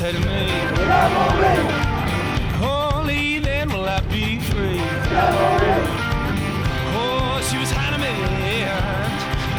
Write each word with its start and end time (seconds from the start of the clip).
said 0.00 0.14
to 0.14 0.20
me, 0.20 0.48
Only 2.64 3.38
then 3.38 3.68
will 3.68 3.84
I 3.84 4.00
be 4.10 4.40
free. 4.40 4.80
Oh, 6.96 7.46
she 7.50 7.58
was 7.58 7.70
adamant. 7.72 8.18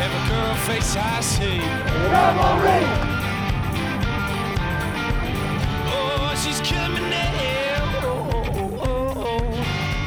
Every 0.02 0.28
girl 0.28 0.56
face 0.66 0.96
I 0.98 1.22
see. 1.22 1.62
Oh, 5.94 6.34
she's 6.44 6.60
killing 6.62 6.96
me 6.96 7.02
now. 7.12 7.22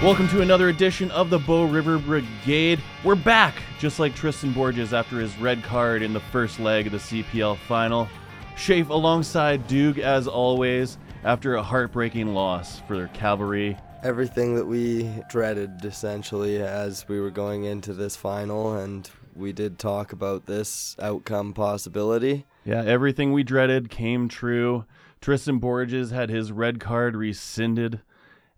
Welcome 0.02 0.26
to 0.30 0.40
another 0.40 0.68
edition 0.68 1.12
of 1.12 1.30
the 1.30 1.38
Bow 1.38 1.66
River 1.66 2.00
Brigade. 2.00 2.82
We're 3.04 3.14
back, 3.14 3.54
just 3.78 4.00
like 4.00 4.16
Tristan 4.16 4.52
Borges 4.52 4.92
after 4.92 5.20
his 5.20 5.38
red 5.38 5.62
card 5.62 6.02
in 6.02 6.12
the 6.12 6.18
first 6.18 6.58
leg 6.58 6.86
of 6.86 6.92
the 6.92 6.98
CPL 6.98 7.56
final. 7.56 8.08
Shafe 8.56 8.88
alongside 8.88 9.66
Duke, 9.66 9.98
as 9.98 10.26
always, 10.26 10.96
after 11.24 11.54
a 11.54 11.62
heartbreaking 11.62 12.34
loss 12.34 12.80
for 12.80 12.96
their 12.96 13.08
cavalry. 13.08 13.76
everything 14.02 14.54
that 14.54 14.66
we 14.66 15.10
dreaded 15.30 15.82
essentially 15.84 16.60
as 16.60 17.08
we 17.08 17.18
were 17.18 17.30
going 17.30 17.64
into 17.64 17.94
this 17.94 18.14
final 18.16 18.76
and 18.76 19.10
we 19.34 19.50
did 19.50 19.78
talk 19.78 20.12
about 20.12 20.44
this 20.44 20.94
outcome 21.00 21.54
possibility 21.54 22.44
Yeah, 22.66 22.84
everything 22.84 23.32
we 23.32 23.42
dreaded 23.42 23.88
came 23.88 24.28
true. 24.28 24.84
Tristan 25.22 25.58
Borges 25.58 26.10
had 26.10 26.28
his 26.28 26.52
red 26.52 26.80
card 26.80 27.16
rescinded, 27.16 28.02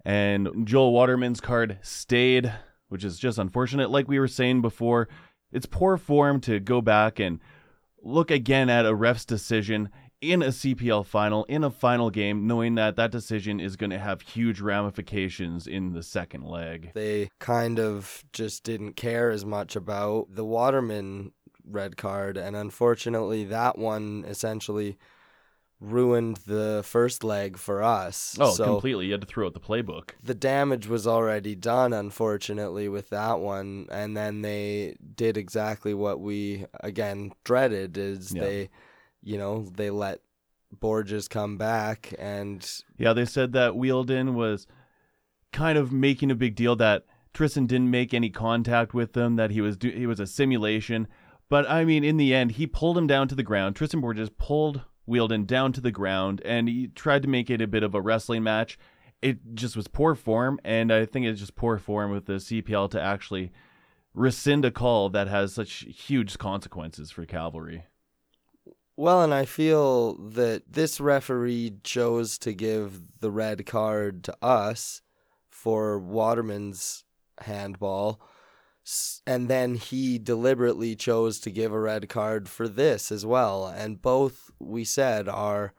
and 0.05 0.67
Joel 0.67 0.93
Waterman's 0.93 1.41
card 1.41 1.79
stayed, 1.81 2.53
which 2.89 3.05
is 3.05 3.19
just 3.19 3.39
unfortunate. 3.39 3.89
Like 3.91 4.09
we 4.09 4.19
were 4.19 4.27
saying 4.29 4.63
before, 4.63 5.09
it's 5.53 5.67
poor 5.67 5.97
form 5.97 6.41
to 6.41 6.59
go 6.59 6.81
back 6.81 7.21
and 7.21 7.39
look 8.07 8.31
again 8.31 8.71
at 8.71 8.87
a 8.87 8.95
ref's 8.95 9.25
decision 9.25 9.91
in 10.21 10.43
a 10.43 10.47
CPL 10.49 11.05
final, 11.05 11.45
in 11.45 11.63
a 11.63 11.71
final 11.71 12.11
game, 12.11 12.47
knowing 12.47 12.75
that 12.77 12.97
that 12.97 13.11
decision 13.11 13.61
is 13.61 13.77
going 13.77 13.91
to 13.91 13.99
have 13.99 14.23
huge 14.23 14.61
ramifications 14.61 15.67
in 15.67 15.93
the 15.93 16.03
second 16.03 16.45
leg. 16.45 16.93
they 16.95 17.29
kind 17.39 17.79
of 17.79 18.25
just 18.33 18.65
didn't 18.65 18.95
care 18.95 19.31
as 19.31 19.45
much 19.45 19.77
about 19.77 20.27
the 20.31 20.45
waterman 20.45 21.33
red 21.69 21.97
card 21.97 22.37
and 22.37 22.55
unfortunately 22.55 23.43
that 23.43 23.77
one 23.77 24.25
essentially 24.29 24.97
ruined 25.81 26.39
the 26.47 26.83
first 26.85 27.23
leg 27.23 27.57
for 27.59 27.83
us 27.83 28.37
Oh, 28.41 28.53
so 28.53 28.65
completely. 28.65 29.07
You 29.07 29.13
had 29.13 29.21
to 29.21 29.27
throw 29.27 29.47
out 29.47 29.55
the 29.55 29.61
playbook. 29.61 30.11
the 30.23 30.35
damage 30.35 30.87
was 30.89 31.07
already 31.07 31.55
done 31.55 31.93
unfortunately 31.93 32.89
with 32.89 33.11
that 33.11 33.41
one 33.41 33.87
and 33.91 34.17
then 34.17 34.41
they 34.43 34.97
did 35.15 35.37
exactly 35.37 35.93
what 35.93 36.19
we 36.21 36.65
again 36.81 37.33
dreaded 37.45 37.99
is 37.99 38.33
Yeah. 38.35 38.43
they 38.43 38.71
you 39.23 39.37
know 39.37 39.63
they 39.77 39.91
let 39.91 40.21
borges 40.81 41.29
come 41.29 41.59
back 41.59 42.15
and 42.19 42.67
Yeah, 42.97 43.13
they 43.13 43.25
said 43.27 43.53
that 43.53 43.75
Wheeldon 43.75 44.35
was 44.35 44.67
kind 45.53 45.77
of 45.79 45.93
making 45.93 46.31
a 46.31 46.35
big 46.35 46.55
deal 46.55 46.75
that 46.77 47.05
Tristan 47.35 47.67
didn't 47.67 47.91
make 47.91 48.15
any 48.15 48.31
contact 48.31 48.95
with 48.95 49.13
them, 49.13 49.37
that 49.37 49.51
he 49.51 49.61
was 49.61 49.77
do- 49.77 49.91
he 49.91 50.07
was 50.07 50.19
a 50.21 50.27
simulation. 50.27 51.07
But 51.51 51.69
I 51.71 51.85
mean, 51.85 52.03
in 52.03 52.17
the 52.17 52.35
end, 52.35 52.53
he 52.53 52.67
pulled 52.67 52.97
him 52.99 53.07
down 53.07 53.29
to 53.29 53.35
the 53.35 53.43
ground. 53.43 53.77
Tristan 53.77 54.01
Borges 54.01 54.31
pulled 54.39 54.81
Wheeldon 55.07 55.45
down 55.47 55.73
to 55.73 55.81
the 55.81 55.91
ground, 55.93 56.43
and 56.45 56.69
he 56.69 56.89
tried 56.89 57.23
to 57.23 57.29
make 57.29 57.49
it 57.51 57.61
a 57.63 57.67
bit 57.67 57.83
of 57.83 57.95
a 57.95 58.01
wrestling 58.01 58.43
match. 58.43 58.79
It 59.23 59.55
just 59.55 59.77
was 59.77 59.89
poor 59.89 60.15
form, 60.15 60.59
and 60.65 60.93
I 60.93 61.07
think 61.07 61.27
it's 61.27 61.41
just 61.41 61.57
poor 61.57 61.79
form 61.79 62.11
with 62.11 62.27
the 62.27 62.35
CPL 62.35 62.91
to 62.91 63.01
actually 63.01 63.53
rescind 64.15 64.65
a 64.65 64.71
call 64.71 65.09
that 65.11 65.29
has 65.29 65.53
such 65.55 65.87
huge 65.89 66.39
consequences 66.39 67.11
for 67.11 67.27
Cavalry. 67.27 67.85
well 68.97 69.23
and 69.23 69.35
i 69.35 69.45
feel 69.45 70.15
that 70.15 70.63
this 70.67 70.99
referee 71.01 71.75
chose 71.85 72.39
to 72.39 72.55
give 72.55 73.21
the 73.21 73.31
red 73.31 73.67
card 73.67 74.25
to 74.25 74.35
us 74.41 75.03
for 75.51 75.99
waterman's 75.99 77.05
handball 77.43 78.19
and 79.27 79.49
then 79.49 79.75
he 79.75 80.19
deliberately 80.19 80.95
chose 80.95 81.41
to 81.41 81.51
give 81.51 81.73
a 81.73 81.81
red 81.81 82.09
card 82.09 82.49
for 82.49 82.69
this 82.69 83.11
as 83.11 83.27
well 83.27 83.67
and 83.67 84.01
both 84.01 84.51
we 84.61 84.85
said 84.85 85.29
are 85.29 85.73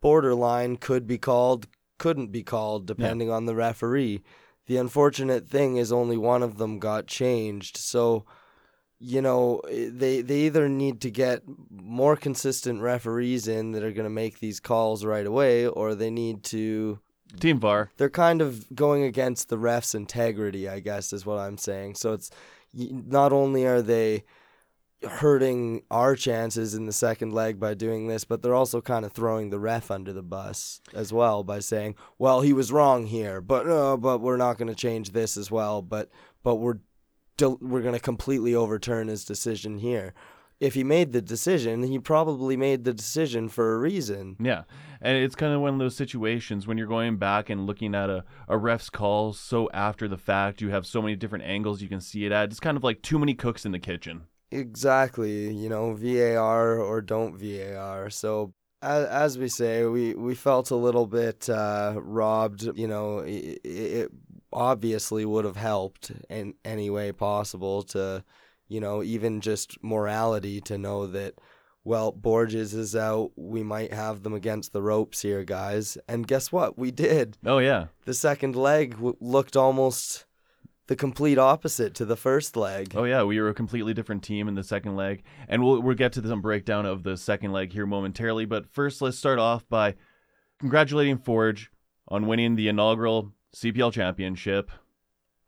borderline 0.00 0.76
could 0.76 1.06
be 1.06 1.18
called 1.18 1.66
couldn't 2.00 2.32
be 2.32 2.42
called 2.42 2.86
depending 2.86 3.30
on 3.30 3.44
the 3.44 3.54
referee. 3.54 4.22
The 4.66 4.78
unfortunate 4.78 5.46
thing 5.46 5.76
is 5.76 5.92
only 5.92 6.16
one 6.16 6.42
of 6.42 6.56
them 6.56 6.78
got 6.78 7.06
changed 7.06 7.76
so 7.76 8.24
you 8.98 9.20
know 9.20 9.60
eh, 9.70 9.88
they 9.92 10.22
they 10.22 10.40
either 10.40 10.68
need 10.68 11.00
to 11.02 11.10
get 11.10 11.42
more 11.70 12.16
consistent 12.16 12.80
referees 12.80 13.48
in 13.48 13.72
that 13.72 13.84
are 13.84 13.92
going 13.92 14.04
to 14.04 14.10
make 14.10 14.38
these 14.38 14.60
calls 14.60 15.04
right 15.04 15.26
away 15.26 15.66
or 15.66 15.94
they 15.94 16.10
need 16.10 16.42
to 16.44 16.98
Team 17.38 17.60
VAR. 17.60 17.90
they're 17.96 18.10
kind 18.10 18.42
of 18.42 18.74
going 18.74 19.02
against 19.04 19.48
the 19.48 19.56
refs 19.56 19.94
integrity 19.94 20.68
i 20.68 20.80
guess 20.80 21.12
is 21.12 21.24
what 21.24 21.38
i'm 21.38 21.58
saying 21.58 21.94
so 21.94 22.12
it's 22.12 22.30
not 22.74 23.32
only 23.32 23.66
are 23.66 23.82
they 23.82 24.24
hurting 25.02 25.82
our 25.90 26.14
chances 26.14 26.74
in 26.74 26.84
the 26.84 26.92
second 26.92 27.32
leg 27.32 27.58
by 27.58 27.72
doing 27.72 28.06
this 28.06 28.24
but 28.24 28.42
they're 28.42 28.54
also 28.54 28.80
kind 28.82 29.04
of 29.04 29.12
throwing 29.12 29.48
the 29.48 29.58
ref 29.58 29.90
under 29.90 30.12
the 30.12 30.22
bus 30.22 30.80
as 30.92 31.10
well 31.12 31.42
by 31.42 31.58
saying 31.58 31.94
well 32.18 32.42
he 32.42 32.52
was 32.52 32.70
wrong 32.70 33.06
here 33.06 33.40
but 33.40 33.66
uh, 33.66 33.96
but 33.96 34.18
we're 34.20 34.36
not 34.36 34.58
going 34.58 34.68
to 34.68 34.74
change 34.74 35.12
this 35.12 35.38
as 35.38 35.50
well 35.50 35.80
but 35.80 36.10
but 36.42 36.56
we're 36.56 36.78
del- 37.38 37.58
we're 37.62 37.80
going 37.80 37.94
to 37.94 38.00
completely 38.00 38.54
overturn 38.54 39.08
his 39.08 39.24
decision 39.24 39.78
here 39.78 40.12
if 40.60 40.74
he 40.74 40.84
made 40.84 41.12
the 41.12 41.22
decision 41.22 41.82
he 41.82 41.98
probably 41.98 42.56
made 42.56 42.84
the 42.84 42.94
decision 42.94 43.48
for 43.48 43.74
a 43.74 43.78
reason 43.78 44.36
Yeah. 44.38 44.64
And 45.00 45.16
it's 45.16 45.34
kind 45.34 45.54
of 45.54 45.60
one 45.60 45.72
of 45.72 45.78
those 45.78 45.96
situations 45.96 46.66
when 46.66 46.76
you're 46.76 46.86
going 46.86 47.16
back 47.16 47.48
and 47.48 47.66
looking 47.66 47.94
at 47.94 48.10
a, 48.10 48.24
a 48.48 48.58
ref's 48.58 48.90
call 48.90 49.32
so 49.32 49.68
after 49.72 50.08
the 50.08 50.18
fact, 50.18 50.60
you 50.60 50.70
have 50.70 50.86
so 50.86 51.00
many 51.00 51.16
different 51.16 51.44
angles 51.44 51.80
you 51.80 51.88
can 51.88 52.00
see 52.00 52.26
it 52.26 52.32
at. 52.32 52.50
It's 52.50 52.60
kind 52.60 52.76
of 52.76 52.84
like 52.84 53.02
too 53.02 53.18
many 53.18 53.34
cooks 53.34 53.64
in 53.64 53.72
the 53.72 53.78
kitchen. 53.78 54.22
Exactly, 54.50 55.52
you 55.52 55.68
know, 55.68 55.94
VAR 55.94 56.78
or 56.78 57.00
don't 57.00 57.38
VAR. 57.38 58.10
So 58.10 58.52
as, 58.82 59.06
as 59.06 59.38
we 59.38 59.48
say, 59.48 59.84
we, 59.84 60.14
we 60.14 60.34
felt 60.34 60.70
a 60.70 60.76
little 60.76 61.06
bit 61.06 61.48
uh, 61.48 61.94
robbed. 61.96 62.68
You 62.76 62.88
know, 62.88 63.18
it, 63.20 63.60
it 63.64 64.12
obviously 64.52 65.24
would 65.24 65.44
have 65.44 65.56
helped 65.56 66.12
in 66.28 66.54
any 66.64 66.90
way 66.90 67.12
possible 67.12 67.82
to, 67.84 68.24
you 68.70 68.80
know, 68.80 69.02
even 69.02 69.40
just 69.40 69.82
morality 69.82 70.60
to 70.62 70.78
know 70.78 71.06
that, 71.08 71.34
well, 71.82 72.12
Borges 72.12 72.72
is 72.72 72.94
out. 72.94 73.32
We 73.34 73.64
might 73.64 73.92
have 73.92 74.22
them 74.22 74.32
against 74.32 74.72
the 74.72 74.80
ropes 74.80 75.22
here, 75.22 75.44
guys. 75.44 75.98
And 76.08 76.26
guess 76.26 76.52
what? 76.52 76.78
We 76.78 76.92
did. 76.92 77.36
Oh, 77.44 77.58
yeah. 77.58 77.86
The 78.04 78.14
second 78.14 78.54
leg 78.54 78.92
w- 78.92 79.16
looked 79.20 79.56
almost 79.56 80.24
the 80.86 80.94
complete 80.94 81.36
opposite 81.36 81.94
to 81.94 82.04
the 82.04 82.16
first 82.16 82.56
leg. 82.56 82.92
Oh, 82.94 83.04
yeah. 83.04 83.24
We 83.24 83.40
were 83.40 83.48
a 83.48 83.54
completely 83.54 83.92
different 83.92 84.22
team 84.22 84.46
in 84.46 84.54
the 84.54 84.62
second 84.62 84.94
leg. 84.94 85.24
And 85.48 85.64
we'll, 85.64 85.80
we'll 85.82 85.96
get 85.96 86.12
to 86.12 86.26
some 86.26 86.40
breakdown 86.40 86.86
of 86.86 87.02
the 87.02 87.16
second 87.16 87.52
leg 87.52 87.72
here 87.72 87.86
momentarily. 87.86 88.44
But 88.44 88.70
first, 88.70 89.02
let's 89.02 89.18
start 89.18 89.40
off 89.40 89.68
by 89.68 89.96
congratulating 90.60 91.18
Forge 91.18 91.72
on 92.06 92.28
winning 92.28 92.54
the 92.54 92.68
inaugural 92.68 93.32
CPL 93.56 93.92
championship. 93.92 94.70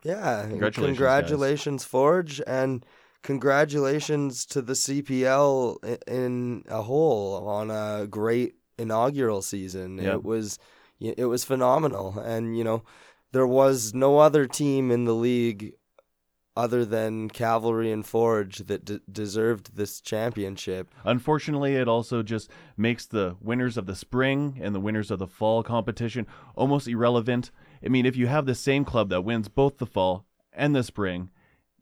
Yeah, 0.02 0.46
Congratulations, 0.48 0.98
congratulations, 0.98 1.84
Forge, 1.84 2.40
and 2.46 2.84
congratulations 3.22 4.44
to 4.46 4.62
the 4.62 4.72
CPL 4.74 5.98
in 6.06 6.64
a 6.68 6.82
whole 6.82 7.48
on 7.48 7.70
a 7.70 8.06
great 8.06 8.54
inaugural 8.78 9.42
season. 9.42 9.98
Yeah. 9.98 10.14
It 10.14 10.24
was 10.24 10.58
it 11.00 11.26
was 11.26 11.44
phenomenal, 11.44 12.18
and 12.18 12.56
you 12.56 12.64
know 12.64 12.84
there 13.32 13.46
was 13.46 13.94
no 13.94 14.18
other 14.18 14.46
team 14.46 14.90
in 14.90 15.04
the 15.04 15.14
league 15.14 15.72
other 16.54 16.84
than 16.84 17.30
Cavalry 17.30 17.90
and 17.90 18.04
Forge 18.04 18.58
that 18.58 18.84
d- 18.84 19.00
deserved 19.10 19.74
this 19.74 20.00
championship. 20.00 20.94
Unfortunately, 21.02 21.76
it 21.76 21.88
also 21.88 22.22
just 22.22 22.50
makes 22.76 23.06
the 23.06 23.36
winners 23.40 23.78
of 23.78 23.86
the 23.86 23.96
spring 23.96 24.58
and 24.60 24.74
the 24.74 24.80
winners 24.80 25.10
of 25.10 25.18
the 25.18 25.26
fall 25.26 25.62
competition 25.62 26.26
almost 26.54 26.86
irrelevant. 26.86 27.50
I 27.84 27.88
mean, 27.88 28.04
if 28.04 28.16
you 28.16 28.26
have 28.26 28.44
the 28.44 28.54
same 28.54 28.84
club 28.84 29.08
that 29.08 29.22
wins 29.22 29.48
both 29.48 29.78
the 29.78 29.86
fall 29.86 30.26
and 30.52 30.76
the 30.76 30.82
spring, 30.82 31.30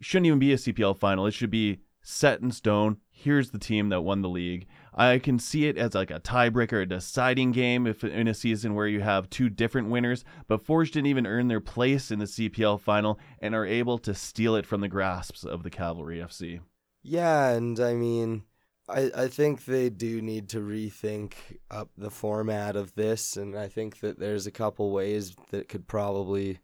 shouldn't 0.00 0.26
even 0.26 0.38
be 0.38 0.52
a 0.52 0.56
CPL 0.56 0.98
final. 0.98 1.26
It 1.26 1.32
should 1.32 1.50
be 1.50 1.80
set 2.02 2.40
in 2.40 2.50
stone. 2.50 2.98
Here's 3.10 3.50
the 3.50 3.58
team 3.58 3.90
that 3.90 4.02
won 4.02 4.22
the 4.22 4.28
league. 4.28 4.66
I 4.94 5.18
can 5.18 5.38
see 5.38 5.66
it 5.66 5.76
as 5.76 5.94
like 5.94 6.10
a 6.10 6.20
tiebreaker, 6.20 6.82
a 6.82 6.86
deciding 6.86 7.52
game 7.52 7.86
if 7.86 8.02
in 8.02 8.26
a 8.26 8.34
season 8.34 8.74
where 8.74 8.86
you 8.86 9.00
have 9.00 9.30
two 9.30 9.48
different 9.48 9.90
winners, 9.90 10.24
but 10.48 10.62
Forge 10.62 10.90
didn't 10.90 11.06
even 11.06 11.26
earn 11.26 11.48
their 11.48 11.60
place 11.60 12.10
in 12.10 12.18
the 12.18 12.24
CPL 12.24 12.80
final 12.80 13.18
and 13.38 13.54
are 13.54 13.66
able 13.66 13.98
to 13.98 14.14
steal 14.14 14.56
it 14.56 14.66
from 14.66 14.80
the 14.80 14.88
grasps 14.88 15.44
of 15.44 15.62
the 15.62 15.70
Cavalry 15.70 16.18
FC. 16.18 16.60
Yeah, 17.02 17.50
and 17.50 17.78
I 17.78 17.94
mean, 17.94 18.44
I, 18.88 19.10
I 19.14 19.28
think 19.28 19.64
they 19.64 19.90
do 19.90 20.20
need 20.20 20.48
to 20.50 20.58
rethink 20.58 21.32
up 21.70 21.90
the 21.96 22.10
format 22.10 22.76
of 22.76 22.94
this, 22.94 23.36
and 23.36 23.56
I 23.56 23.68
think 23.68 24.00
that 24.00 24.18
there's 24.18 24.46
a 24.46 24.52
couple 24.52 24.90
ways 24.90 25.36
that 25.50 25.68
could 25.68 25.86
probably 25.86 26.58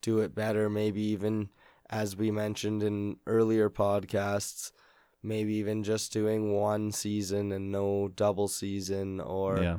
do 0.00 0.20
it 0.20 0.34
better. 0.34 0.70
Maybe 0.70 1.02
even, 1.02 1.50
as 1.92 2.16
we 2.16 2.30
mentioned 2.30 2.82
in 2.82 3.18
earlier 3.26 3.68
podcasts, 3.68 4.72
maybe 5.22 5.54
even 5.54 5.84
just 5.84 6.12
doing 6.12 6.52
one 6.52 6.90
season 6.90 7.52
and 7.52 7.70
no 7.70 8.08
double 8.08 8.48
season, 8.48 9.20
or 9.20 9.62
yeah. 9.62 9.76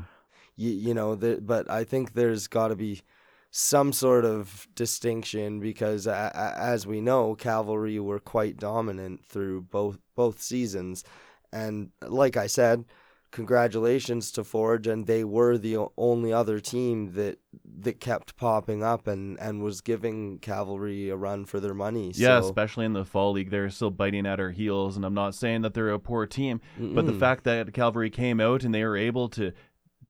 you, 0.55 0.71
you 0.71 0.93
know, 0.93 1.15
the, 1.15 1.41
but 1.41 1.69
I 1.69 1.83
think 1.83 2.13
there's 2.13 2.47
got 2.47 2.67
to 2.67 2.75
be 2.75 3.01
some 3.49 3.91
sort 3.91 4.25
of 4.25 4.67
distinction 4.75 5.59
because 5.59 6.05
a, 6.05 6.31
a, 6.33 6.59
as 6.59 6.85
we 6.85 7.01
know, 7.01 7.33
Cavalry 7.35 7.99
were 7.99 8.19
quite 8.19 8.57
dominant 8.57 9.25
through 9.25 9.61
both 9.61 9.97
both 10.15 10.39
seasons, 10.39 11.03
and 11.51 11.89
like 12.07 12.37
I 12.37 12.45
said, 12.45 12.85
congratulations 13.33 14.31
to 14.31 14.43
Forge, 14.43 14.87
and 14.87 15.05
they 15.05 15.25
were 15.25 15.57
the 15.57 15.77
only 15.97 16.31
other 16.31 16.61
team 16.61 17.13
that 17.15 17.39
that 17.79 17.99
kept 17.99 18.37
popping 18.37 18.81
up 18.83 19.07
and 19.07 19.37
and 19.39 19.61
was 19.61 19.81
giving 19.81 20.39
Cavalry 20.39 21.09
a 21.09 21.17
run 21.17 21.43
for 21.43 21.59
their 21.59 21.73
money. 21.73 22.13
Yeah, 22.15 22.39
especially 22.39 22.85
in 22.85 22.93
the 22.93 23.03
fall 23.03 23.33
league, 23.33 23.49
they're 23.49 23.69
still 23.69 23.91
biting 23.91 24.25
at 24.25 24.39
our 24.39 24.51
heels, 24.51 24.95
and 24.95 25.05
I'm 25.05 25.13
not 25.13 25.35
saying 25.35 25.63
that 25.63 25.73
they're 25.73 25.89
a 25.89 25.99
poor 25.99 26.25
team, 26.25 26.61
but 26.79 27.05
the 27.05 27.13
fact 27.13 27.43
that 27.43 27.73
Cavalry 27.73 28.09
came 28.09 28.39
out 28.39 28.63
and 28.63 28.73
they 28.73 28.85
were 28.85 28.95
able 28.95 29.27
to 29.29 29.51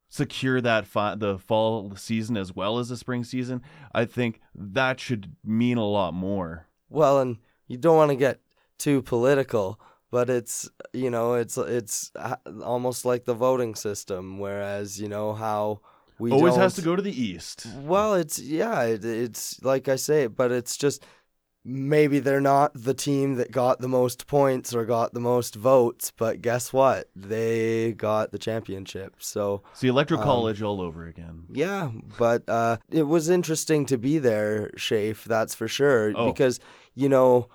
secure 0.09 0.61
that 0.61 0.85
fi- 0.85 1.15
the 1.15 1.39
fall 1.39 1.95
season 1.95 2.37
as 2.37 2.53
well 2.55 2.77
as 2.77 2.89
the 2.89 2.97
spring 2.97 3.23
season, 3.23 3.63
I 3.95 4.05
think 4.05 4.41
that 4.53 4.99
should 4.99 5.35
mean 5.43 5.77
a 5.77 5.87
lot 5.87 6.13
more. 6.13 6.67
Well, 6.87 7.19
and 7.19 7.37
you 7.67 7.77
don't 7.77 7.97
want 7.97 8.11
to 8.11 8.15
get 8.15 8.39
too 8.77 9.01
political, 9.01 9.79
but 10.13 10.29
it's 10.29 10.69
you 10.93 11.09
know 11.09 11.33
it's 11.33 11.57
it's 11.57 12.11
uh, 12.15 12.35
almost 12.63 13.03
like 13.03 13.25
the 13.25 13.33
voting 13.33 13.73
system, 13.73 14.37
whereas 14.37 15.01
you 15.01 15.09
know 15.09 15.33
how 15.33 15.81
we 16.19 16.29
Always 16.31 16.55
has 16.55 16.75
to 16.75 16.83
go 16.83 16.95
to 16.95 17.01
the 17.01 17.23
east. 17.29 17.65
Well, 17.79 18.13
it's 18.13 18.37
yeah, 18.37 18.83
it, 18.83 19.03
it's 19.03 19.59
like 19.63 19.89
I 19.89 19.95
say, 19.95 20.27
but 20.27 20.51
it's 20.51 20.77
just 20.77 21.03
maybe 21.65 22.19
they're 22.19 22.39
not 22.55 22.71
the 22.75 22.93
team 22.93 23.35
that 23.35 23.51
got 23.51 23.79
the 23.79 23.87
most 23.87 24.27
points 24.27 24.75
or 24.75 24.85
got 24.85 25.15
the 25.15 25.19
most 25.19 25.55
votes, 25.55 26.13
but 26.15 26.43
guess 26.43 26.71
what? 26.71 27.09
They 27.15 27.93
got 27.93 28.31
the 28.31 28.37
championship. 28.37 29.15
So 29.17 29.63
See, 29.73 29.87
Electro 29.87 30.19
Um, 30.19 30.23
College 30.23 30.61
all 30.61 30.79
over 30.79 31.07
again. 31.07 31.45
yeah, 31.51 31.89
but 32.19 32.47
uh, 32.47 32.77
it 32.91 33.07
was 33.07 33.29
interesting 33.29 33.87
to 33.87 33.97
be 33.97 34.19
there, 34.19 34.69
Shafe. 34.77 35.23
That's 35.23 35.55
for 35.55 35.67
sure. 35.67 36.13
Oh. 36.15 36.27
Because 36.27 36.59
you 36.93 37.09
know, 37.09 37.49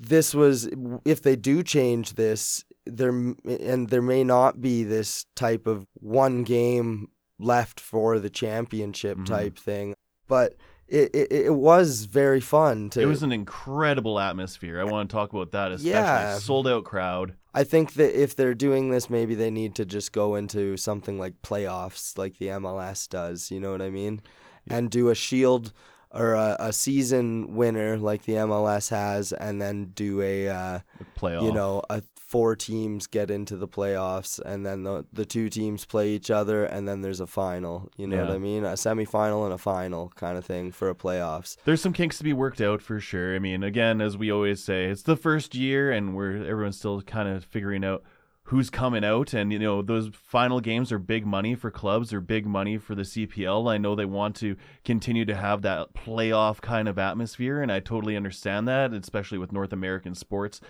this 0.00 0.34
was 0.34 0.68
if 1.04 1.22
they 1.22 1.36
do 1.36 1.62
change 1.62 2.14
this, 2.14 2.64
there 2.86 3.10
and 3.10 3.88
there 3.90 4.02
may 4.02 4.24
not 4.24 4.60
be 4.60 4.82
this 4.82 5.26
type 5.36 5.66
of 5.66 5.86
one 5.94 6.42
game 6.42 7.08
left 7.38 7.78
for 7.78 8.18
the 8.18 8.30
championship 8.30 9.18
Mhm. 9.18 9.26
type 9.26 9.58
thing, 9.58 9.94
but. 10.26 10.56
It, 10.92 11.14
it, 11.14 11.32
it 11.32 11.54
was 11.54 12.06
very 12.06 12.40
fun 12.40 12.90
to 12.90 13.00
It 13.00 13.04
was 13.04 13.22
an 13.22 13.30
incredible 13.30 14.18
atmosphere. 14.18 14.80
I 14.80 14.82
want 14.90 15.08
to 15.08 15.14
talk 15.14 15.32
about 15.32 15.52
that, 15.52 15.70
especially 15.70 15.92
Yeah. 15.92 16.38
sold 16.40 16.66
out 16.66 16.82
crowd. 16.82 17.34
I 17.54 17.62
think 17.62 17.92
that 17.94 18.20
if 18.20 18.34
they're 18.34 18.56
doing 18.56 18.90
this, 18.90 19.08
maybe 19.08 19.36
they 19.36 19.52
need 19.52 19.76
to 19.76 19.84
just 19.84 20.10
go 20.10 20.34
into 20.34 20.76
something 20.76 21.16
like 21.16 21.42
playoffs, 21.42 22.18
like 22.18 22.38
the 22.38 22.48
MLS 22.48 23.06
does. 23.08 23.52
You 23.52 23.60
know 23.60 23.70
what 23.70 23.80
I 23.80 23.90
mean? 23.90 24.20
And 24.68 24.90
do 24.90 25.10
a 25.10 25.14
shield 25.14 25.72
or 26.12 26.34
a, 26.34 26.56
a 26.58 26.72
season 26.72 27.54
winner 27.54 27.96
like 27.96 28.24
the 28.24 28.34
MLS 28.34 28.90
has, 28.90 29.32
and 29.32 29.60
then 29.60 29.92
do 29.94 30.20
a 30.20 30.48
uh, 30.48 30.78
Playoff. 31.16 31.42
you 31.42 31.52
know 31.52 31.82
a 31.90 32.02
four 32.30 32.54
teams 32.54 33.08
get 33.08 33.28
into 33.28 33.56
the 33.56 33.66
playoffs, 33.66 34.38
and 34.38 34.64
then 34.64 34.84
the 34.84 35.04
the 35.12 35.26
two 35.26 35.48
teams 35.48 35.84
play 35.84 36.10
each 36.10 36.30
other, 36.30 36.64
and 36.64 36.86
then 36.86 37.00
there's 37.00 37.18
a 37.18 37.26
final. 37.26 37.90
You 37.96 38.06
know 38.06 38.18
what 38.24 38.30
I 38.30 38.38
mean? 38.38 38.64
A 38.64 38.74
semifinal 38.74 39.44
and 39.44 39.52
a 39.52 39.58
final 39.58 40.12
kind 40.14 40.38
of 40.38 40.44
thing 40.44 40.70
for 40.70 40.88
a 40.88 40.94
playoffs. 40.94 41.56
There's 41.64 41.82
some 41.82 41.92
kinks 41.92 42.18
to 42.18 42.24
be 42.24 42.32
worked 42.32 42.60
out 42.60 42.82
for 42.82 43.00
sure. 43.00 43.34
I 43.34 43.40
mean, 43.40 43.64
again, 43.64 44.00
as 44.00 44.16
we 44.16 44.30
always 44.30 44.62
say, 44.62 44.84
it's 44.84 45.02
the 45.02 45.16
first 45.16 45.56
year, 45.56 45.90
and 45.90 46.14
we're 46.14 46.36
everyone's 46.44 46.78
still 46.78 47.02
kind 47.02 47.28
of 47.28 47.44
figuring 47.44 47.84
out 47.84 48.04
who's 48.50 48.68
coming 48.68 49.04
out. 49.04 49.32
And 49.32 49.52
you 49.52 49.58
know, 49.60 49.80
those 49.80 50.10
final 50.12 50.60
games 50.60 50.90
are 50.90 50.98
big 50.98 51.24
money 51.24 51.54
for 51.54 51.70
clubs, 51.70 52.12
or 52.12 52.20
big 52.20 52.46
money 52.46 52.78
for 52.78 52.96
the 52.96 53.02
CPL. 53.02 53.70
I 53.70 53.78
know 53.78 53.94
they 53.94 54.04
want 54.04 54.34
to 54.36 54.56
continue 54.84 55.24
to 55.24 55.36
have 55.36 55.62
that 55.62 55.94
playoff 55.94 56.60
kind 56.60 56.88
of 56.88 56.98
atmosphere, 56.98 57.62
and 57.62 57.70
I 57.70 57.78
totally 57.78 58.16
understand 58.16 58.66
that, 58.68 58.92
especially 58.92 59.38
with 59.38 59.52
North 59.52 59.72
American 59.72 60.14
sports. 60.14 60.60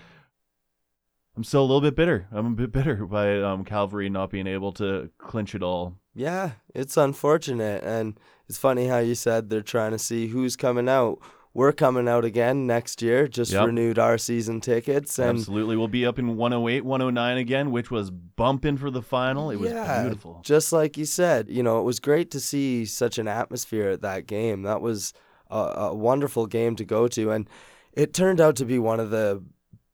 I'm 1.36 1.44
still 1.44 1.62
a 1.62 1.68
little 1.68 1.80
bit 1.80 1.96
bitter. 1.96 2.26
I'm 2.32 2.46
a 2.46 2.50
bit 2.50 2.72
bitter 2.72 3.06
by 3.06 3.40
um, 3.40 3.64
Calvary 3.64 4.10
not 4.10 4.30
being 4.30 4.46
able 4.46 4.72
to 4.72 5.10
clinch 5.16 5.54
it 5.54 5.62
all. 5.62 5.94
Yeah, 6.14 6.52
it's 6.74 6.98
unfortunate. 6.98 7.82
And 7.82 8.18
it's 8.46 8.58
funny 8.58 8.88
how 8.88 8.98
you 8.98 9.14
said 9.14 9.48
they're 9.48 9.62
trying 9.62 9.92
to 9.92 9.98
see 9.98 10.26
who's 10.26 10.54
coming 10.56 10.88
out. 10.88 11.18
We're 11.52 11.72
coming 11.72 12.08
out 12.08 12.24
again 12.24 12.66
next 12.66 13.02
year, 13.02 13.26
just 13.26 13.50
Yep. 13.52 13.66
renewed 13.66 13.98
our 13.98 14.18
season 14.18 14.60
tickets. 14.60 15.18
And 15.18 15.38
Absolutely. 15.38 15.76
We'll 15.76 15.88
be 15.88 16.06
up 16.06 16.18
in 16.18 16.36
108, 16.36 16.84
109 16.84 17.36
again, 17.38 17.72
which 17.72 17.90
was 17.90 18.10
bumping 18.10 18.76
for 18.76 18.90
the 18.90 19.02
final. 19.02 19.50
It 19.50 19.58
was 19.58 19.72
yeah, 19.72 20.02
beautiful. 20.02 20.40
Just 20.44 20.72
like 20.72 20.96
you 20.96 21.04
said, 21.04 21.48
you 21.50 21.62
know, 21.64 21.80
it 21.80 21.84
was 21.84 21.98
great 21.98 22.30
to 22.30 22.40
see 22.40 22.84
such 22.84 23.18
an 23.18 23.26
atmosphere 23.26 23.88
at 23.88 24.02
that 24.02 24.26
game. 24.26 24.62
That 24.62 24.80
was 24.80 25.12
a, 25.50 25.58
a 25.58 25.94
wonderful 25.94 26.46
game 26.46 26.76
to 26.76 26.84
go 26.84 27.08
to. 27.08 27.32
And 27.32 27.48
it 27.92 28.14
turned 28.14 28.40
out 28.40 28.54
to 28.56 28.64
be 28.64 28.78
one 28.78 29.00
of 29.00 29.10
the 29.10 29.42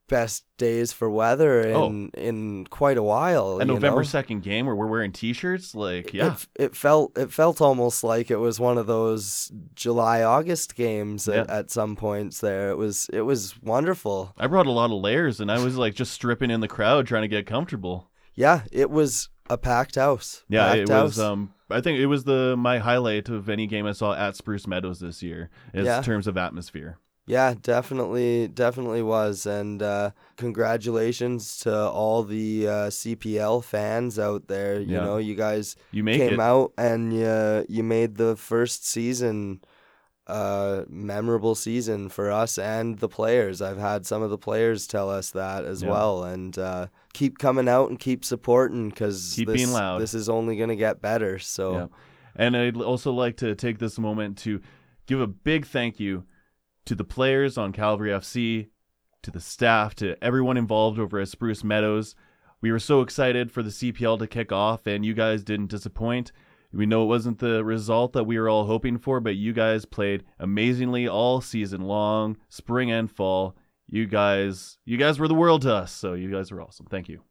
best 0.08 0.44
days 0.58 0.93
for 0.93 1.11
weather 1.11 1.61
in, 1.62 1.75
Oh. 1.76 2.19
in 2.20 2.67
quite 2.70 2.97
a 2.97 3.03
while. 3.03 3.58
A 3.61 3.64
November? 3.64 4.03
2nd 4.05 4.43
game 4.43 4.67
where 4.67 4.75
we're 4.76 4.87
wearing 4.87 5.12
t 5.12 5.32
shirts. 5.32 5.75
Like, 5.75 6.14
yeah. 6.14 6.35
It, 6.55 6.64
it 6.67 6.76
felt 6.76 7.17
it 7.19 7.32
felt 7.32 7.61
almost 7.61 8.05
like 8.05 8.31
it 8.31 8.37
was 8.37 8.61
one 8.61 8.79
of 8.79 8.87
those 8.87 9.50
July 9.75 10.23
August 10.23 10.75
games 10.76 11.29
at, 11.29 11.49
Yeah. 11.49 11.58
at 11.58 11.70
some 11.70 11.97
points 11.97 12.41
there. 12.41 12.70
It 12.70 12.76
was 12.76 13.08
it 13.12 13.23
was 13.23 13.61
wonderful. 13.62 14.32
I 14.38 14.47
brought 14.47 14.67
a 14.67 14.73
lot 14.73 14.91
of 14.93 15.00
layers 15.00 15.41
and 15.41 15.50
I 15.50 15.62
was 15.62 15.76
like 15.76 15.94
just 15.94 16.12
stripping 16.12 16.50
in 16.50 16.61
the 16.61 16.69
crowd 16.69 17.06
trying 17.06 17.23
to 17.23 17.29
get 17.29 17.47
comfortable. 17.47 18.08
Yeah, 18.35 18.62
it 18.70 18.91
was 18.91 19.29
a 19.49 19.56
packed 19.58 19.94
house. 19.97 20.44
Yeah, 20.49 20.67
packed 20.69 20.79
it 20.81 20.88
house. 20.91 21.03
was. 21.17 21.20
Um, 21.20 21.53
I 21.70 21.81
think 21.81 21.99
it 21.99 22.06
was 22.06 22.23
the 22.25 22.55
my 22.56 22.79
highlight 22.79 23.29
of 23.29 23.49
any 23.49 23.67
game 23.67 23.87
I 23.87 23.93
saw 23.93 24.14
at 24.14 24.37
Spruce 24.37 24.67
Meadows 24.69 25.00
this 25.00 25.23
year, 25.23 25.50
in 25.75 25.85
Yeah. 25.85 26.00
terms 26.03 26.26
of 26.29 26.37
atmosphere. 26.37 26.99
Yeah, 27.28 27.55
definitely, 27.61 28.46
definitely 28.49 29.02
was. 29.02 29.46
And 29.46 29.82
uh, 29.82 30.11
congratulations 30.37 31.58
to 31.58 31.75
all 31.90 32.23
the 32.23 32.67
uh, 32.69 32.73
CPL 32.90 33.62
fans 33.64 34.19
out 34.19 34.49
there. 34.49 34.81
You 34.81 34.94
Yeah. 34.94 35.05
know, 35.05 35.17
you 35.19 35.34
guys 35.34 35.76
You 35.93 36.05
came 36.05 36.34
it. 36.34 36.40
out 36.40 36.73
and 36.78 37.12
you 37.12 37.64
you 37.69 37.82
made 37.82 38.17
the 38.17 38.37
first 38.37 38.87
season 38.87 39.60
uh 40.29 40.82
memorable 40.89 41.55
season 41.55 42.08
for 42.08 42.32
us 42.32 42.58
and 42.58 42.98
the 42.98 43.08
players. 43.08 43.62
I've 43.62 43.79
had 43.79 44.05
some 44.05 44.22
of 44.22 44.31
the 44.31 44.39
players 44.39 44.89
tell 44.89 45.08
us 45.08 45.31
that 45.31 45.65
as 45.65 45.82
Yeah. 45.84 45.91
well 45.91 46.24
and 46.24 46.58
uh 46.58 46.86
keep 47.12 47.39
coming 47.39 47.69
out 47.69 47.91
and 47.91 47.98
keep 47.98 48.24
supporting 48.24 48.91
Keep 48.91 49.06
this, 49.46 49.46
being 49.46 49.72
loud. 49.72 50.01
this 50.01 50.15
is 50.15 50.29
only 50.29 50.56
going 50.56 50.69
to 50.70 50.77
get 50.77 51.01
better. 51.01 51.39
So 51.39 51.72
Yeah. 51.72 51.86
And 52.34 52.56
I'd 52.56 52.77
also 52.77 53.12
like 53.12 53.36
to 53.39 53.55
take 53.55 53.79
this 53.79 53.98
moment 54.01 54.36
to 54.39 54.60
give 55.06 55.20
a 55.20 55.27
big 55.29 55.65
thank 55.65 56.01
you 56.01 56.24
to 56.86 56.94
the 56.94 57.05
players 57.05 57.58
on 57.58 57.72
Calvary 57.72 58.10
FC, 58.10 58.69
to 59.22 59.31
the 59.31 59.40
staff, 59.40 59.94
to 59.96 60.16
everyone 60.24 60.56
involved 60.56 60.98
over 60.98 61.19
at 61.20 61.28
Spruce 61.28 61.62
Meadows. 61.62 62.14
We 62.60 62.72
were 62.72 62.78
so 62.78 63.02
excited 63.02 63.52
for 63.52 63.62
the 63.62 63.70
CPL 63.70 64.19
to 64.20 64.26
kick 64.26 64.50
off, 64.50 64.86
and 64.86 65.05
you 65.05 65.12
guys 65.12 65.44
didn't 65.44 65.66
disappoint. 65.70 66.32
We 66.72 66.86
know 66.86 67.05
it 67.05 67.06
wasn't 67.06 67.38
the 67.38 67.64
result 67.64 68.12
that 68.12 68.24
we 68.24 68.38
were 68.38 68.48
all 68.48 68.66
hoping 68.66 68.98
for, 68.98 69.20
but 69.20 69.36
you 69.36 69.52
guys 69.52 69.84
played 69.84 70.24
amazingly 70.38 71.08
all 71.08 71.40
season 71.40 71.82
long, 71.82 72.36
spring 72.48 72.90
and 72.90 73.10
fall. 73.10 73.56
You 73.88 74.06
guys, 74.06 74.78
you 74.84 74.96
guys 74.96 75.19
were 75.19 75.28
the 75.28 75.34
world 75.34 75.62
to 75.62 75.72
us, 75.74 75.93
so 75.93 76.14
you 76.14 76.31
guys 76.31 76.50
were 76.50 76.60
awesome. 76.60 76.86
Thank 76.86 77.08
you. 77.08 77.22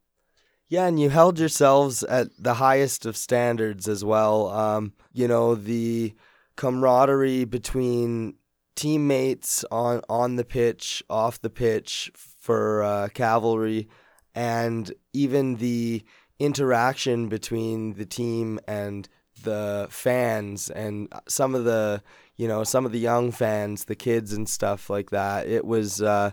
Yeah, 0.67 0.87
and 0.87 0.99
you 0.99 1.09
held 1.09 1.37
yourselves 1.37 2.01
at 2.03 2.27
the 2.39 2.55
highest 2.55 3.05
of 3.05 3.15
standards 3.15 3.87
as 3.87 4.03
well. 4.03 4.49
Um, 4.49 4.93
you 5.13 5.27
know, 5.27 5.53
the 5.53 6.15
camaraderie 6.55 7.45
between 7.45 8.35
teammates 8.75 9.63
on 9.71 10.01
on 10.09 10.35
the 10.35 10.45
pitch, 10.45 11.03
off 11.09 11.41
the 11.41 11.49
pitch 11.49 12.11
for 12.15 12.83
uh, 12.83 13.07
cavalry, 13.13 13.87
and 14.33 14.93
even 15.13 15.55
the 15.55 16.03
interaction 16.39 17.29
between 17.29 17.93
the 17.93 18.05
team 18.05 18.59
and 18.67 19.07
the 19.43 19.87
fans 19.89 20.69
and 20.69 21.11
some 21.27 21.55
of 21.55 21.63
the 21.63 22.01
you 22.35 22.47
know 22.47 22.63
some 22.63 22.85
of 22.85 22.91
the 22.91 22.99
young 22.99 23.31
fans 23.31 23.85
the 23.85 23.95
kids 23.95 24.33
and 24.33 24.49
stuff 24.49 24.89
like 24.89 25.11
that. 25.11 25.47
It 25.47 25.65
was 25.65 26.01
uh 26.01 26.31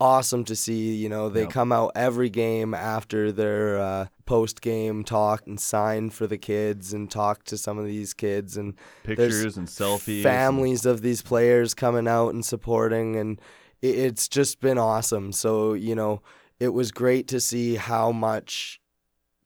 awesome 0.00 0.44
to 0.44 0.54
see. 0.56 0.94
You 0.94 1.08
know, 1.08 1.28
they 1.28 1.42
Yeah. 1.42 1.48
come 1.48 1.72
out 1.72 1.92
every 1.94 2.30
game 2.30 2.72
after 2.74 3.32
their 3.32 3.78
uh, 3.78 4.06
post 4.26 4.60
game 4.60 5.02
talk 5.04 5.46
and 5.46 5.58
sign 5.60 6.10
for 6.10 6.26
the 6.26 6.38
kids 6.38 6.92
and 6.92 7.10
talk 7.10 7.44
to 7.44 7.58
some 7.58 7.78
of 7.78 7.86
these 7.86 8.14
kids 8.14 8.56
and 8.56 8.74
Pictures 9.02 9.56
and 9.56 9.66
selfies. 9.66 10.16
and- 10.16 10.22
families 10.24 10.86
of 10.86 11.02
these 11.02 11.22
players 11.22 11.74
coming 11.74 12.06
out 12.06 12.30
and 12.34 12.44
supporting 12.44 13.16
and 13.16 13.40
it, 13.82 13.96
it's 13.98 14.28
just 14.28 14.60
been 14.60 14.78
awesome. 14.78 15.32
So 15.32 15.72
you 15.72 15.94
know, 15.94 16.22
it 16.60 16.68
was 16.74 16.90
great 16.92 17.26
to 17.28 17.40
see 17.40 17.76
how 17.76 18.12
much 18.12 18.80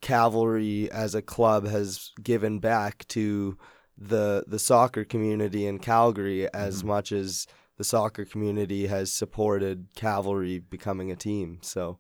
Cavalry 0.01 0.91
as 0.91 1.15
a 1.15 1.23
club 1.23 1.67
has 1.69 2.11
given 2.23 2.59
back 2.59 3.07
to 3.09 3.57
the 3.97 4.43
the 4.49 4.59
soccer 4.59 5.05
community 5.05 5.65
in 5.67 5.79
Calgary 5.79 6.53
as 6.53 6.83
Mhm. 6.83 6.87
much 6.87 7.13
as 7.13 7.47
the 7.83 7.89
soccer 7.89 8.25
community 8.25 8.87
has 8.87 9.13
supported 9.13 9.89
Cavalry 9.97 10.61
becoming 10.61 11.11
a 11.11 11.17
team. 11.17 11.59
So 11.63 11.99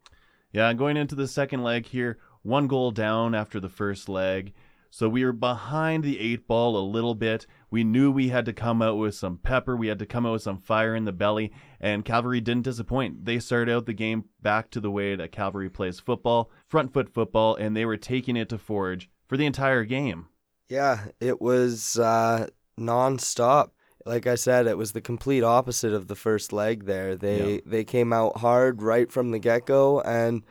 Yeah, 0.52 0.72
going 0.74 0.96
into 0.96 1.16
the 1.16 1.26
second 1.26 1.64
leg 1.64 1.86
here, 1.86 2.18
one 2.42 2.68
goal 2.68 2.92
down 2.92 3.34
after 3.34 3.58
the 3.58 3.68
first 3.68 4.08
leg. 4.08 4.52
So 4.90 5.08
we 5.08 5.24
were 5.24 5.32
behind 5.32 6.04
the 6.04 6.20
eight 6.20 6.46
ball 6.46 6.76
a 6.76 6.86
little 6.88 7.16
bit. 7.16 7.48
We 7.68 7.82
knew 7.82 8.12
we 8.12 8.28
had 8.28 8.44
to 8.44 8.52
come 8.52 8.80
out 8.80 8.96
with 8.96 9.16
some 9.16 9.38
pepper. 9.38 9.76
We 9.76 9.88
had 9.88 9.98
to 9.98 10.06
come 10.06 10.24
out 10.24 10.34
with 10.34 10.42
some 10.42 10.60
fire 10.60 10.94
in 10.94 11.04
the 11.04 11.10
belly. 11.10 11.50
And 11.80 12.04
Cavalry 12.04 12.40
didn't 12.40 12.62
disappoint. 12.62 13.24
They 13.24 13.40
started 13.40 13.74
out 13.74 13.86
the 13.86 13.92
game 13.92 14.26
back 14.40 14.70
to 14.70 14.80
the 14.80 14.90
way 14.90 15.16
that 15.16 15.32
Cavalry 15.32 15.68
plays 15.68 15.98
football, 15.98 16.48
front 16.68 16.92
foot 16.92 17.12
football, 17.12 17.56
and 17.56 17.76
they 17.76 17.84
were 17.84 17.96
taking 17.96 18.36
it 18.36 18.48
to 18.50 18.58
Forge 18.58 19.10
for 19.26 19.36
the 19.36 19.46
entire 19.46 19.82
game. 19.82 20.28
Yeah, 20.68 21.06
it 21.18 21.40
was 21.40 21.98
uh, 21.98 22.50
nonstop. 22.78 23.70
Like 24.04 24.26
I 24.26 24.34
said, 24.34 24.66
it 24.66 24.76
was 24.76 24.92
the 24.92 25.00
complete 25.00 25.42
opposite 25.44 25.92
of 25.92 26.08
the 26.08 26.14
first 26.16 26.52
leg. 26.52 26.84
There, 26.86 27.14
they 27.16 27.54
Yeah. 27.54 27.60
they 27.64 27.84
came 27.84 28.12
out 28.12 28.38
hard 28.38 28.82
right 28.82 29.10
from 29.10 29.30
the 29.30 29.38
get 29.38 29.66
go, 29.66 30.00
and 30.00 30.42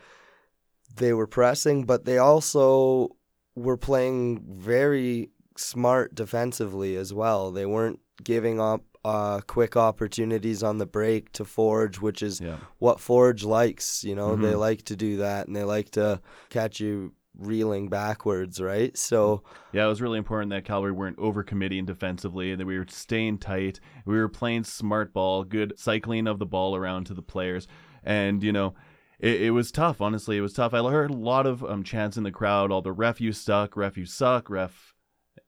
they 0.95 1.13
were 1.13 1.27
pressing, 1.27 1.83
but 1.85 2.05
they 2.05 2.17
also 2.17 3.15
were 3.55 3.77
playing 3.77 4.43
very 4.57 5.29
smart 5.57 6.15
defensively 6.15 6.95
as 6.95 7.13
well. 7.13 7.51
They 7.51 7.65
weren't 7.65 7.99
giving 8.23 8.59
up 8.59 8.83
uh, 9.03 9.41
quick 9.47 9.75
opportunities 9.75 10.61
on 10.61 10.77
the 10.77 10.85
break 10.85 11.31
to 11.31 11.43
Forge, 11.43 11.99
which 11.99 12.21
is 12.21 12.39
Yeah. 12.39 12.57
what 12.77 12.99
Forge 12.99 13.43
likes. 13.43 14.03
You 14.03 14.13
know, 14.13 14.35
they 14.35 14.51
Mhm. 14.53 14.59
like 14.59 14.83
to 14.83 14.95
do 14.95 15.17
that, 15.17 15.47
and 15.47 15.55
they 15.55 15.63
like 15.63 15.89
to 15.91 16.21
catch 16.49 16.79
you 16.79 17.13
reeling 17.37 17.89
backwards, 17.89 18.59
right? 18.61 18.97
So. 18.97 19.43
Yeah, 19.73 19.85
it 19.85 19.89
was 19.89 20.01
really 20.01 20.17
important 20.17 20.49
that 20.49 20.65
Cavalry 20.65 20.91
weren't 20.91 21.17
overcommitting 21.17 21.85
defensively 21.85 22.51
and 22.51 22.59
that 22.59 22.65
we 22.65 22.77
were 22.77 22.85
staying 22.89 23.37
tight. 23.37 23.79
We 24.05 24.17
were 24.17 24.27
playing 24.27 24.65
smart 24.65 25.13
ball, 25.13 25.45
good 25.45 25.73
cycling 25.77 26.27
of 26.27 26.39
the 26.39 26.45
ball 26.45 26.75
around 26.75 27.05
to 27.05 27.13
the 27.13 27.21
players. 27.21 27.69
And, 28.03 28.43
you 28.43 28.51
know, 28.51 28.75
it, 29.19 29.43
it 29.43 29.51
was 29.51 29.71
tough, 29.71 30.01
honestly. 30.01 30.35
It 30.35 30.41
was 30.41 30.51
tough. 30.53 30.73
I 30.73 30.81
heard 30.89 31.11
a 31.11 31.15
lot 31.15 31.45
of 31.45 31.63
um, 31.63 31.83
chants 31.83 32.17
in 32.17 32.23
the 32.23 32.31
crowd, 32.31 32.69
all 32.69 32.81
the 32.81 32.91
ref 32.91 33.21
you 33.21 33.31
suck, 33.31 33.77
ref 33.77 33.97
you 33.97 34.05
suck, 34.05 34.49
ref, 34.49 34.93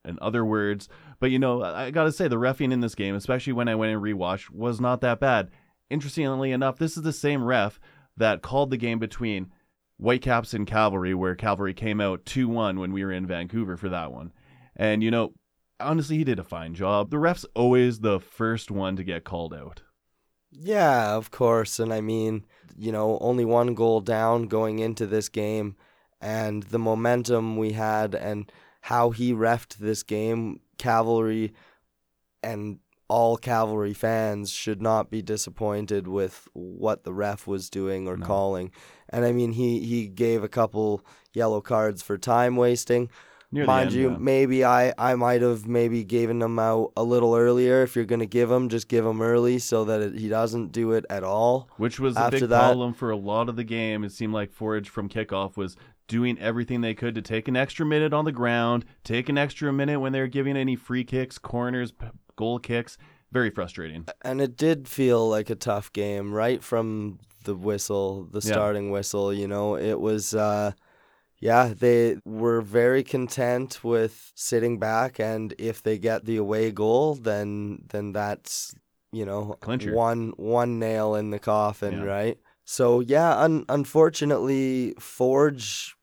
and 0.05 0.17
other 0.19 0.45
words. 0.45 0.87
But, 1.19 1.31
you 1.31 1.39
know, 1.39 1.61
I, 1.61 1.85
I 1.85 1.91
got 1.91 2.05
to 2.05 2.11
say, 2.13 2.29
the 2.29 2.37
refing 2.37 2.71
in 2.71 2.79
this 2.79 2.95
game, 2.95 3.15
especially 3.15 3.53
when 3.53 3.67
I 3.67 3.75
went 3.75 3.91
and 3.91 4.01
rewatched, 4.01 4.49
was 4.51 4.79
not 4.79 5.01
that 5.01 5.19
bad. 5.19 5.49
Interestingly 5.89 6.53
enough, 6.53 6.77
this 6.77 6.95
is 6.95 7.03
the 7.03 7.11
same 7.11 7.43
ref 7.43 7.79
that 8.15 8.41
called 8.41 8.69
the 8.69 8.77
game 8.77 8.99
between 8.99 9.51
Whitecaps 9.97 10.53
and 10.53 10.67
Cavalry, 10.67 11.13
where 11.13 11.35
Cavalry 11.35 11.73
came 11.73 12.01
out 12.01 12.25
2 12.25 12.47
1 12.47 12.79
when 12.79 12.91
we 12.91 13.03
were 13.03 13.11
in 13.11 13.25
Vancouver 13.25 13.77
for 13.77 13.89
that 13.89 14.11
one. 14.11 14.33
And, 14.75 15.03
you 15.03 15.11
know, 15.11 15.33
honestly, 15.79 16.17
he 16.17 16.23
did 16.23 16.39
a 16.39 16.43
fine 16.43 16.73
job. 16.73 17.09
The 17.09 17.19
ref's 17.19 17.45
always 17.55 17.99
the 17.99 18.19
first 18.19 18.71
one 18.71 18.95
to 18.95 19.03
get 19.03 19.23
called 19.23 19.53
out. 19.53 19.83
Yeah, 20.51 21.15
of 21.15 21.31
course. 21.31 21.79
And 21.79 21.93
I 21.93 22.01
mean, 22.01 22.45
you 22.77 22.91
know, 22.91 23.17
only 23.21 23.45
one 23.45 23.75
goal 23.75 24.01
down 24.01 24.47
going 24.47 24.79
into 24.79 25.05
this 25.05 25.29
game, 25.29 25.75
and 26.21 26.63
the 26.63 26.79
momentum 26.79 27.57
we 27.57 27.73
had, 27.73 28.15
and 28.15 28.51
how 28.81 29.11
he 29.11 29.33
refed 29.33 29.77
this 29.77 30.03
game, 30.03 30.59
Cavalry 30.77 31.53
and 32.41 32.79
all 33.09 33.37
Cavalry 33.37 33.93
fans 33.93 34.49
should 34.51 34.81
not 34.81 35.11
be 35.11 35.21
disappointed 35.21 36.07
with 36.07 36.47
what 36.53 37.03
the 37.03 37.13
ref 37.13 37.45
was 37.47 37.69
doing 37.69 38.07
or 38.07 38.17
No. 38.17 38.25
calling. 38.25 38.71
And 39.09 39.25
I 39.25 39.31
mean, 39.31 39.51
he, 39.53 39.79
he 39.81 40.07
gave 40.07 40.43
a 40.43 40.49
couple 40.49 41.05
yellow 41.33 41.61
cards 41.61 42.01
for 42.01 42.17
time 42.17 42.55
wasting. 42.55 43.09
Near 43.51 43.65
Mind 43.65 43.87
end, 43.89 43.95
you, 43.95 44.09
yeah. 44.11 44.17
maybe 44.19 44.65
I, 44.65 44.93
I 44.97 45.13
might 45.13 45.43
have 45.43 45.67
maybe 45.67 46.03
given 46.03 46.39
them 46.39 46.57
out 46.57 46.91
a 46.97 47.03
little 47.03 47.35
earlier. 47.35 47.83
If 47.83 47.95
you're 47.95 48.03
going 48.05 48.21
to 48.21 48.25
give 48.25 48.49
them, 48.49 48.67
just 48.67 48.87
give 48.87 49.05
them 49.05 49.21
early 49.21 49.59
so 49.59 49.85
that 49.85 50.01
it, 50.01 50.15
he 50.17 50.27
doesn't 50.27 50.71
do 50.71 50.93
it 50.93 51.05
at 51.07 51.23
all. 51.23 51.69
which 51.77 51.99
was 51.99 52.17
a 52.17 52.31
big 52.31 52.41
that- 52.41 52.49
problem 52.49 52.93
for 52.95 53.11
a 53.11 53.15
lot 53.15 53.49
of 53.49 53.55
the 53.55 53.63
game. 53.63 54.03
It 54.03 54.11
seemed 54.11 54.33
like 54.33 54.51
Forage 54.51 54.89
from 54.89 55.07
kickoff 55.07 55.55
was 55.55 55.77
doing 56.07 56.39
everything 56.39 56.81
they 56.81 56.95
could 56.95 57.13
to 57.13 57.21
take 57.21 57.47
an 57.47 57.55
extra 57.55 57.85
minute 57.85 58.11
on 58.11 58.25
the 58.25 58.31
ground, 58.31 58.85
take 59.03 59.29
an 59.29 59.37
extra 59.37 59.71
minute 59.71 59.99
when 59.99 60.13
they 60.13 60.19
were 60.19 60.27
giving 60.27 60.57
any 60.57 60.75
free 60.75 61.03
kicks, 61.03 61.37
corners, 61.37 61.93
goal 62.35 62.59
kicks. 62.59 62.97
Very 63.31 63.49
frustrating. 63.49 64.05
And 64.21 64.39
it 64.41 64.55
did 64.57 64.87
feel 64.87 65.27
like 65.27 65.49
a 65.49 65.55
tough 65.55 65.91
game 65.91 66.31
right 66.33 66.63
from 66.63 67.19
the 67.45 67.55
whistle, 67.55 68.25
the 68.25 68.39
Yeah. 68.43 68.51
starting 68.53 68.91
whistle. 68.91 69.33
You 69.33 69.47
know, 69.47 69.75
it 69.75 69.99
was, 69.99 70.33
uh, 70.35 70.71
yeah, 71.39 71.73
they 71.77 72.17
were 72.25 72.61
very 72.61 73.03
content 73.03 73.83
with 73.83 74.31
sitting 74.35 74.79
back, 74.79 75.19
and 75.19 75.53
if 75.57 75.81
they 75.83 75.97
get 75.97 76.25
the 76.25 76.37
away 76.37 76.71
goal, 76.71 77.15
then 77.15 77.83
then 77.89 78.13
that's 78.13 78.75
you 79.11 79.25
know 79.25 79.57
Clincher. 79.59 79.93
one 79.93 80.33
one 80.37 80.79
nail 80.79 81.15
in 81.15 81.31
the 81.31 81.39
coffin, 81.39 81.95
Yeah. 81.99 82.03
right? 82.03 82.37
So 82.65 82.99
yeah, 83.01 83.37
un- 83.37 83.65
unfortunately, 83.67 84.93
Forge 84.99 85.95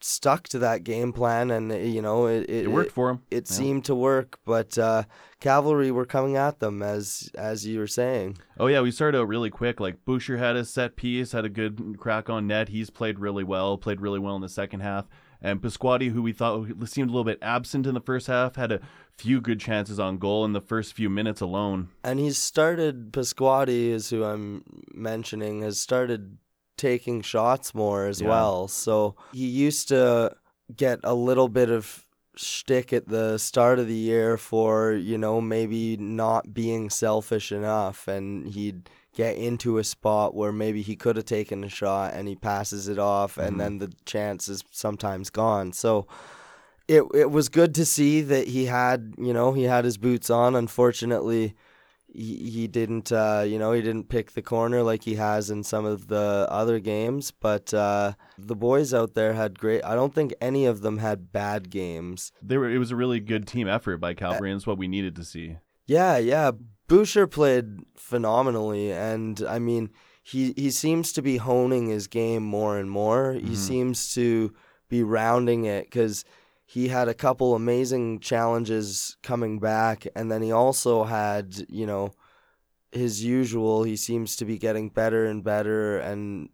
stuck 0.00 0.48
to 0.48 0.58
that 0.60 0.84
game 0.84 1.12
plan, 1.12 1.50
and 1.50 1.70
uh, 1.72 1.76
you 1.76 2.02
know 2.02 2.26
it 2.26 2.48
It 2.48 2.70
worked 2.70 2.92
for 2.92 3.10
him. 3.10 3.22
it 3.30 3.48
seemed 3.48 3.84
to 3.86 3.94
work, 3.94 4.38
but 4.44 4.76
uh, 4.78 5.04
cavalry 5.40 5.90
were 5.90 6.06
coming 6.06 6.36
at 6.36 6.60
them 6.60 6.82
as 6.82 7.30
as 7.36 7.66
you 7.66 7.78
were 7.78 7.86
saying. 7.86 8.38
Oh 8.58 8.66
yeah, 8.66 8.80
we 8.80 8.90
started 8.90 9.18
out 9.18 9.28
really 9.28 9.50
quick. 9.50 9.80
Like 9.80 10.04
Büscher 10.04 10.38
had 10.38 10.56
a 10.56 10.64
set 10.64 10.96
piece, 10.96 11.32
had 11.32 11.44
a 11.44 11.48
good 11.50 11.96
crack 11.98 12.28
on 12.30 12.46
net. 12.46 12.68
He's 12.68 12.90
played 12.90 13.18
really 13.18 13.44
well, 13.44 13.78
played 13.78 14.00
really 14.00 14.18
well 14.18 14.36
in 14.36 14.42
the 14.42 14.48
second 14.48 14.80
half. 14.80 15.06
And 15.42 15.60
Pasquotti, 15.60 16.10
who 16.10 16.22
we 16.22 16.32
thought 16.32 16.66
seemed 16.86 17.10
a 17.10 17.12
little 17.12 17.24
bit 17.24 17.38
absent 17.42 17.86
in 17.86 17.94
the 17.94 18.00
first 18.00 18.26
half, 18.26 18.56
had 18.56 18.72
a 18.72 18.80
few 19.16 19.40
good 19.40 19.60
chances 19.60 20.00
on 20.00 20.16
goal 20.18 20.44
in 20.44 20.52
the 20.54 20.60
first 20.62 20.94
few 20.94 21.10
minutes 21.10 21.40
alone. 21.40 21.88
And 22.02 22.18
he's 22.18 22.38
started 22.38 23.12
Pasquotti 23.12 23.90
is 23.90 24.10
who 24.10 24.24
I'm 24.24 24.64
mentioning 24.94 25.60
has 25.62 25.78
started 25.78 26.38
taking 26.76 27.22
shots 27.22 27.74
more 27.74 28.06
as 28.06 28.20
Yeah. 28.20 28.28
well. 28.28 28.68
So 28.68 29.14
he 29.32 29.46
used 29.46 29.88
to 29.88 30.36
get 30.76 31.00
a 31.04 31.14
little 31.14 31.48
bit 31.48 31.70
of 31.70 32.04
shtick 32.36 32.92
at 32.92 33.08
the 33.08 33.38
start 33.38 33.78
of 33.78 33.86
the 33.88 33.94
year 33.94 34.36
for 34.36 34.92
you 34.92 35.16
know 35.16 35.40
maybe 35.40 35.96
not 35.96 36.52
being 36.52 36.90
selfish 36.90 37.50
enough, 37.50 38.06
and 38.08 38.48
he'd 38.48 38.90
get 39.14 39.36
into 39.38 39.78
a 39.78 39.84
spot 39.84 40.34
where 40.34 40.52
maybe 40.52 40.82
he 40.82 40.94
could 40.94 41.16
have 41.16 41.24
taken 41.24 41.64
a 41.64 41.68
shot 41.70 42.12
and 42.12 42.28
he 42.28 42.36
passes 42.36 42.86
it 42.88 42.98
off, 42.98 43.36
Mhm. 43.36 43.46
and 43.46 43.60
then 43.60 43.78
the 43.78 43.90
chance 44.04 44.48
is 44.48 44.62
sometimes 44.70 45.30
gone. 45.30 45.72
So. 45.72 46.06
It, 46.88 47.02
it 47.14 47.32
was 47.32 47.48
good 47.48 47.74
to 47.74 47.84
see 47.84 48.20
that 48.20 48.46
he 48.46 48.66
had 48.66 49.14
you 49.18 49.32
know 49.32 49.52
he 49.54 49.64
had 49.64 49.84
his 49.84 49.96
boots 49.98 50.30
on. 50.30 50.54
Unfortunately, 50.54 51.56
he, 52.16 52.50
he 52.50 52.66
didn't 52.66 53.12
uh, 53.12 53.44
you 53.46 53.58
know 53.58 53.72
he 53.72 53.82
didn't 53.82 54.08
pick 54.08 54.32
the 54.32 54.42
corner 54.42 54.82
like 54.82 55.02
he 55.04 55.14
has 55.16 55.50
in 55.50 55.62
some 55.62 55.84
of 55.84 56.08
the 56.08 56.46
other 56.50 56.78
games 56.80 57.30
but 57.30 57.72
uh, 57.74 58.12
the 58.38 58.56
boys 58.56 58.94
out 58.94 59.14
there 59.14 59.34
had 59.34 59.58
great 59.58 59.84
i 59.84 59.94
don't 59.94 60.14
think 60.14 60.32
any 60.40 60.64
of 60.66 60.80
them 60.80 60.98
had 60.98 61.30
bad 61.32 61.70
games 61.70 62.32
They 62.42 62.56
were. 62.58 62.70
It 62.70 62.78
was 62.78 62.90
a 62.90 62.96
really 62.96 63.20
good 63.20 63.46
team 63.46 63.68
effort 63.68 63.98
by 63.98 64.14
Calvary, 64.14 64.50
and 64.50 64.56
it's 64.58 64.66
what 64.66 64.78
we 64.78 64.88
needed 64.88 65.14
to 65.16 65.24
see. 65.24 65.56
yeah 65.86 66.16
yeah 66.16 66.52
Büscher 66.88 67.28
played 67.30 67.66
phenomenally 67.96 68.92
and 68.92 69.42
i 69.48 69.58
mean 69.58 69.90
he, 70.22 70.52
he 70.56 70.70
seems 70.70 71.12
to 71.12 71.22
be 71.22 71.36
honing 71.36 71.86
his 71.88 72.06
game 72.08 72.42
more 72.42 72.78
and 72.78 72.90
more 72.90 73.32
he 73.34 73.40
Mhm. 73.54 73.56
seems 73.56 74.14
to 74.14 74.52
be 74.88 75.02
rounding 75.02 75.64
it 75.66 75.84
because 75.86 76.24
he 76.68 76.88
had 76.88 77.08
a 77.08 77.14
couple 77.14 77.54
amazing 77.54 78.18
challenges 78.18 79.16
coming 79.22 79.58
back 79.58 80.06
and 80.14 80.30
then 80.30 80.42
he 80.42 80.52
also 80.52 81.04
had 81.04 81.64
you 81.68 81.86
know 81.86 82.12
his 82.92 83.24
usual 83.24 83.84
he 83.84 83.96
seems 83.96 84.36
to 84.36 84.44
be 84.44 84.58
getting 84.58 84.88
better 84.88 85.24
and 85.24 85.44
better 85.44 85.98
and 85.98 86.48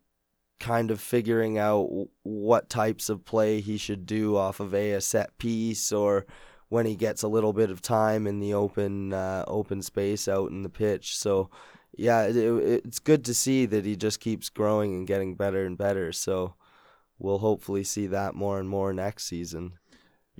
kind 0.61 0.91
of 0.91 1.01
figuring 1.01 1.59
out 1.59 1.89
what 2.23 2.69
types 2.69 3.09
of 3.09 3.25
play 3.25 3.61
he 3.61 3.77
should 3.77 4.07
do 4.07 4.37
off 4.37 4.61
of 4.61 4.73
a, 4.75 4.93
a 4.93 5.01
set 5.01 5.37
piece 5.39 5.91
or 5.91 6.25
when 6.69 6.87
he 6.87 6.95
gets 6.95 7.23
a 7.23 7.29
little 7.29 7.53
bit 7.53 7.71
of 7.71 7.83
time 7.83 8.27
in 8.27 8.39
the 8.39 8.55
open 8.55 9.13
uh, 9.13 9.45
open 9.49 9.83
space 9.83 10.29
out 10.29 10.51
in 10.51 10.63
the 10.63 10.69
pitch. 10.69 11.17
So 11.19 11.51
yeah 11.97 12.23
it, 12.23 12.37
it, 12.37 12.83
it's 12.85 13.01
good 13.01 13.25
to 13.25 13.35
see 13.35 13.67
that 13.67 13.85
he 13.85 13.97
just 13.97 14.21
keeps 14.21 14.49
growing 14.49 14.95
and 14.95 15.07
getting 15.07 15.35
better 15.35 15.67
and 15.67 15.77
better. 15.77 16.13
So 16.13 16.55
we'll 17.19 17.39
hopefully 17.39 17.85
see 17.85 18.07
that 18.09 18.35
more 18.35 18.61
and 18.61 18.69
more 18.69 18.93
next 18.93 19.25
season 19.25 19.75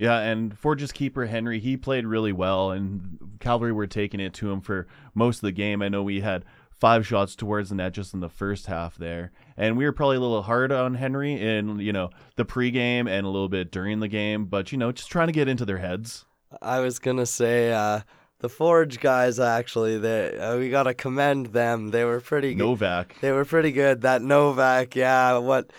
Yeah, 0.03 0.19
and 0.19 0.59
Forge's 0.59 0.91
keeper 0.91 1.27
Henry, 1.27 1.61
he 1.61 1.77
played 1.77 2.05
really 2.05 2.33
well, 2.33 2.71
and 2.71 3.17
Calvary 3.39 3.71
were 3.71 3.87
taking 3.87 4.19
it 4.19 4.33
to 4.33 4.51
him 4.51 4.59
for 4.59 4.85
most 5.15 5.37
of 5.37 5.43
the 5.43 5.53
game. 5.53 5.81
I 5.81 5.87
know 5.87 6.03
we 6.03 6.19
had 6.19 6.43
five 6.71 7.07
shots 7.07 7.37
towards 7.37 7.69
the 7.69 7.75
net 7.75 7.93
just 7.93 8.13
in 8.13 8.19
the 8.19 8.27
first 8.27 8.65
half 8.65 8.97
there, 8.97 9.31
and 9.55 9.77
we 9.77 9.85
were 9.85 9.93
probably 9.93 10.17
a 10.17 10.19
little 10.19 10.41
hard 10.41 10.73
on 10.73 10.95
Henry 10.95 11.41
in 11.41 11.79
you 11.79 11.93
know 11.93 12.09
the 12.35 12.43
pregame 12.43 13.09
and 13.09 13.25
a 13.25 13.29
little 13.29 13.47
bit 13.47 13.71
during 13.71 14.01
the 14.01 14.09
game, 14.09 14.43
but 14.43 14.73
you 14.73 14.77
know 14.77 14.91
just 14.91 15.09
trying 15.09 15.27
to 15.27 15.31
get 15.31 15.47
into 15.47 15.63
their 15.63 15.77
heads. 15.77 16.25
I 16.61 16.81
was 16.81 16.99
gonna 16.99 17.25
say 17.25 17.71
uh, 17.71 18.01
the 18.39 18.49
Forge 18.49 18.99
guys 18.99 19.39
actually. 19.39 19.99
They 19.99 20.37
uh, 20.37 20.57
we 20.57 20.69
gotta 20.69 20.93
commend 20.93 21.53
them. 21.53 21.91
They 21.91 22.03
were 22.03 22.19
pretty 22.19 22.55
good. 22.55 22.65
Novak, 22.65 23.15
They 23.21 23.31
were 23.31 23.45
pretty 23.45 23.71
good. 23.71 24.01
That 24.01 24.21
Novak, 24.21 24.97
yeah. 24.97 25.37
What 25.37 25.71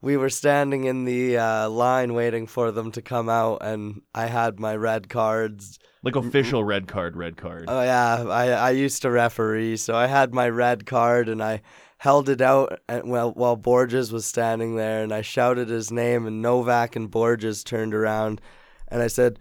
we 0.00 0.16
were 0.16 0.30
standing 0.30 0.84
in 0.84 1.04
the 1.04 1.36
uh, 1.36 1.68
line 1.68 2.14
waiting 2.14 2.46
for 2.46 2.70
them 2.70 2.90
to 2.92 3.02
come 3.02 3.28
out, 3.28 3.58
and 3.62 4.02
I 4.14 4.26
had 4.26 4.60
my 4.60 4.76
red 4.76 5.08
cards. 5.08 5.78
like 6.02 6.16
official 6.16 6.62
red 6.64 6.86
card, 6.86 7.16
red 7.16 7.36
card. 7.36 7.64
Oh 7.68 7.82
yeah, 7.82 8.24
I 8.28 8.50
I 8.50 8.70
used 8.70 9.02
to 9.02 9.10
referee, 9.10 9.76
so 9.76 9.94
I 9.94 10.06
had 10.06 10.32
my 10.32 10.48
red 10.48 10.86
card, 10.86 11.28
and 11.28 11.42
I 11.42 11.62
held 11.98 12.28
it 12.28 12.40
out 12.40 12.78
and 12.88 13.10
while 13.10 13.32
while 13.32 13.56
Borges 13.56 14.12
was 14.12 14.24
standing 14.24 14.76
there, 14.76 15.02
and 15.02 15.12
I 15.12 15.22
shouted 15.22 15.68
his 15.68 15.90
name, 15.90 16.26
and 16.26 16.40
Novak 16.40 16.94
and 16.94 17.10
Borges 17.10 17.64
turned 17.64 17.94
around. 17.94 18.40
and 18.86 19.02
I 19.02 19.08
said, 19.08 19.38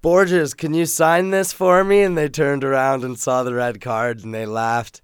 Borges, 0.00 0.54
can 0.54 0.74
you 0.74 0.86
sign 0.86 1.30
this 1.30 1.52
for 1.52 1.84
me? 1.84 2.02
And 2.02 2.16
they 2.16 2.28
turned 2.28 2.64
around 2.64 3.04
and 3.04 3.18
saw 3.18 3.42
the 3.42 3.54
red 3.54 3.80
card 3.80 4.24
and 4.24 4.32
they 4.32 4.46
laughed. 4.46 5.00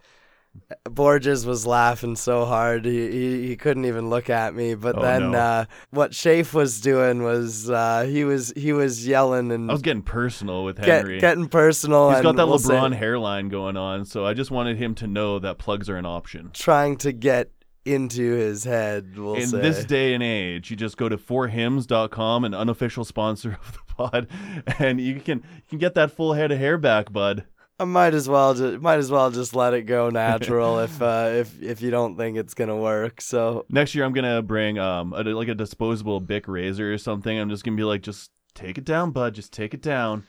Borges 0.90 1.44
was 1.46 1.66
laughing 1.66 2.16
so 2.16 2.44
hard 2.44 2.84
he, 2.84 3.10
he, 3.10 3.48
he 3.48 3.56
couldn't 3.56 3.84
even 3.84 4.08
look 4.10 4.30
at 4.30 4.54
me. 4.54 4.74
But 4.74 4.96
Oh, 4.98 5.02
then 5.02 5.30
no. 5.32 5.38
uh, 5.38 5.64
what 5.90 6.12
Shafe 6.12 6.54
was 6.54 6.80
doing 6.80 7.22
was 7.22 7.68
uh, 7.70 8.04
he 8.08 8.24
was 8.24 8.52
he 8.56 8.72
was 8.72 9.06
yelling 9.06 9.50
and 9.52 9.70
I 9.70 9.74
was 9.74 9.82
getting 9.82 10.02
personal 10.02 10.64
with 10.64 10.76
get, 10.76 10.86
Henry. 11.02 11.18
getting 11.20 11.48
personal. 11.48 12.10
He's 12.10 12.22
got 12.22 12.36
that 12.36 12.46
we'll 12.48 12.58
say- 12.58 12.74
LeBron 12.74 12.94
hairline 12.94 13.48
going 13.48 13.76
on, 13.76 14.04
so 14.04 14.24
I 14.24 14.34
just 14.34 14.50
wanted 14.50 14.76
him 14.76 14.94
to 14.96 15.06
know 15.06 15.38
that 15.38 15.58
plugs 15.58 15.88
are 15.88 15.96
an 15.96 16.06
option. 16.06 16.50
trying 16.52 16.96
to 16.98 17.12
get 17.12 17.50
into 17.84 18.32
his 18.32 18.64
head. 18.64 19.16
We'll 19.18 19.34
In 19.34 19.46
say. 19.48 19.60
this 19.60 19.84
day 19.84 20.14
and 20.14 20.22
age, 20.22 20.70
you 20.70 20.76
just 20.76 20.96
go 20.96 21.08
to 21.08 21.18
forhims.com, 21.18 22.44
an 22.44 22.54
unofficial 22.54 23.04
sponsor 23.04 23.58
of 23.60 23.72
the 23.72 23.94
pod, 23.94 24.28
and 24.78 25.00
you 25.00 25.20
can 25.20 25.38
you 25.56 25.62
can 25.68 25.78
get 25.78 25.94
that 25.94 26.10
full 26.12 26.32
head 26.34 26.50
of 26.52 26.58
hair 26.58 26.78
back, 26.78 27.12
bud. 27.12 27.44
I 27.80 27.84
might 27.84 28.14
as 28.14 28.28
well 28.28 28.54
just 28.54 28.80
might 28.80 28.98
as 28.98 29.10
well 29.10 29.30
just 29.30 29.54
let 29.54 29.74
it 29.74 29.82
go 29.82 30.08
natural 30.10 30.78
if 30.80 31.02
uh, 31.02 31.30
if 31.32 31.60
if 31.60 31.82
you 31.82 31.90
don't 31.90 32.16
think 32.16 32.36
it's 32.36 32.54
gonna 32.54 32.76
work. 32.76 33.20
So 33.20 33.66
Next 33.68 33.94
year, 33.94 34.04
I'm 34.04 34.12
gonna 34.12 34.42
bring 34.42 34.78
um 34.78 35.12
a, 35.12 35.22
like 35.24 35.48
a 35.48 35.54
disposable 35.54 36.20
Bic 36.20 36.46
razor 36.46 36.92
or 36.92 36.98
something. 36.98 37.36
I'm 37.38 37.50
just 37.50 37.64
gonna 37.64 37.76
be 37.76 37.84
like, 37.84 38.02
just 38.02 38.30
take 38.54 38.78
it 38.78 38.84
down, 38.84 39.10
bud. 39.10 39.34
Just 39.34 39.52
take 39.52 39.74
it 39.74 39.82
down. 39.82 40.24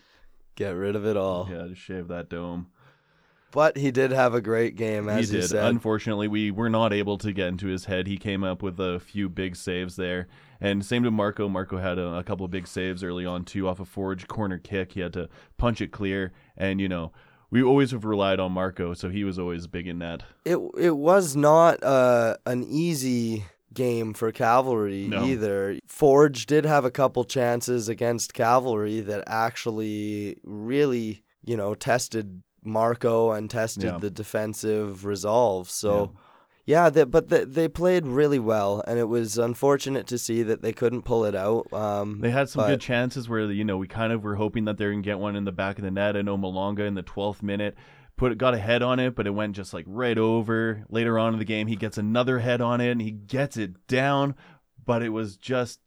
get 0.56 0.70
rid 0.72 0.96
of 0.96 1.06
it 1.06 1.18
all. 1.18 1.48
Yeah, 1.52 1.68
just 1.68 1.82
shave 1.82 2.08
that 2.08 2.30
dome. 2.30 2.68
But 3.52 3.78
he 3.78 3.90
did 3.90 4.12
have 4.12 4.34
a 4.34 4.42
great 4.42 4.76
game, 4.76 5.08
as 5.08 5.30
he 5.30 5.36
you 5.36 5.42
did. 5.42 5.50
said. 5.50 5.66
Unfortunately, 5.66 6.28
we 6.28 6.52
were 6.52 6.70
not 6.70 6.92
able 6.92 7.18
to 7.20 7.32
get 7.32 7.48
into 7.48 7.68
his 7.68 7.86
head. 7.86 8.06
He 8.06 8.18
came 8.18 8.44
up 8.44 8.62
with 8.62 8.78
a 8.82 9.00
few 9.00 9.30
big 9.30 9.56
saves 9.56 9.96
there. 9.96 10.28
And 10.60 10.84
same 10.84 11.04
to 11.04 11.12
Marco. 11.12 11.48
Marco 11.48 11.78
had 11.78 11.98
a, 11.98 12.16
a 12.16 12.24
couple 12.24 12.44
of 12.44 12.52
big 12.52 12.68
saves 12.68 13.02
early 13.02 13.26
on, 13.26 13.46
too, 13.46 13.70
off 13.70 13.80
a 13.80 13.86
forge 13.86 14.28
corner 14.28 14.58
kick. 14.58 14.92
He 14.92 15.00
had 15.00 15.14
to 15.14 15.30
punch 15.58 15.80
it 15.80 15.94
clear. 15.94 16.34
And, 16.58 16.82
you 16.82 16.90
know, 16.90 17.14
we 17.56 17.64
always 17.64 17.92
have 17.92 18.04
relied 18.06 18.40
on 18.40 18.52
Marco, 18.52 18.94
so 18.94 19.10
he 19.10 19.24
was 19.24 19.40
always 19.40 19.66
big 19.68 19.88
in 19.88 20.00
that. 20.00 20.24
it 20.44 20.58
it 20.78 20.96
was 20.98 21.36
not 21.36 21.82
uh, 21.84 22.36
an 22.46 22.64
easy 22.70 23.46
game 23.74 24.14
for 24.14 24.32
Cavalry 24.32 25.08
No. 25.08 25.26
either. 25.26 25.80
Forge 25.88 26.46
did 26.46 26.66
have 26.66 26.86
a 26.86 26.92
couple 26.92 27.24
chances 27.26 27.90
against 27.90 28.34
Cavalry 28.34 29.00
that 29.02 29.24
actually 29.28 30.38
really, 30.44 31.24
you 31.44 31.58
know, 31.58 31.76
tested 31.76 32.42
Marco 32.64 33.32
and 33.32 33.50
tested 33.50 33.84
Yeah. 33.84 33.98
the 34.00 34.10
defensive 34.12 35.06
resolve. 35.06 35.70
So. 35.70 35.92
Yeah, 36.14 36.22
they, 36.90 37.04
but 37.04 37.30
they, 37.30 37.44
they 37.46 37.68
played 37.68 38.08
really 38.08 38.40
well, 38.40 38.84
and 38.88 38.98
it 38.98 39.04
was 39.08 39.38
unfortunate 39.38 40.08
to 40.08 40.18
see 40.18 40.42
that 40.44 40.62
they 40.64 40.74
couldn't 40.74 41.04
pull 41.04 41.24
it 41.26 41.36
out. 41.36 41.72
Um, 41.72 42.22
They 42.22 42.32
had 42.32 42.50
some 42.50 42.64
but- 42.64 42.70
good 42.70 42.82
chances 42.82 43.30
where, 43.30 43.42
you 43.52 43.64
know, 43.64 43.78
we 43.78 43.88
kind 43.88 44.12
of 44.12 44.24
were 44.24 44.36
hoping 44.36 44.66
that 44.66 44.78
they 44.78 44.86
to 44.86 45.02
get 45.02 45.20
one 45.20 45.36
in 45.36 45.44
the 45.46 45.52
back 45.52 45.78
of 45.78 45.84
the 45.84 45.92
net. 45.92 46.18
I 46.18 46.22
know 46.24 46.38
Malonga 46.38 46.88
in 46.88 46.96
the 46.96 47.04
12th 47.04 47.44
minute 47.44 47.76
put 48.18 48.38
got 48.38 48.54
a 48.54 48.58
head 48.58 48.82
on 48.82 49.00
it, 49.00 49.14
but 49.14 49.28
it 49.28 49.32
went 49.32 49.56
just 49.56 49.74
like 49.74 49.86
right 49.88 50.18
over. 50.18 50.86
Later 50.90 51.20
on 51.20 51.34
in 51.34 51.40
the 51.40 51.46
game, 51.46 51.68
he 51.68 51.76
gets 51.76 51.98
another 51.98 52.40
head 52.40 52.62
on 52.62 52.82
it 52.82 52.90
and 52.90 53.02
he 53.02 53.12
gets 53.12 53.58
it 53.58 53.86
down, 53.88 54.36
but 54.86 55.04
it 55.04 55.10
was 55.10 55.36
just 55.38 55.80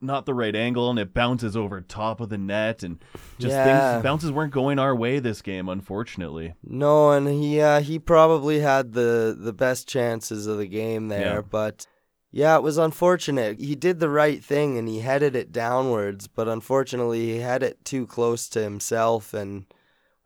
not 0.00 0.26
the 0.26 0.34
right 0.34 0.54
angle 0.54 0.90
and 0.90 0.98
it 0.98 1.14
bounces 1.14 1.56
over 1.56 1.80
top 1.80 2.20
of 2.20 2.28
the 2.28 2.36
net 2.38 2.82
and 2.82 2.98
just 3.38 3.52
Yeah. 3.54 3.92
things 3.92 4.02
bounces 4.02 4.30
weren't 4.32 4.52
going 4.52 4.78
our 4.78 4.94
way 4.94 5.18
this 5.18 5.40
game 5.42 5.68
unfortunately. 5.68 6.54
No, 6.62 7.10
and 7.12 7.26
he 7.28 7.60
uh, 7.60 7.80
he 7.80 7.98
probably 7.98 8.60
had 8.60 8.92
the 8.92 9.36
the 9.38 9.52
best 9.52 9.88
chances 9.88 10.46
of 10.46 10.58
the 10.58 10.66
game 10.66 11.08
there, 11.08 11.36
Yeah. 11.36 11.40
but 11.48 11.86
yeah, 12.30 12.56
it 12.56 12.62
was 12.62 12.78
unfortunate. 12.78 13.60
He 13.60 13.74
did 13.76 14.00
the 14.00 14.08
right 14.10 14.42
thing 14.42 14.76
and 14.76 14.88
he 14.88 15.00
headed 15.00 15.36
it 15.36 15.52
downwards, 15.52 16.26
but 16.26 16.48
unfortunately 16.48 17.26
he 17.26 17.38
had 17.38 17.62
it 17.62 17.84
too 17.84 18.06
close 18.06 18.48
to 18.50 18.60
himself 18.62 19.32
and 19.32 19.66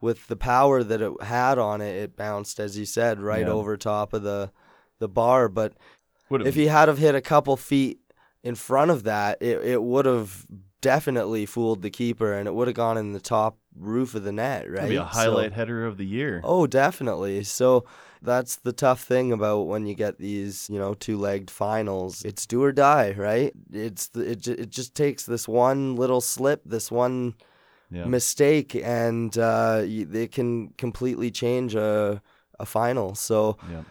with 0.01 0.29
the 0.29 0.37
power 0.37 0.83
that 0.83 1.03
it 1.03 1.23
had 1.23 1.59
on 1.59 1.81
it, 1.81 1.94
it 1.97 2.16
bounced 2.16 2.59
as 2.61 2.79
you 2.79 2.85
said 2.87 3.21
right 3.21 3.47
Yeah. 3.47 3.53
over 3.53 3.77
top 3.77 4.12
of 4.12 4.23
the 4.23 4.51
the 4.99 5.09
bar, 5.09 5.49
but 5.49 5.75
if 6.31 6.55
he 6.57 6.66
had 6.66 6.88
have 6.88 6.99
hit 6.99 7.14
a 7.14 7.21
couple 7.21 7.57
feet 7.57 8.01
in 8.42 8.55
front 8.55 8.90
of 8.90 9.05
that, 9.05 9.38
it, 9.40 9.64
it 9.64 9.83
would 9.83 10.07
have 10.07 10.46
definitely 10.81 11.44
fooled 11.44 11.83
the 11.83 11.90
keeper 11.90 12.33
and 12.33 12.46
it 12.46 12.55
would 12.55 12.68
have 12.68 12.77
gone 12.77 12.96
in 12.96 13.12
the 13.12 13.20
top 13.20 13.59
roof 13.77 14.14
of 14.14 14.24
the 14.24 14.33
net, 14.33 14.70
right? 14.70 14.88
be 14.88 14.96
a 14.96 15.01
So- 15.01 15.05
highlight 15.05 15.53
header 15.53 15.85
of 15.85 15.96
the 15.96 16.07
year. 16.07 16.40
Oh, 16.44 16.66
definitely. 16.66 17.44
So 17.44 17.85
that's 18.22 18.57
the 18.57 18.72
tough 18.72 19.03
thing 19.03 19.33
about 19.33 19.62
when 19.66 19.87
you 19.87 19.94
get 19.94 20.18
these, 20.18 20.68
you 20.70 20.79
know, 20.79 20.94
two-legged 20.94 21.51
finals. 21.51 22.24
It's 22.24 22.46
do 22.46 22.62
or 22.62 22.72
die, 22.72 23.14
right? 23.16 23.53
It's 23.72 24.09
the, 24.09 24.31
it, 24.33 24.46
it 24.48 24.70
just 24.70 24.94
takes 24.94 25.24
this 25.24 25.46
one 25.48 25.96
little 25.96 26.20
slip, 26.20 26.62
this 26.64 26.90
one 26.90 27.35
yeah. 27.90 28.07
mistake, 28.07 28.74
and 28.74 29.37
uh, 29.38 29.83
it 29.85 30.33
can 30.33 30.70
completely 30.70 31.31
change 31.31 31.74
a 31.74 32.22
a 32.59 32.66
final. 32.66 33.14
So 33.14 33.57
yeah. 33.70 33.83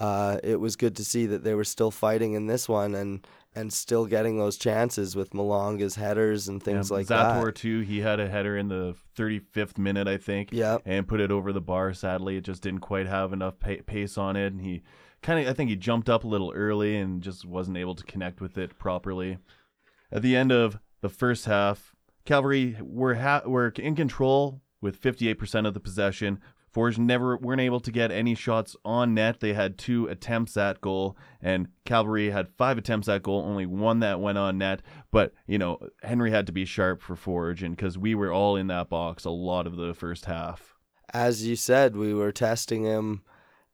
uh, 0.00 0.38
it 0.42 0.58
was 0.58 0.76
good 0.76 0.96
to 0.96 1.04
see 1.04 1.26
that 1.26 1.44
they 1.44 1.54
were 1.54 1.64
still 1.64 1.90
fighting 1.90 2.32
in 2.32 2.46
this 2.46 2.68
one 2.68 2.94
and 2.94 3.26
and 3.56 3.72
still 3.72 4.06
getting 4.06 4.38
those 4.38 4.58
chances 4.58 5.16
with 5.16 5.32
Malonga's 5.32 5.96
headers 5.96 6.46
and 6.46 6.62
things 6.62 6.90
yeah. 6.90 6.96
like 6.96 7.06
Zator 7.06 7.46
that. 7.46 7.54
too, 7.56 7.80
he 7.80 8.00
had 8.00 8.20
a 8.20 8.28
header 8.28 8.56
in 8.56 8.68
the 8.68 8.94
35th 9.16 9.78
minute, 9.78 10.06
I 10.06 10.18
think. 10.18 10.50
Yeah. 10.52 10.78
and 10.84 11.08
put 11.08 11.20
it 11.20 11.30
over 11.30 11.52
the 11.52 11.60
bar. 11.60 11.94
Sadly, 11.94 12.36
it 12.36 12.44
just 12.44 12.62
didn't 12.62 12.80
quite 12.80 13.06
have 13.06 13.32
enough 13.32 13.58
pa- 13.58 13.82
pace 13.86 14.18
on 14.18 14.36
it, 14.36 14.52
and 14.52 14.60
he 14.60 14.82
kind 15.22 15.40
of 15.40 15.50
I 15.50 15.54
think 15.54 15.70
he 15.70 15.76
jumped 15.76 16.08
up 16.08 16.24
a 16.24 16.28
little 16.28 16.52
early 16.54 16.96
and 16.96 17.22
just 17.22 17.44
wasn't 17.44 17.78
able 17.78 17.94
to 17.94 18.04
connect 18.04 18.40
with 18.40 18.58
it 18.58 18.78
properly. 18.78 19.38
At 20.12 20.22
the 20.22 20.36
end 20.36 20.52
of 20.52 20.78
the 21.00 21.08
first 21.08 21.46
half, 21.46 21.94
Cavalry 22.24 22.76
were 22.80 23.14
ha- 23.14 23.42
were 23.46 23.68
in 23.76 23.96
control 23.96 24.60
with 24.80 25.00
58% 25.00 25.66
of 25.66 25.74
the 25.74 25.80
possession. 25.80 26.40
Forge 26.76 26.98
never 26.98 27.38
weren't 27.38 27.62
able 27.62 27.80
to 27.80 27.90
get 27.90 28.12
any 28.12 28.34
shots 28.34 28.76
on 28.84 29.14
net. 29.14 29.40
They 29.40 29.54
had 29.54 29.78
two 29.78 30.08
attempts 30.08 30.58
at 30.58 30.82
goal, 30.82 31.16
and 31.40 31.68
Cavalry 31.86 32.28
had 32.28 32.50
five 32.50 32.76
attempts 32.76 33.08
at 33.08 33.22
goal, 33.22 33.40
only 33.46 33.64
one 33.64 34.00
that 34.00 34.20
went 34.20 34.36
on 34.36 34.58
net. 34.58 34.82
But 35.10 35.32
you 35.46 35.56
know, 35.56 35.78
Henry 36.02 36.30
had 36.30 36.44
to 36.48 36.52
be 36.52 36.66
sharp 36.66 37.00
for 37.00 37.16
Forge, 37.16 37.62
and 37.62 37.74
because 37.74 37.96
we 37.96 38.14
were 38.14 38.30
all 38.30 38.56
in 38.56 38.66
that 38.66 38.90
box 38.90 39.24
a 39.24 39.30
lot 39.30 39.66
of 39.66 39.76
the 39.76 39.94
first 39.94 40.26
half. 40.26 40.74
as 41.14 41.46
you 41.46 41.56
said, 41.56 41.96
we 41.96 42.12
were 42.12 42.30
testing 42.30 42.82
him 42.84 43.22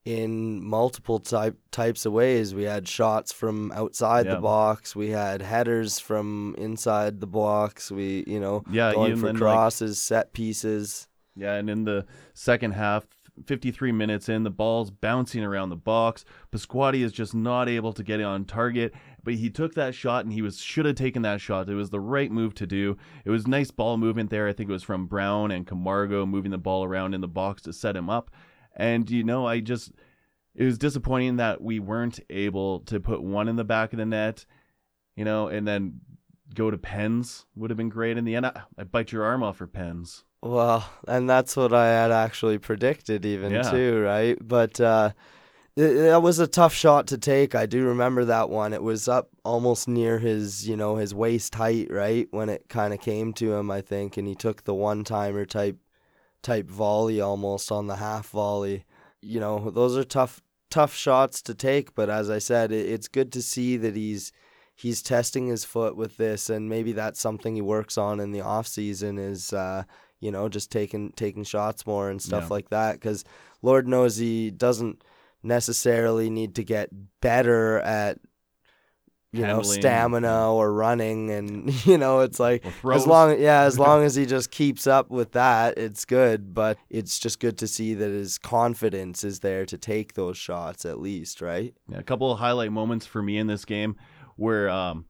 in 0.04 0.62
multiple 0.64 1.18
type 1.18 1.56
types 1.72 2.06
of 2.06 2.12
ways. 2.12 2.54
We 2.54 2.64
had 2.64 2.86
shots 2.86 3.32
from 3.32 3.72
outside 3.72 4.26
Yeah. 4.26 4.34
the 4.36 4.40
box. 4.40 4.94
We 4.94 5.10
had 5.10 5.42
headers 5.42 5.98
from 5.98 6.54
inside 6.56 7.20
the 7.20 7.26
box. 7.26 7.90
We, 7.90 8.22
you 8.28 8.38
know, 8.38 8.62
Yeah, 8.70 8.92
going 8.94 9.16
for 9.16 9.26
then, 9.26 9.34
like- 9.34 9.40
crosses, 9.42 9.98
set 10.00 10.32
pieces. 10.32 11.08
Yeah, 11.36 11.54
and 11.54 11.70
in 11.70 11.84
the 11.84 12.06
second 12.34 12.72
half, 12.72 13.06
53 13.46 13.92
minutes 13.92 14.28
in, 14.28 14.42
the 14.42 14.50
ball's 14.50 14.90
bouncing 14.90 15.42
around 15.42 15.70
the 15.70 15.76
box. 15.76 16.24
Pasquotti 16.50 17.02
is 17.02 17.12
just 17.12 17.34
not 17.34 17.68
able 17.68 17.92
to 17.94 18.02
get 18.02 18.20
it 18.20 18.24
on 18.24 18.44
target, 18.44 18.92
but 19.24 19.34
he 19.34 19.48
took 19.48 19.74
that 19.74 19.94
shot 19.94 20.24
and 20.24 20.32
he 20.32 20.42
was 20.42 20.60
should 20.60 20.84
have 20.84 20.96
taken 20.96 21.22
that 21.22 21.40
shot. 21.40 21.68
It 21.68 21.74
was 21.74 21.90
the 21.90 22.00
right 22.00 22.30
move 22.30 22.54
to 22.56 22.66
do. 22.66 22.96
It 23.24 23.30
was 23.30 23.46
nice 23.46 23.70
ball 23.70 23.96
movement 23.96 24.30
there. 24.30 24.46
I 24.46 24.52
think 24.52 24.68
it 24.68 24.72
was 24.72 24.82
from 24.82 25.06
Brown 25.06 25.50
and 25.50 25.66
Camargo 25.66 26.26
moving 26.26 26.50
the 26.50 26.58
ball 26.58 26.84
around 26.84 27.14
in 27.14 27.22
the 27.22 27.28
box 27.28 27.62
to 27.62 27.72
set 27.72 27.96
him 27.96 28.10
up. 28.10 28.30
And 28.76 29.10
you 29.10 29.24
know, 29.24 29.46
I 29.46 29.60
just 29.60 29.92
it 30.54 30.64
was 30.64 30.76
disappointing 30.76 31.36
that 31.36 31.62
we 31.62 31.78
weren't 31.78 32.20
able 32.28 32.80
to 32.80 33.00
put 33.00 33.22
one 33.22 33.48
in 33.48 33.56
the 33.56 33.64
back 33.64 33.92
of 33.94 33.98
the 33.98 34.06
net, 34.06 34.44
you 35.16 35.24
know, 35.24 35.48
and 35.48 35.66
then 35.66 36.00
go 36.54 36.70
to 36.70 36.76
pens 36.76 37.46
would 37.56 37.70
have 37.70 37.78
been 37.78 37.88
great 37.88 38.18
in 38.18 38.26
the 38.26 38.36
end. 38.36 38.44
I, 38.44 38.62
I 38.76 38.84
bite 38.84 39.12
your 39.12 39.24
arm 39.24 39.42
off 39.42 39.56
for 39.56 39.66
pens. 39.66 40.24
Well, 40.42 40.88
and 41.06 41.30
that's 41.30 41.56
what 41.56 41.72
I 41.72 41.86
had 41.86 42.10
actually 42.10 42.58
predicted, 42.58 43.24
even 43.24 43.52
Yeah. 43.52 43.70
too, 43.70 44.00
right? 44.02 44.36
But 44.40 44.80
uh, 44.80 45.12
that 45.76 46.20
was 46.22 46.38
a 46.40 46.48
tough 46.48 46.74
shot 46.74 47.06
to 47.08 47.18
take. 47.18 47.54
I 47.54 47.66
do 47.66 47.84
remember 47.86 48.24
that 48.24 48.50
one. 48.50 48.72
It 48.72 48.82
was 48.82 49.08
up 49.08 49.28
almost 49.44 49.86
near 49.88 50.18
his, 50.18 50.68
you 50.68 50.76
know, 50.76 50.96
his 50.96 51.14
waist 51.14 51.54
height, 51.54 51.88
right 51.90 52.26
when 52.32 52.48
it 52.48 52.68
kind 52.68 52.92
of 52.92 53.00
came 53.00 53.32
to 53.34 53.54
him, 53.54 53.70
I 53.70 53.80
think, 53.80 54.16
and 54.16 54.26
he 54.26 54.34
took 54.34 54.64
the 54.64 54.74
one 54.74 55.04
timer 55.04 55.44
type 55.44 55.76
type 56.42 56.68
volley 56.68 57.20
almost 57.20 57.70
on 57.70 57.86
the 57.86 57.96
half 57.96 58.30
volley. 58.30 58.84
You 59.20 59.38
know, 59.38 59.70
those 59.70 59.96
are 59.96 60.02
tough 60.04 60.42
tough 60.70 60.92
shots 60.94 61.40
to 61.42 61.54
take. 61.54 61.94
But 61.94 62.10
as 62.10 62.28
I 62.28 62.38
said, 62.38 62.72
it, 62.72 62.88
it's 62.88 63.06
good 63.06 63.30
to 63.32 63.42
see 63.42 63.76
that 63.76 63.94
he's 63.94 64.32
he's 64.74 65.02
testing 65.02 65.46
his 65.46 65.64
foot 65.64 65.96
with 65.96 66.16
this, 66.16 66.50
and 66.50 66.68
maybe 66.68 66.90
that's 66.90 67.20
something 67.20 67.54
he 67.54 67.62
works 67.62 67.96
on 67.96 68.18
in 68.18 68.32
the 68.32 68.40
off 68.40 68.66
season. 68.66 69.18
Is 69.18 69.52
uh, 69.52 69.84
you 70.22 70.30
know, 70.30 70.48
just 70.48 70.70
taking 70.70 71.10
taking 71.12 71.44
shots 71.44 71.86
more 71.86 72.08
and 72.08 72.22
stuff 72.22 72.44
Yeah. 72.44 72.48
like 72.54 72.70
that. 72.70 72.92
Because 72.94 73.24
Lord 73.60 73.86
knows 73.86 74.16
he 74.16 74.50
doesn't 74.50 75.02
necessarily 75.42 76.30
need 76.30 76.54
to 76.54 76.62
get 76.64 76.88
better 77.20 77.80
at 77.80 78.18
you 79.32 79.42
know 79.46 79.62
stamina 79.62 80.52
or 80.52 80.72
running, 80.72 81.30
and 81.30 81.86
you 81.86 81.96
know 81.98 82.20
it's 82.20 82.38
like 82.38 82.64
as 82.92 83.06
long 83.06 83.40
yeah 83.40 83.62
as 83.62 83.78
long 83.86 84.04
as 84.04 84.14
he 84.14 84.26
just 84.26 84.50
keeps 84.50 84.86
up 84.86 85.10
with 85.10 85.32
that, 85.32 85.76
it's 85.78 86.04
good. 86.04 86.54
But 86.54 86.78
it's 86.90 87.18
just 87.18 87.40
good 87.40 87.58
to 87.58 87.66
see 87.66 87.94
that 87.94 88.10
his 88.10 88.38
confidence 88.38 89.24
is 89.24 89.40
there 89.40 89.64
to 89.66 89.78
take 89.78 90.14
those 90.14 90.36
shots 90.36 90.84
at 90.84 91.00
least, 91.00 91.40
right? 91.40 91.74
Yeah, 91.88 91.98
a 91.98 92.02
couple 92.02 92.30
of 92.30 92.38
highlight 92.38 92.72
moments 92.72 93.06
for 93.06 93.22
me 93.22 93.38
in 93.38 93.46
this 93.46 93.64
game 93.64 93.96
where 94.36 94.68
um, 94.68 95.06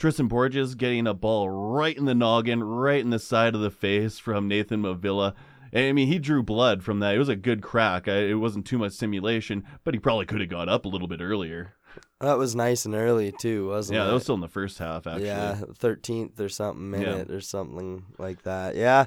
Tristan 0.00 0.28
Borges 0.28 0.74
getting 0.76 1.06
a 1.06 1.12
ball 1.12 1.50
right 1.50 1.94
in 1.94 2.06
the 2.06 2.14
noggin, 2.14 2.64
right 2.64 3.00
in 3.02 3.10
the 3.10 3.18
side 3.18 3.54
of 3.54 3.60
the 3.60 3.70
face 3.70 4.18
from 4.18 4.48
Nathan 4.48 4.80
Mavila. 4.80 5.34
I 5.74 5.92
mean, 5.92 6.08
he 6.08 6.18
drew 6.18 6.42
blood 6.42 6.82
from 6.82 7.00
that. 7.00 7.14
It 7.14 7.18
was 7.18 7.28
a 7.28 7.36
good 7.36 7.60
crack. 7.60 8.08
It 8.08 8.36
wasn't 8.36 8.66
too 8.66 8.78
much 8.78 8.94
simulation, 8.94 9.62
but 9.84 9.92
he 9.92 10.00
probably 10.00 10.24
could 10.24 10.40
have 10.40 10.48
got 10.48 10.70
up 10.70 10.86
a 10.86 10.88
little 10.88 11.06
bit 11.06 11.20
earlier. 11.20 11.74
That 12.18 12.38
was 12.38 12.56
nice 12.56 12.86
and 12.86 12.94
early 12.94 13.30
too, 13.30 13.68
wasn't 13.68 13.96
yeah, 13.96 14.00
it? 14.00 14.04
Yeah, 14.04 14.08
that 14.08 14.14
was 14.14 14.22
still 14.22 14.34
in 14.36 14.40
the 14.40 14.48
first 14.48 14.78
half, 14.78 15.06
actually. 15.06 15.26
Yeah, 15.26 15.60
thirteenth 15.76 16.40
or 16.40 16.48
something 16.48 16.90
minute 16.90 17.30
or 17.30 17.42
something 17.42 18.06
like 18.18 18.42
that. 18.44 18.76
Yeah, 18.76 19.04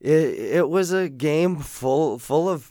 it 0.00 0.10
it 0.10 0.68
was 0.68 0.92
a 0.92 1.08
game 1.08 1.56
full 1.56 2.20
full 2.20 2.48
of 2.48 2.70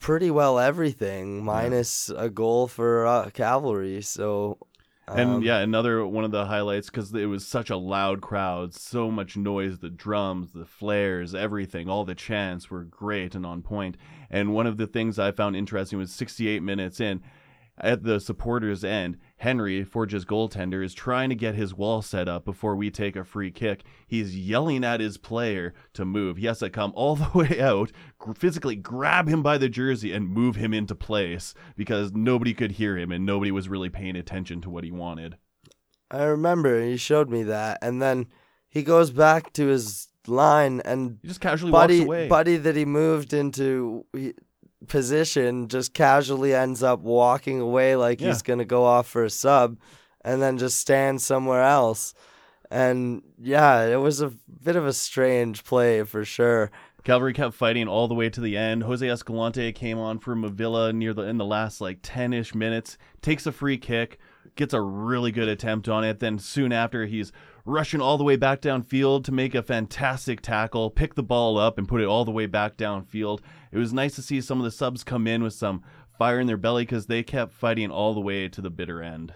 pretty 0.00 0.30
well 0.30 0.58
everything, 0.58 1.44
minus 1.44 2.10
a 2.10 2.28
goal 2.28 2.66
for 2.66 3.06
uh, 3.06 3.30
Cavalry. 3.30 4.02
So, 4.02 4.58
and 5.08 5.30
um, 5.30 5.42
yeah, 5.42 5.58
another 5.58 6.06
one 6.06 6.24
of 6.24 6.30
the 6.30 6.46
highlights 6.46 6.88
because 6.88 7.12
it 7.12 7.26
was 7.26 7.46
such 7.46 7.70
a 7.70 7.76
loud 7.76 8.20
crowd, 8.20 8.72
so 8.72 9.10
much 9.10 9.36
noise, 9.36 9.78
the 9.78 9.90
drums, 9.90 10.52
the 10.52 10.64
flares, 10.64 11.34
everything, 11.34 11.88
all 11.88 12.04
the 12.04 12.14
chants 12.14 12.70
were 12.70 12.84
great 12.84 13.34
and 13.34 13.44
on 13.44 13.62
point. 13.62 13.96
And 14.30 14.54
one 14.54 14.66
of 14.66 14.76
the 14.76 14.86
things 14.86 15.18
I 15.18 15.32
found 15.32 15.56
interesting 15.56 15.98
was 15.98 16.12
68 16.12 16.62
minutes 16.62 17.00
in 17.00 17.20
at 17.78 18.04
the 18.04 18.20
supporters' 18.20 18.84
end, 18.84 19.18
Henry, 19.42 19.82
Forge's 19.82 20.24
goaltender, 20.24 20.84
is 20.84 20.94
trying 20.94 21.28
to 21.28 21.34
get 21.34 21.56
his 21.56 21.74
wall 21.74 22.00
set 22.00 22.28
up 22.28 22.44
before 22.44 22.76
we 22.76 22.92
take 22.92 23.16
a 23.16 23.24
free 23.24 23.50
kick. 23.50 23.82
He's 24.06 24.38
yelling 24.38 24.84
at 24.84 25.00
his 25.00 25.18
player 25.18 25.74
to 25.94 26.04
move. 26.04 26.36
He 26.36 26.46
has 26.46 26.60
to 26.60 26.70
come 26.70 26.92
all 26.94 27.16
the 27.16 27.28
way 27.34 27.60
out, 27.60 27.90
physically 28.36 28.76
grab 28.76 29.28
him 29.28 29.42
by 29.42 29.58
the 29.58 29.68
jersey, 29.68 30.12
and 30.12 30.28
move 30.28 30.54
him 30.54 30.72
into 30.72 30.94
place 30.94 31.54
because 31.74 32.12
nobody 32.12 32.54
could 32.54 32.70
hear 32.72 32.96
him 32.96 33.10
and 33.10 33.26
nobody 33.26 33.50
was 33.50 33.68
really 33.68 33.88
paying 33.88 34.14
attention 34.14 34.60
to 34.60 34.70
what 34.70 34.84
he 34.84 34.92
wanted. 34.92 35.36
I 36.08 36.22
remember 36.22 36.80
he 36.80 36.96
showed 36.96 37.28
me 37.28 37.42
that, 37.42 37.78
and 37.82 38.00
then 38.00 38.28
he 38.68 38.84
goes 38.84 39.10
back 39.10 39.52
to 39.54 39.66
his 39.66 40.06
line 40.28 40.80
and 40.84 41.18
He 41.20 41.26
just 41.26 41.40
casually 41.40 41.72
buddy 41.72 41.98
walks 41.98 42.06
away. 42.06 42.28
buddy 42.28 42.56
that 42.58 42.76
he 42.76 42.84
moved 42.84 43.32
into 43.32 44.06
he, 44.12 44.34
position 44.88 45.68
just 45.68 45.94
casually 45.94 46.54
ends 46.54 46.82
up 46.82 47.00
walking 47.00 47.60
away 47.60 47.96
like 47.96 48.20
Yeah. 48.20 48.28
he's 48.28 48.42
gonna 48.42 48.64
go 48.64 48.84
off 48.84 49.06
for 49.06 49.24
a 49.24 49.30
sub, 49.30 49.76
and 50.24 50.40
then 50.42 50.58
just 50.58 50.78
stands 50.78 51.24
somewhere 51.24 51.62
else. 51.62 52.14
And 52.70 53.22
yeah, 53.40 53.82
it 53.84 54.00
was 54.00 54.20
a 54.22 54.32
bit 54.64 54.76
of 54.76 54.86
a 54.86 54.92
strange 54.92 55.64
play 55.64 56.02
for 56.04 56.24
sure. 56.24 56.70
Cavalry 57.04 57.32
kept 57.32 57.54
fighting 57.54 57.88
all 57.88 58.06
the 58.06 58.14
way 58.14 58.30
to 58.30 58.40
the 58.40 58.56
end. 58.56 58.84
Jose 58.84 59.06
Escalante 59.06 59.72
came 59.72 59.98
on 59.98 60.18
for 60.20 60.36
Mavila 60.36 60.94
near 60.94 61.12
the 61.12 61.22
in 61.22 61.36
the 61.36 61.44
last 61.44 61.80
like 61.80 61.98
ten 62.02 62.32
ish 62.32 62.54
minutes, 62.54 62.96
takes 63.20 63.44
a 63.44 63.52
free 63.52 63.76
kick, 63.76 64.18
gets 64.54 64.72
a 64.72 64.80
really 64.80 65.32
good 65.32 65.48
attempt 65.48 65.88
on 65.88 66.04
it. 66.04 66.20
Then 66.20 66.38
soon 66.38 66.72
after, 66.72 67.06
he's 67.06 67.32
rushing 67.64 68.00
all 68.00 68.18
the 68.18 68.24
way 68.24 68.36
back 68.36 68.60
downfield 68.60 69.24
to 69.24 69.32
make 69.32 69.54
a 69.54 69.62
fantastic 69.62 70.40
tackle, 70.40 70.90
pick 70.90 71.14
the 71.14 71.22
ball 71.22 71.58
up, 71.58 71.76
and 71.76 71.88
put 71.88 72.00
it 72.00 72.06
all 72.06 72.24
the 72.24 72.30
way 72.30 72.46
back 72.46 72.76
downfield. 72.76 73.40
It 73.72 73.78
was 73.78 73.92
nice 73.92 74.14
to 74.16 74.22
see 74.22 74.40
some 74.40 74.58
of 74.58 74.64
the 74.64 74.70
subs 74.70 75.02
come 75.02 75.26
in 75.26 75.42
with 75.42 75.54
some 75.54 75.82
fire 76.18 76.38
in 76.38 76.46
their 76.46 76.56
belly 76.56 76.84
because 76.84 77.06
they 77.06 77.22
kept 77.22 77.52
fighting 77.52 77.90
all 77.90 78.14
the 78.14 78.20
way 78.20 78.48
to 78.48 78.60
the 78.60 78.70
bitter 78.70 79.02
end. 79.02 79.32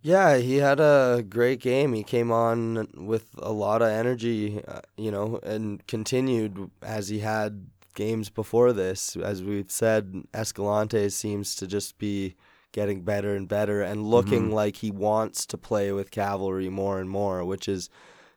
Yeah, 0.00 0.36
he 0.36 0.56
had 0.56 0.80
a 0.80 1.24
great 1.28 1.60
game. 1.60 1.92
He 1.94 2.02
came 2.04 2.30
on 2.30 2.88
with 2.94 3.30
a 3.38 3.52
lot 3.52 3.82
of 3.82 3.88
energy, 3.88 4.62
uh, 4.68 4.80
you 4.96 5.10
know, 5.10 5.40
and 5.42 5.84
continued 5.86 6.70
as 6.82 7.08
he 7.08 7.20
had 7.20 7.66
games 7.94 8.28
before 8.28 8.72
this. 8.72 9.16
As 9.16 9.42
we've 9.42 9.70
said, 9.70 10.24
Escalante 10.34 11.08
seems 11.08 11.54
to 11.56 11.66
just 11.66 11.98
be 11.98 12.36
getting 12.72 13.02
better 13.02 13.34
and 13.34 13.48
better 13.48 13.82
and 13.82 14.04
looking 14.04 14.50
like 14.50 14.76
he 14.76 14.90
wants 14.90 15.46
to 15.46 15.56
play 15.56 15.90
with 15.92 16.10
cavalry 16.10 16.68
more 16.68 17.00
and 17.00 17.08
more, 17.08 17.44
which 17.44 17.68
is 17.68 17.88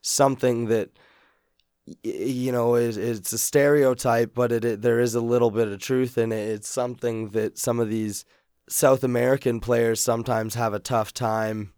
something 0.01 0.67
that 0.67 0.91
you 2.03 2.51
know 2.51 2.75
is 2.75 2.97
it's 2.97 3.33
a 3.33 3.37
stereotype, 3.37 4.33
but 4.33 4.51
it, 4.51 4.65
it 4.65 4.81
there 4.81 4.99
is 4.99 5.15
a 5.15 5.21
little 5.21 5.51
bit 5.51 5.67
of 5.67 5.79
truth 5.79 6.17
in 6.17 6.31
it. 6.31 6.49
It's 6.49 6.69
something 6.69 7.29
that 7.29 7.57
some 7.57 7.79
of 7.79 7.89
these 7.89 8.25
South 8.69 9.03
American 9.03 9.59
players 9.59 10.01
sometimes 10.01 10.55
have 10.55 10.73
a 10.73 10.79
tough 10.79 11.13
time 11.13 11.73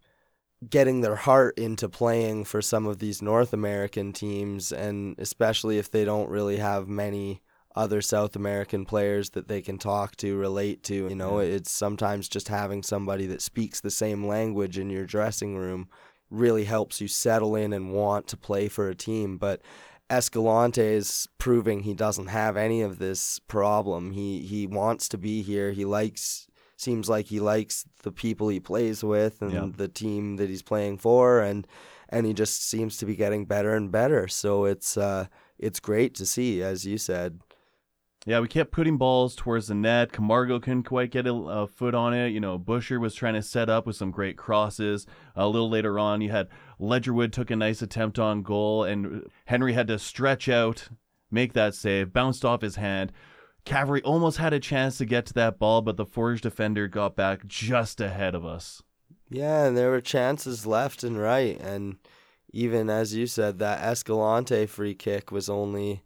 getting 0.68 1.00
their 1.00 1.16
heart 1.16 1.58
into 1.58 1.88
playing 1.88 2.44
for 2.44 2.60
some 2.60 2.86
of 2.86 2.98
these 2.98 3.22
North 3.22 3.52
American 3.52 4.12
teams, 4.12 4.72
and 4.72 5.14
especially 5.18 5.78
if 5.78 5.90
they 5.90 6.04
don't 6.04 6.28
really 6.28 6.58
have 6.58 6.88
many 6.88 7.40
other 7.76 8.02
South 8.02 8.34
American 8.36 8.84
players 8.84 9.30
that 9.30 9.48
they 9.48 9.62
can 9.62 9.78
talk 9.78 10.16
to, 10.16 10.36
relate 10.36 10.82
to. 10.82 11.08
You 11.08 11.14
know, 11.14 11.38
it's 11.38 11.70
sometimes 11.70 12.28
just 12.28 12.48
having 12.48 12.82
somebody 12.82 13.26
that 13.26 13.40
speaks 13.40 13.80
the 13.80 13.90
same 13.90 14.26
language 14.26 14.78
in 14.78 14.90
your 14.90 15.06
dressing 15.06 15.56
room 15.56 15.88
really 16.30 16.64
helps 16.64 17.00
you 17.00 17.08
settle 17.08 17.56
in 17.56 17.72
and 17.72 17.92
want 17.92 18.26
to 18.28 18.36
play 18.36 18.68
for 18.68 18.88
a 18.88 18.94
team. 18.94 19.36
But 19.36 19.62
Escalante 20.10 20.82
is 20.82 21.28
proving 21.38 21.82
he 21.82 21.94
doesn't 21.94 22.26
have 22.26 22.56
any 22.56 22.82
of 22.82 22.98
this 22.98 23.38
problem. 23.46 24.10
He 24.12 24.40
he 24.42 24.66
wants 24.66 25.08
to 25.10 25.18
be 25.18 25.42
here. 25.42 25.70
He 25.72 25.84
likes 25.84 26.48
seems 26.76 27.08
like 27.08 27.26
he 27.26 27.38
likes 27.40 27.84
the 28.02 28.10
people 28.10 28.48
he 28.48 28.58
plays 28.58 29.04
with 29.04 29.40
and 29.42 29.52
Yeah. 29.52 29.68
the 29.76 29.86
team 29.88 30.36
that 30.36 30.48
he's 30.48 30.62
playing 30.62 30.98
for 30.98 31.40
and 31.40 31.66
and 32.08 32.26
he 32.26 32.32
just 32.34 32.66
seems 32.68 32.96
to 32.98 33.06
be 33.06 33.14
getting 33.14 33.44
better 33.44 33.74
and 33.74 33.92
better. 33.92 34.26
So 34.28 34.64
it's 34.64 34.96
uh 34.96 35.26
it's 35.58 35.78
great 35.80 36.14
to 36.16 36.26
see 36.26 36.62
as 36.62 36.84
you 36.84 36.98
said. 36.98 37.40
Yeah, 38.26 38.40
we 38.40 38.48
kept 38.48 38.70
putting 38.70 38.98
balls 38.98 39.34
towards 39.34 39.68
the 39.68 39.74
net. 39.74 40.12
Camargo 40.12 40.60
couldn't 40.60 40.82
quite 40.82 41.10
get 41.10 41.26
a, 41.26 41.32
a 41.32 41.66
foot 41.66 41.94
on 41.94 42.12
it. 42.12 42.28
You 42.28 42.40
know, 42.40 42.58
Büscher 42.58 43.00
was 43.00 43.14
trying 43.14 43.34
to 43.34 43.42
set 43.42 43.70
up 43.70 43.86
with 43.86 43.96
some 43.96 44.10
great 44.10 44.36
crosses. 44.36 45.06
a 45.34 45.48
little 45.48 45.70
later 45.70 45.98
on, 45.98 46.20
you 46.20 46.30
had 46.30 46.48
Ledgerwood 46.78 47.32
took 47.32 47.50
a 47.50 47.56
nice 47.56 47.80
attempt 47.80 48.18
on 48.18 48.42
goal, 48.42 48.84
and 48.84 49.26
Henry 49.46 49.72
had 49.72 49.86
to 49.88 49.98
stretch 49.98 50.48
out, 50.48 50.88
make 51.30 51.54
that 51.54 51.74
save, 51.74 52.12
bounced 52.12 52.44
off 52.44 52.60
his 52.60 52.76
hand. 52.76 53.10
Cavalry 53.64 54.02
almost 54.02 54.36
had 54.38 54.52
a 54.52 54.60
chance 54.60 54.98
to 54.98 55.06
get 55.06 55.24
to 55.26 55.34
that 55.34 55.58
ball, 55.58 55.80
but 55.80 55.96
the 55.96 56.06
Forge 56.06 56.42
defender 56.42 56.88
got 56.88 57.16
back 57.16 57.46
just 57.46 58.00
ahead 58.00 58.34
of 58.34 58.44
us. 58.44 58.82
Yeah, 59.30 59.64
and 59.64 59.76
there 59.76 59.90
were 59.90 60.00
chances 60.00 60.66
left 60.66 61.04
and 61.04 61.18
right 61.18 61.58
and 61.60 61.96
even 62.52 62.90
as 62.90 63.14
you 63.14 63.26
said 63.26 63.58
that 63.60 63.80
Escalante 63.80 64.66
free 64.66 64.94
kick 64.94 65.30
was 65.30 65.48
only 65.48 66.02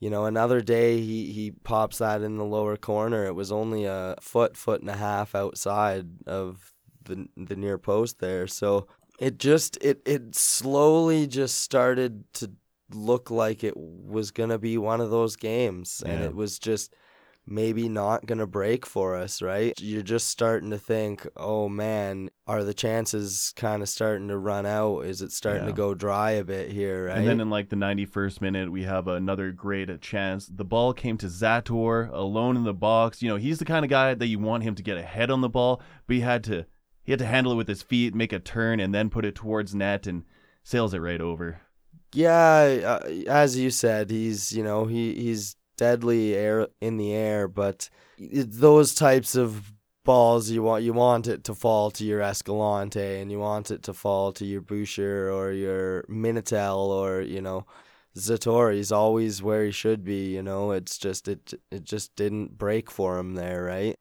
you 0.00 0.08
know, 0.08 0.24
another 0.24 0.62
day 0.62 1.00
he, 1.00 1.30
he 1.32 1.50
pops 1.50 1.98
that 1.98 2.22
in 2.22 2.38
the 2.38 2.44
lower 2.44 2.76
corner. 2.76 3.26
It 3.26 3.34
was 3.34 3.52
only 3.52 3.84
a 3.84 4.16
foot, 4.20 4.56
foot 4.56 4.80
and 4.80 4.90
a 4.90 4.96
half 4.96 5.34
outside 5.34 6.06
of 6.26 6.72
the 7.04 7.26
the 7.36 7.56
near 7.56 7.78
post 7.78 8.18
there. 8.18 8.46
So 8.46 8.86
it 9.18 9.38
just 9.38 9.76
it 9.82 10.00
it 10.06 10.34
slowly 10.34 11.26
just 11.26 11.60
started 11.60 12.24
to 12.34 12.50
look 12.92 13.30
like 13.30 13.62
it 13.62 13.76
was 13.76 14.30
gonna 14.30 14.58
be 14.58 14.78
one 14.78 15.00
of 15.02 15.10
those 15.10 15.36
games, 15.36 16.02
and 16.04 16.22
it 16.24 16.34
was 16.34 16.58
just 16.58 16.94
maybe 17.50 17.88
not 17.88 18.24
gonna 18.26 18.46
break 18.46 18.86
for 18.86 19.16
us. 19.16 19.42
Right? 19.42 19.74
You're 19.80 20.02
just 20.02 20.28
starting 20.28 20.70
to 20.70 20.78
think, 20.78 21.26
oh 21.36 21.68
man, 21.68 22.30
are 22.46 22.64
the 22.64 22.74
chances 22.74 23.52
kind 23.56 23.82
of 23.82 23.88
starting 23.88 24.28
to 24.28 24.38
run 24.38 24.66
out? 24.66 25.00
Is 25.00 25.20
it 25.22 25.32
starting 25.32 25.62
Yeah. 25.64 25.68
to 25.70 25.74
go 25.74 25.94
dry 25.94 26.30
a 26.32 26.44
bit 26.44 26.70
here? 26.72 27.06
Right? 27.06 27.18
And 27.18 27.26
then 27.26 27.40
in 27.40 27.50
like 27.50 27.68
the 27.68 27.76
91st 27.76 28.40
minute, 28.40 28.70
we 28.72 28.84
have 28.84 29.08
another 29.08 29.52
great 29.52 30.00
chance. 30.00 30.46
The 30.46 30.64
ball 30.64 30.92
came 30.92 31.18
to 31.18 31.26
Zator 31.26 32.10
alone 32.12 32.56
in 32.56 32.64
the 32.64 32.74
box. 32.74 33.22
You 33.22 33.28
know, 33.28 33.36
he's 33.36 33.58
the 33.58 33.64
kind 33.64 33.84
of 33.84 33.90
guy 33.90 34.14
that 34.14 34.26
you 34.26 34.38
want 34.38 34.62
him 34.62 34.74
to 34.76 34.82
get 34.82 34.96
ahead 34.96 35.30
on 35.30 35.40
the 35.40 35.48
ball, 35.48 35.82
but 36.06 36.14
he 36.14 36.20
had 36.20 36.44
to 36.44 36.66
he 37.02 37.12
had 37.12 37.18
to 37.18 37.26
handle 37.26 37.52
it 37.52 37.56
with 37.56 37.66
his 37.68 37.82
feet, 37.82 38.14
make 38.14 38.32
a 38.32 38.38
turn, 38.38 38.78
and 38.78 38.94
then 38.94 39.10
put 39.10 39.24
it 39.24 39.34
towards 39.34 39.74
net 39.74 40.06
and 40.06 40.22
sails 40.62 40.94
it 40.94 40.98
right 41.00 41.20
over. 41.20 41.60
Yeah, 42.12 42.98
uh, 43.02 43.08
as 43.28 43.56
you 43.56 43.70
said, 43.70 44.10
he's 44.10 44.52
you 44.52 44.62
know 44.64 44.84
he 44.86 45.14
he's 45.14 45.56
deadly 45.80 46.34
air 46.34 46.68
in 46.82 46.98
the 46.98 47.14
air, 47.14 47.48
but 47.48 47.88
those 48.18 48.94
types 48.94 49.34
of 49.34 49.72
balls 50.04 50.50
you 50.50 50.62
want 50.62 50.84
you 50.84 50.92
want 50.92 51.26
it 51.26 51.42
to 51.44 51.54
fall 51.54 51.90
to 51.90 52.04
your 52.04 52.20
Escalante 52.20 53.20
and 53.20 53.30
you 53.30 53.38
want 53.38 53.70
it 53.70 53.82
to 53.82 53.94
fall 53.94 54.30
to 54.32 54.44
your 54.44 54.60
Büscher 54.60 55.34
or 55.34 55.52
your 55.52 56.02
Minatel 56.02 56.88
or 56.88 57.22
you 57.22 57.40
know 57.40 57.64
Zatori's 58.14 58.92
always 58.92 59.42
where 59.42 59.64
he 59.64 59.70
should 59.70 60.04
be. 60.04 60.34
You 60.34 60.42
know, 60.42 60.72
it's 60.72 60.98
just 60.98 61.28
it 61.28 61.54
it 61.70 61.84
just 61.84 62.14
didn't 62.14 62.58
break 62.58 62.90
for 62.90 63.18
him 63.18 63.34
there, 63.34 63.64
right? 63.64 63.96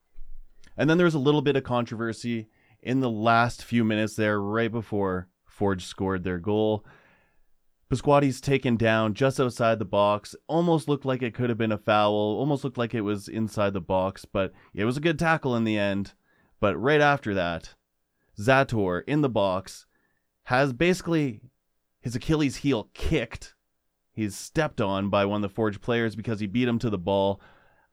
And 0.75 0.89
then 0.89 0.97
there 0.97 1.05
was 1.05 1.15
a 1.15 1.19
little 1.27 1.41
bit 1.41 1.55
of 1.55 1.63
controversy 1.63 2.49
in 2.81 2.99
the 2.99 3.09
last 3.09 3.63
few 3.63 3.85
minutes 3.85 4.15
there, 4.15 4.41
right 4.41 4.71
before 4.71 5.29
Forge 5.45 5.85
scored 5.85 6.25
their 6.25 6.39
goal. 6.39 6.85
Pasquotti's 7.89 8.39
taken 8.39 8.77
down 8.77 9.15
just 9.15 9.39
outside 9.39 9.79
the 9.79 9.85
box. 9.85 10.35
Almost 10.47 10.87
looked 10.87 11.05
like 11.05 11.23
it 11.23 11.33
could 11.33 11.49
have 11.49 11.57
been 11.57 11.71
a 11.71 11.77
foul. 11.77 12.13
Almost 12.13 12.63
looked 12.63 12.77
like 12.77 12.93
it 12.93 13.01
was 13.01 13.27
inside 13.27 13.73
the 13.73 13.81
box, 13.81 14.25
but 14.25 14.53
it 14.75 14.85
was 14.85 14.97
a 14.97 15.01
good 15.01 15.17
tackle 15.17 15.55
in 15.55 15.63
the 15.63 15.77
end. 15.77 16.13
But 16.59 16.77
right 16.77 17.01
after 17.01 17.33
that, 17.33 17.73
Zator 18.37 19.01
in 19.07 19.21
the 19.21 19.29
box 19.29 19.87
has 20.43 20.71
basically 20.71 21.41
his 21.99 22.15
Achilles 22.15 22.57
heel 22.57 22.89
kicked. 22.93 23.55
He's 24.11 24.35
stepped 24.35 24.81
on 24.81 25.09
by 25.09 25.25
one 25.25 25.43
of 25.43 25.49
the 25.49 25.55
Forge 25.55 25.81
players 25.81 26.15
because 26.15 26.39
he 26.39 26.47
beat 26.47 26.67
him 26.67 26.79
to 26.79 26.89
the 26.89 26.97
ball. 26.97 27.41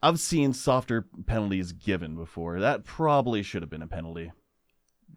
I've 0.02 0.20
seen 0.20 0.52
softer 0.52 1.06
penalties 1.26 1.72
given 1.72 2.16
before. 2.16 2.60
That 2.60 2.84
probably 2.84 3.42
should 3.42 3.62
have 3.62 3.70
been 3.70 3.82
a 3.82 3.86
penalty. 3.86 4.32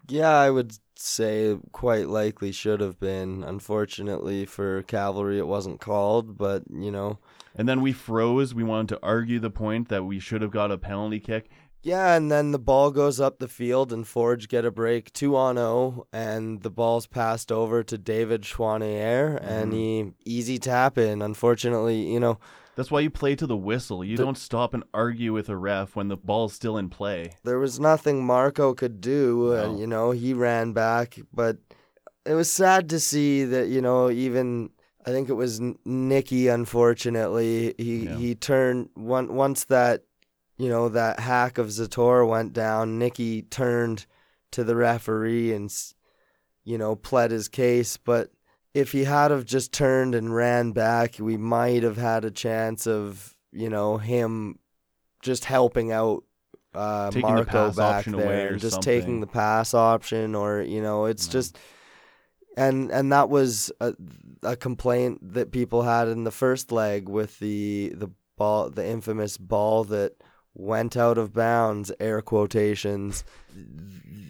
Yeah, 0.10 0.32
I 0.32 0.50
would 0.50 0.78
say 0.96 1.58
quite 1.72 2.08
likely 2.08 2.52
should 2.52 2.82
have 2.82 3.00
been. 3.00 3.44
Unfortunately 3.44 4.46
for 4.46 4.84
Cavalry, 4.84 5.38
it 5.38 5.48
wasn't 5.48 5.80
called, 5.80 6.38
but 6.38 6.64
you 6.70 6.92
know. 6.92 7.20
And 7.56 7.68
then 7.68 7.82
we 7.82 7.94
froze. 7.94 8.54
We 8.54 8.64
wanted 8.64 8.90
to 8.90 9.00
argue 9.04 9.40
the 9.40 9.50
point 9.50 9.90
that 9.90 10.06
we 10.06 10.20
should 10.20 10.42
have 10.42 10.52
got 10.52 10.72
a 10.72 10.78
penalty 10.78 11.20
kick. 11.20 11.50
Yeah, 11.82 12.16
and 12.16 12.30
then 12.30 12.52
the 12.52 12.60
ball 12.60 12.92
goes 12.92 13.22
up 13.22 13.40
the 13.40 13.48
field, 13.48 13.94
and 13.94 14.06
Forge 14.06 14.50
get 14.50 14.66
a 14.66 14.72
break 14.72 15.14
two 15.14 15.38
on 15.38 15.56
zero, 15.56 16.08
and 16.12 16.62
the 16.62 16.70
ball's 16.70 17.08
passed 17.08 17.52
over 17.54 17.84
to 17.84 17.98
David 17.98 18.42
Choinière, 18.42 19.40
and 19.42 19.72
mm-hmm. 19.72 19.72
he 19.72 20.12
easy 20.26 20.60
tap 20.60 20.98
in. 20.98 21.22
Unfortunately, 21.22 22.12
you 22.12 22.20
know, 22.20 22.38
That's 22.76 22.90
why 22.92 23.02
you 23.02 23.10
play 23.10 23.36
to 23.36 23.46
the 23.48 23.58
whistle. 23.58 24.04
You 24.04 24.16
The- 24.18 24.24
don't 24.24 24.38
stop 24.38 24.74
and 24.74 24.84
argue 24.94 25.34
with 25.34 25.50
a 25.50 25.58
ref 25.58 25.96
when 25.96 26.08
the 26.08 26.16
ball's 26.18 26.54
still 26.54 26.78
in 26.78 26.90
play. 26.90 27.32
there 27.44 27.60
was 27.60 27.80
nothing 27.80 28.26
Marco 28.26 28.74
could 28.74 29.02
do, 29.02 29.52
and 29.54 29.80
you 29.80 29.88
know 29.88 30.12
he 30.12 30.34
ran 30.34 30.72
back, 30.74 31.20
but 31.34 31.58
it 32.26 32.34
was 32.36 32.50
sad 32.52 32.90
to 32.90 33.00
see 33.00 33.44
that 33.44 33.68
you 33.70 33.82
know 33.82 34.10
even 34.10 34.70
I 35.06 35.12
think 35.12 35.30
it 35.30 35.34
was 35.34 35.60
Nicky. 35.86 36.48
Unfortunately, 36.48 37.74
he 37.78 38.06
Yeah. 38.06 38.16
he 38.16 38.36
turned 38.36 38.90
one 38.96 39.34
once 39.34 39.66
that 39.66 40.04
you 40.58 40.70
know 40.70 40.90
that 40.90 41.20
hack 41.22 41.58
of 41.58 41.68
Zator 41.68 42.28
went 42.28 42.54
down. 42.54 42.98
Nicky 43.00 43.42
turned 43.44 44.06
to 44.52 44.64
the 44.64 44.76
referee 44.76 45.54
and 45.54 45.66
s- 45.70 45.96
you 46.64 46.78
know 46.78 46.96
pled 46.96 47.32
his 47.32 47.48
case, 47.50 47.98
but. 47.98 48.32
If 48.74 48.92
he 48.92 49.04
had 49.04 49.32
have 49.32 49.46
just 49.46 49.72
turned 49.74 50.14
and 50.16 50.34
ran 50.34 50.72
back, 50.72 51.16
we 51.20 51.38
might 51.38 51.84
have 51.84 51.98
had 51.98 52.24
a 52.24 52.32
chance 52.32 52.86
of, 52.86 53.36
you 53.52 53.70
know, 53.70 53.98
him 53.98 54.60
just 55.22 55.46
helping 55.46 55.92
out 55.92 56.24
uh, 56.76 57.10
Taking 57.10 57.22
the 57.30 57.34
Marco 57.34 57.52
pass 57.68 57.76
back 57.76 58.06
there 58.06 58.14
away 58.26 58.46
and 58.48 58.56
or 58.56 58.60
just 58.60 58.76
something. 58.76 59.00
taking 59.02 59.20
the 59.22 59.28
pass 59.28 59.74
option, 59.74 60.36
or 60.36 60.62
you 60.62 60.82
know, 60.82 61.06
it's 61.06 61.28
No. 61.28 61.32
just 61.32 61.58
and 62.56 62.92
and 62.92 63.12
that 63.12 63.30
was 63.30 63.72
a, 63.82 63.94
a 64.44 64.56
complaint 64.56 65.34
that 65.34 65.52
people 65.52 65.82
had 65.82 66.08
in 66.08 66.24
the 66.26 66.32
first 66.32 66.72
leg 66.72 67.10
with 67.10 67.40
the 67.40 67.92
the 67.96 68.10
ball, 68.38 68.70
the 68.70 68.86
infamous 68.88 69.38
ball 69.38 69.84
that 69.86 70.14
went 70.60 70.98
out 70.98 71.18
of 71.18 71.34
bounds, 71.34 71.92
air 72.00 72.22
quotations. 72.22 73.24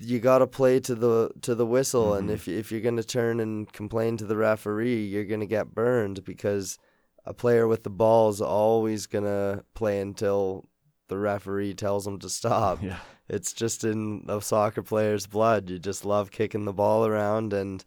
You 0.01 0.19
got 0.19 0.39
to 0.39 0.47
play 0.47 0.79
to 0.81 0.95
the 0.95 1.31
to 1.41 1.55
the 1.55 1.65
whistle, 1.65 2.13
and 2.13 2.29
Mhm. 2.29 2.33
if 2.33 2.47
if 2.47 2.71
you're 2.71 2.81
gonna 2.81 3.03
turn 3.03 3.39
and 3.39 3.71
complain 3.71 4.17
to 4.17 4.25
the 4.25 4.37
referee, 4.37 5.03
you're 5.05 5.25
gonna 5.25 5.45
get 5.45 5.73
burned 5.73 6.23
because 6.23 6.77
a 7.25 7.33
player 7.33 7.67
with 7.67 7.83
the 7.83 7.89
ball 7.89 8.29
is 8.29 8.41
always 8.41 9.07
gonna 9.07 9.63
play 9.73 9.99
until 9.99 10.65
the 11.09 11.17
referee 11.17 11.73
tells 11.73 12.05
him 12.07 12.19
to 12.19 12.29
stop. 12.29 12.81
Yeah. 12.83 12.99
It's 13.27 13.51
just 13.53 13.83
in 13.83 14.25
a 14.27 14.41
soccer 14.41 14.81
player's 14.83 15.27
blood. 15.27 15.69
You 15.69 15.79
just 15.79 16.05
love 16.05 16.31
kicking 16.31 16.65
the 16.65 16.73
ball 16.73 17.05
around 17.05 17.53
and 17.53 17.83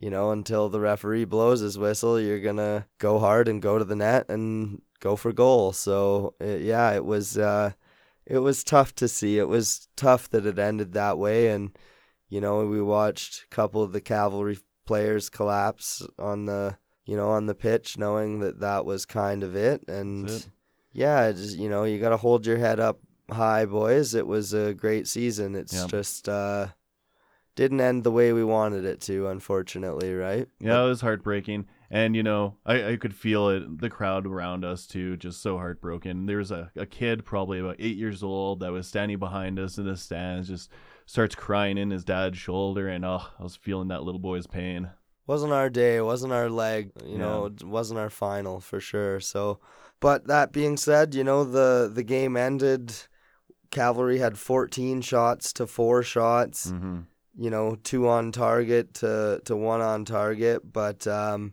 you 0.00 0.10
know, 0.10 0.30
until 0.30 0.68
the 0.68 0.80
referee 0.80 1.24
blows 1.24 1.60
his 1.60 1.78
whistle, 1.78 2.20
you're 2.20 2.40
going 2.40 2.56
to 2.56 2.84
go 2.98 3.18
hard 3.18 3.48
and 3.48 3.62
go 3.62 3.78
to 3.78 3.84
the 3.84 3.96
net 3.96 4.26
and 4.28 4.82
go 5.00 5.16
for 5.16 5.32
goal. 5.32 5.72
So, 5.72 6.34
it, 6.40 6.62
yeah, 6.62 6.92
it 6.92 7.04
was 7.04 7.36
uh 7.38 7.72
it 8.26 8.38
was 8.38 8.64
tough 8.64 8.94
to 8.96 9.06
see. 9.08 9.38
It 9.38 9.48
was 9.48 9.88
tough 9.96 10.28
that 10.30 10.46
it 10.46 10.58
ended 10.58 10.92
that 10.94 11.16
way 11.18 11.48
and 11.48 11.76
you 12.28 12.40
know, 12.40 12.66
we 12.66 12.82
watched 12.82 13.44
a 13.44 13.54
couple 13.54 13.82
of 13.82 13.92
the 13.92 14.00
cavalry 14.00 14.58
players 14.84 15.28
collapse 15.30 16.04
on 16.18 16.46
the, 16.46 16.76
you 17.04 17.16
know, 17.16 17.28
on 17.30 17.46
the 17.46 17.54
pitch 17.54 17.96
knowing 17.98 18.40
that 18.40 18.58
that 18.60 18.84
was 18.84 19.06
kind 19.06 19.44
of 19.44 19.54
it 19.54 19.82
and 19.88 20.28
it. 20.28 20.48
yeah, 20.92 21.30
just, 21.30 21.56
you 21.56 21.68
know, 21.68 21.84
you 21.84 22.00
got 22.00 22.08
to 22.08 22.16
hold 22.16 22.44
your 22.44 22.58
head 22.58 22.80
up 22.80 22.98
high, 23.30 23.64
boys. 23.64 24.14
It 24.14 24.26
was 24.26 24.52
a 24.52 24.74
great 24.74 25.06
season. 25.06 25.54
It's 25.54 25.72
Yeah. 25.72 25.86
just 25.86 26.28
uh 26.28 26.68
didn't 27.56 27.80
end 27.80 28.04
the 28.04 28.12
way 28.12 28.32
we 28.32 28.44
wanted 28.44 28.84
it 28.84 29.00
to, 29.02 29.26
unfortunately, 29.28 30.14
right? 30.14 30.46
Yeah, 30.60 30.84
it 30.84 30.88
was 30.88 31.00
heartbreaking. 31.00 31.66
And, 31.90 32.14
you 32.14 32.22
know, 32.22 32.56
I, 32.64 32.92
I 32.92 32.96
could 32.96 33.14
feel 33.14 33.48
it, 33.48 33.80
the 33.80 33.90
crowd 33.90 34.26
around 34.26 34.64
us 34.64 34.86
too, 34.86 35.16
just 35.16 35.40
so 35.42 35.56
heartbroken. 35.56 36.26
There 36.26 36.38
was 36.38 36.50
a, 36.50 36.70
a 36.76 36.86
kid, 36.86 37.24
probably 37.24 37.58
about 37.58 37.76
eight 37.78 37.96
years 37.96 38.22
old, 38.22 38.60
that 38.60 38.72
was 38.72 38.86
standing 38.86 39.18
behind 39.18 39.58
us 39.58 39.78
in 39.78 39.86
the 39.86 39.96
stands, 39.96 40.48
just 40.48 40.70
starts 41.06 41.34
crying 41.34 41.78
in 41.78 41.90
his 41.90 42.04
dad's 42.04 42.38
shoulder. 42.38 42.88
And, 42.88 43.04
oh, 43.04 43.22
I 43.38 43.42
was 43.42 43.56
feeling 43.56 43.88
that 43.88 44.02
little 44.02 44.20
boy's 44.20 44.46
pain. 44.46 44.90
wasn't 45.26 45.52
our 45.52 45.70
day, 45.70 46.00
wasn't 46.00 46.32
our 46.32 46.50
leg, 46.50 46.90
you 47.04 47.18
know, 47.18 47.50
wasn't 47.62 47.98
our 47.98 48.10
final 48.10 48.60
for 48.60 48.80
sure. 48.80 49.18
So, 49.20 49.60
but 50.00 50.26
that 50.26 50.52
being 50.52 50.76
said, 50.76 51.14
you 51.14 51.24
know, 51.24 51.42
the 51.44 51.90
the 51.92 52.02
game 52.04 52.36
ended. 52.36 52.94
Cavalry 53.70 54.18
had 54.18 54.38
14 54.38 55.00
shots 55.00 55.52
to 55.54 55.66
four 55.66 56.02
shots. 56.02 56.70
Mm-hmm. 56.70 57.00
You 57.38 57.50
know, 57.50 57.76
two 57.82 58.08
on 58.08 58.32
target 58.32 58.94
to, 58.94 59.40
to 59.44 59.54
one 59.56 59.80
on 59.80 60.04
target, 60.04 60.62
but 60.72 61.06
um, 61.06 61.52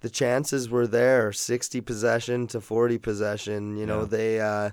the 0.00 0.10
chances 0.10 0.68
were 0.68 0.86
there 0.86 1.32
60 1.32 1.80
possession 1.82 2.46
to 2.48 2.60
40 2.60 2.98
possession. 2.98 3.76
You 3.76 3.86
know, 3.86 4.00
Yeah. 4.00 4.06
they, 4.06 4.40
uh, 4.40 4.70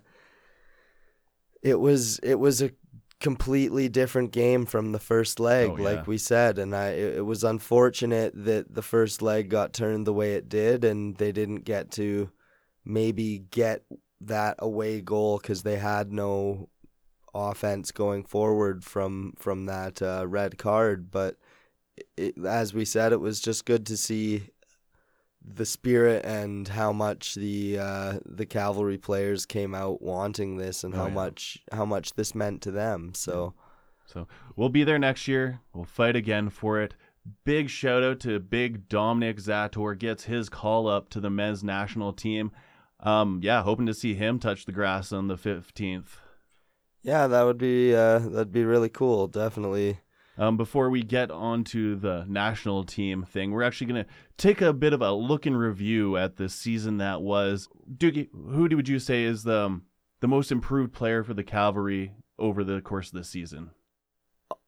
it 1.61 1.79
was, 1.79 2.19
it 2.19 2.35
was 2.35 2.61
a 2.61 2.71
completely 3.19 3.87
different 3.87 4.31
game 4.31 4.65
from 4.65 4.91
the 4.93 4.99
first 4.99 5.39
leg, 5.39 5.69
Oh, 5.71 5.77
yeah. 5.77 5.83
like 5.83 6.07
we 6.07 6.17
said. 6.17 6.57
And 6.57 6.75
I, 6.75 6.89
it, 6.89 7.17
it 7.17 7.21
was 7.25 7.43
unfortunate 7.43 8.33
that 8.45 8.73
the 8.73 8.81
first 8.81 9.21
leg 9.21 9.49
got 9.49 9.73
turned 9.73 10.07
the 10.07 10.13
way 10.13 10.33
it 10.33 10.49
did 10.49 10.83
and 10.83 11.15
they 11.17 11.31
didn't 11.31 11.63
get 11.63 11.91
to 11.91 12.31
maybe 12.83 13.37
get 13.51 13.83
that 14.21 14.55
away 14.59 15.01
goal 15.01 15.37
because 15.37 15.61
they 15.61 15.77
had 15.77 16.11
no 16.11 16.67
offense 17.33 17.91
going 17.91 18.23
forward 18.23 18.83
from 18.83 19.33
from 19.37 19.65
that 19.65 20.01
uh, 20.01 20.25
red 20.27 20.57
card. 20.57 21.11
But 21.11 21.37
it, 22.17 22.35
as 22.45 22.73
we 22.73 22.85
said, 22.85 23.11
it 23.13 23.19
was 23.19 23.39
just 23.39 23.65
good 23.65 23.85
to 23.87 23.97
see 23.97 24.49
the 25.43 25.65
spirit 25.65 26.23
and 26.23 26.67
how 26.67 26.93
much 26.93 27.33
the 27.35 27.79
uh, 27.79 28.19
the 28.25 28.45
cavalry 28.45 28.97
players 28.97 29.45
came 29.45 29.73
out 29.73 30.01
wanting 30.01 30.57
this 30.57 30.83
and 30.83 30.93
Oh, 30.93 30.97
how 30.97 31.07
yeah. 31.07 31.13
much 31.13 31.57
how 31.71 31.85
much 31.85 32.13
this 32.13 32.35
meant 32.35 32.61
to 32.61 32.71
them. 32.71 33.13
So 33.15 33.53
So 34.05 34.27
we'll 34.55 34.69
be 34.69 34.83
there 34.83 34.99
next 34.99 35.27
year. 35.27 35.59
We'll 35.73 35.85
fight 35.85 36.15
again 36.15 36.49
for 36.49 36.79
it. 36.81 36.93
Big 37.43 37.69
shout 37.69 38.03
out 38.03 38.19
to 38.21 38.39
big 38.39 38.87
Dominic 38.89 39.37
Zator 39.37 39.97
gets 39.97 40.23
his 40.25 40.49
call 40.49 40.87
up 40.87 41.09
to 41.09 41.19
the 41.19 41.29
men's 41.29 41.63
national 41.63 42.13
team. 42.13 42.51
Um, 42.99 43.39
yeah, 43.43 43.63
hoping 43.63 43.87
to 43.87 43.93
see 43.95 44.13
him 44.13 44.37
touch 44.37 44.65
the 44.65 44.71
grass 44.71 45.11
on 45.11 45.27
the 45.27 45.37
fifteenth. 45.37 46.19
Yeah, 47.03 47.27
that 47.27 47.43
would 47.43 47.57
be 47.57 47.95
uh, 47.95 48.19
that'd 48.19 48.51
be 48.51 48.63
really 48.63 48.89
cool. 48.89 49.27
Definitely. 49.27 49.99
Um, 50.37 50.55
before 50.57 50.89
we 50.89 51.03
get 51.03 51.29
on 51.29 51.63
to 51.65 51.95
the 51.95 52.25
national 52.27 52.83
team 52.83 53.23
thing, 53.23 53.51
we're 53.51 53.63
actually 53.63 53.87
going 53.87 54.03
to 54.05 54.09
take 54.37 54.61
a 54.61 54.71
bit 54.73 54.93
of 54.93 55.01
a 55.01 55.11
look 55.11 55.45
and 55.45 55.57
review 55.59 56.15
at 56.17 56.37
the 56.37 56.47
season 56.49 56.97
that 56.97 57.21
was. 57.21 57.67
Doogie, 57.97 58.29
who 58.33 58.69
do- 58.69 58.75
would 58.77 58.87
you 58.89 58.97
say 58.99 59.23
is 59.23 59.43
the 59.43 59.65
um, 59.65 59.83
the 60.21 60.27
most 60.27 60.51
improved 60.51 60.93
player 60.93 61.23
for 61.23 61.33
the 61.33 61.43
Cavalry 61.43 62.13
over 62.39 62.63
the 62.63 62.81
course 62.81 63.07
of 63.07 63.13
the 63.13 63.23
season? 63.23 63.71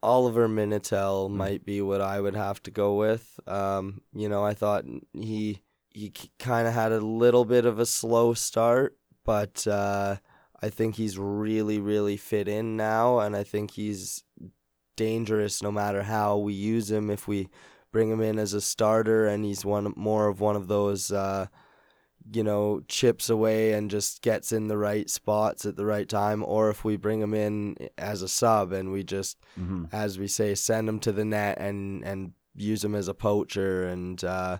Oliver 0.01 0.47
Minatel 0.49 1.29
Hmm. 1.29 1.37
might 1.37 1.65
be 1.65 1.81
what 1.81 2.01
I 2.01 2.19
would 2.19 2.35
have 2.35 2.61
to 2.63 2.71
go 2.71 2.95
with. 2.95 3.39
Um, 3.47 4.01
you 4.13 4.27
know, 4.29 4.43
I 4.43 4.53
thought 4.53 4.85
he 5.13 5.61
he 5.89 6.11
kind 6.39 6.67
of 6.67 6.73
had 6.73 6.91
a 6.91 6.99
little 6.99 7.45
bit 7.45 7.65
of 7.65 7.77
a 7.79 7.85
slow 7.85 8.33
start, 8.33 8.97
but 9.23 9.65
uh, 9.67 10.17
I 10.63 10.69
think 10.69 10.95
he's 10.95 11.17
really 11.17 11.79
really 11.79 12.17
fit 12.17 12.47
in 12.47 12.77
now, 12.77 13.19
and 13.19 13.35
I 13.35 13.43
think 13.43 13.71
he's 13.71 14.23
dangerous 14.95 15.61
no 15.61 15.71
matter 15.71 16.03
how 16.03 16.37
we 16.37 16.53
use 16.53 16.89
him. 16.89 17.09
If 17.09 17.27
we 17.27 17.49
bring 17.91 18.09
him 18.09 18.21
in 18.21 18.39
as 18.39 18.53
a 18.53 18.61
starter, 18.61 19.27
and 19.27 19.45
he's 19.45 19.65
one 19.65 19.93
more 19.95 20.27
of 20.27 20.39
one 20.39 20.55
of 20.55 20.67
those. 20.67 21.11
Uh, 21.11 21.47
you 22.31 22.41
know, 22.41 22.81
chips 22.87 23.29
away 23.29 23.73
and 23.73 23.91
just 23.91 24.21
gets 24.21 24.53
in 24.53 24.69
the 24.69 24.77
right 24.77 25.09
spots 25.09 25.65
at 25.65 25.75
the 25.75 25.85
right 25.85 26.07
time, 26.07 26.41
or 26.41 26.69
if 26.69 26.85
we 26.85 26.95
bring 26.95 27.19
him 27.19 27.33
in 27.33 27.75
as 27.97 28.21
a 28.21 28.29
sub 28.29 28.71
and 28.71 28.93
we 28.93 29.03
just 29.03 29.37
Mm-hmm. 29.59 29.85
as 29.91 30.17
we 30.17 30.27
say, 30.27 30.55
send 30.55 30.87
him 30.87 30.99
to 30.99 31.11
the 31.11 31.25
net 31.25 31.57
and 31.59 32.01
and 32.05 32.31
use 32.55 32.81
him 32.85 32.95
as 32.95 33.09
a 33.09 33.13
poacher. 33.13 33.83
And 33.87 34.23
uh, 34.23 34.59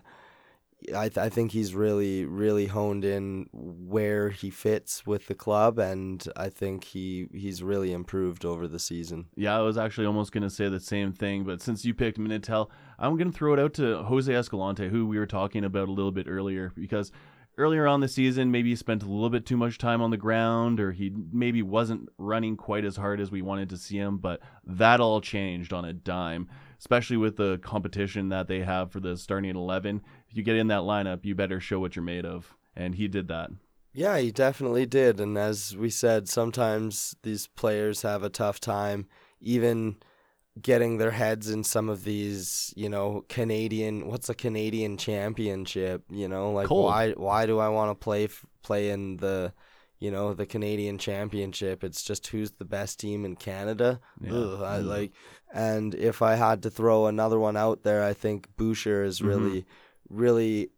I 0.94 1.08
th- 1.08 1.18
I 1.18 1.28
think 1.28 1.52
he's 1.52 1.74
really 1.74 2.24
really 2.24 2.66
honed 2.66 3.04
in 3.04 3.48
where 3.52 4.30
he 4.30 4.50
fits 4.50 5.06
with 5.06 5.26
the 5.26 5.34
club, 5.34 5.78
and 5.78 6.26
I 6.36 6.48
think 6.48 6.84
he 6.84 7.28
he's 7.32 7.62
really 7.62 7.92
improved 7.92 8.44
over 8.44 8.68
the 8.68 8.78
season. 8.78 9.26
Yeah, 9.36 9.56
I 9.56 9.62
was 9.62 9.78
actually 9.78 10.06
almost 10.06 10.32
going 10.32 10.42
to 10.42 10.50
say 10.50 10.68
the 10.68 10.80
same 10.80 11.12
thing, 11.12 11.44
but 11.44 11.62
since 11.62 11.84
you 11.84 11.94
picked 11.94 12.18
Minatel, 12.18 12.68
I'm 12.98 13.16
going 13.16 13.30
to 13.30 13.36
throw 13.36 13.54
it 13.54 13.60
out 13.60 13.74
to 13.74 14.02
Jose 14.02 14.32
Escalante, 14.32 14.88
who 14.88 15.06
we 15.06 15.18
were 15.18 15.26
talking 15.26 15.64
about 15.64 15.88
a 15.88 15.92
little 15.92 16.12
bit 16.12 16.26
earlier, 16.28 16.72
because 16.74 17.12
earlier 17.56 17.86
on 17.86 18.00
the 18.00 18.08
season, 18.08 18.50
maybe 18.50 18.70
he 18.70 18.76
spent 18.76 19.02
a 19.02 19.06
little 19.06 19.30
bit 19.30 19.46
too 19.46 19.56
much 19.56 19.78
time 19.78 20.02
on 20.02 20.10
the 20.10 20.16
ground, 20.16 20.80
or 20.80 20.92
he 20.92 21.12
maybe 21.32 21.62
wasn't 21.62 22.08
running 22.18 22.56
quite 22.56 22.84
as 22.84 22.96
hard 22.96 23.20
as 23.20 23.30
we 23.30 23.42
wanted 23.42 23.70
to 23.70 23.76
see 23.76 23.96
him, 23.96 24.18
but 24.18 24.40
that 24.66 25.00
all 25.00 25.20
changed 25.20 25.72
on 25.72 25.84
a 25.84 25.92
dime, 25.92 26.48
especially 26.78 27.16
with 27.16 27.36
the 27.36 27.58
competition 27.58 28.28
that 28.28 28.48
they 28.48 28.60
have 28.60 28.90
for 28.90 29.00
the 29.00 29.16
starting 29.16 29.54
11. 29.54 30.02
You 30.34 30.42
get 30.42 30.56
in 30.56 30.66
that 30.68 30.82
lineup, 30.82 31.24
you 31.24 31.34
better 31.34 31.60
show 31.60 31.78
what 31.80 31.94
you're 31.96 32.04
made 32.04 32.26
of, 32.26 32.54
and 32.76 32.94
he 32.94 33.08
did 33.08 33.28
that. 33.28 33.50
Yeah, 33.92 34.18
he 34.18 34.32
definitely 34.32 34.86
did. 34.86 35.20
And 35.20 35.38
as 35.38 35.76
we 35.76 35.88
said, 35.88 36.28
sometimes 36.28 37.14
these 37.22 37.46
players 37.46 38.02
have 38.02 38.24
a 38.24 38.28
tough 38.28 38.58
time, 38.58 39.06
even 39.40 39.96
getting 40.60 40.98
their 40.98 41.12
heads 41.12 41.48
in 41.48 41.62
some 41.64 41.88
of 41.88 42.02
these, 42.04 42.74
you 42.76 42.88
know, 42.88 43.24
Canadian. 43.28 44.08
What's 44.08 44.28
a 44.28 44.34
Canadian 44.34 44.96
championship? 44.96 46.02
You 46.10 46.28
know, 46.28 46.50
like 46.52 46.66
Cold. 46.66 46.86
why 46.86 47.10
why 47.12 47.46
do 47.46 47.58
I 47.60 47.68
want 47.68 47.90
to 47.90 47.94
play 48.04 48.28
play 48.62 48.90
in 48.90 49.18
the, 49.18 49.52
you 50.00 50.10
know, 50.10 50.34
the 50.34 50.46
Canadian 50.46 50.98
championship? 50.98 51.84
It's 51.84 52.02
just 52.02 52.26
who's 52.28 52.50
the 52.52 52.64
best 52.64 52.98
team 52.98 53.24
in 53.24 53.36
Canada. 53.36 54.00
Yeah. 54.20 54.32
Ugh, 54.32 54.62
I 54.62 54.78
like, 54.78 55.12
and 55.52 55.94
if 55.94 56.20
I 56.22 56.34
had 56.34 56.62
to 56.64 56.70
throw 56.70 57.06
another 57.06 57.38
one 57.38 57.56
out 57.56 57.84
there, 57.84 58.02
I 58.02 58.12
think 58.12 58.48
Büscher 58.56 59.04
is 59.04 59.20
Mhm. 59.20 59.26
really, 59.26 59.64
really 60.08 60.70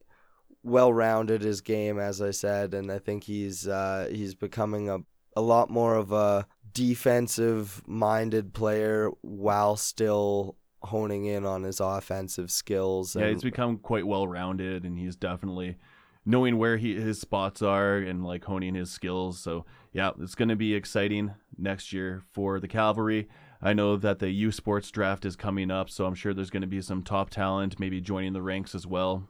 well 0.63 0.93
rounded 0.93 1.43
his 1.43 1.61
game, 1.61 1.99
as 1.99 2.21
I 2.21 2.33
said, 2.33 2.75
and 2.75 2.91
I 2.91 2.99
think 2.99 3.25
he's 3.25 3.67
uh, 3.67 4.09
he's 4.11 4.35
becoming 4.35 4.89
a 4.89 4.99
a 5.37 5.41
lot 5.41 5.71
more 5.71 5.95
of 5.95 6.13
a 6.13 6.47
defensive 6.73 7.83
minded 7.87 8.55
player 8.55 9.11
while 9.21 9.77
still 9.77 10.57
honing 10.83 11.27
in 11.27 11.45
on 11.45 11.63
his 11.63 11.81
offensive 11.81 12.51
skills. 12.51 13.15
Yeah, 13.17 13.29
he's 13.29 13.43
become 13.43 13.79
quite 13.79 14.07
well 14.07 14.27
rounded, 14.27 14.85
and 14.85 14.99
he's 14.99 15.17
definitely 15.17 15.77
knowing 16.25 16.59
where 16.59 16.77
he 16.77 16.95
his 16.95 17.21
spots 17.21 17.63
are 17.63 17.97
and 17.99 18.25
like 18.25 18.45
honing 18.45 18.75
his 18.75 18.91
skills. 18.91 19.39
So 19.39 19.65
yeah, 19.93 20.11
it's 20.21 20.35
going 20.35 20.49
to 20.49 20.57
be 20.57 20.75
exciting 20.75 21.35
next 21.57 21.93
year 21.93 22.23
for 22.33 22.59
the 22.61 22.69
Cavalry. 22.69 23.29
I 23.67 23.73
know 23.73 23.97
that 23.97 24.21
the 24.21 24.31
U 24.31 24.53
Sports 24.53 24.93
draft 24.93 25.25
is 25.25 25.35
coming 25.35 25.73
up, 25.73 25.91
so 25.91 26.07
I'm 26.07 26.15
sure 26.15 26.33
there's 26.33 26.51
going 26.51 26.61
to 26.63 26.69
be 26.69 26.81
some 26.81 27.03
top 27.03 27.31
talent 27.31 27.81
maybe 27.81 28.01
joining 28.01 28.33
the 28.33 28.41
ranks 28.41 28.77
as 28.77 28.87
well. 28.87 29.29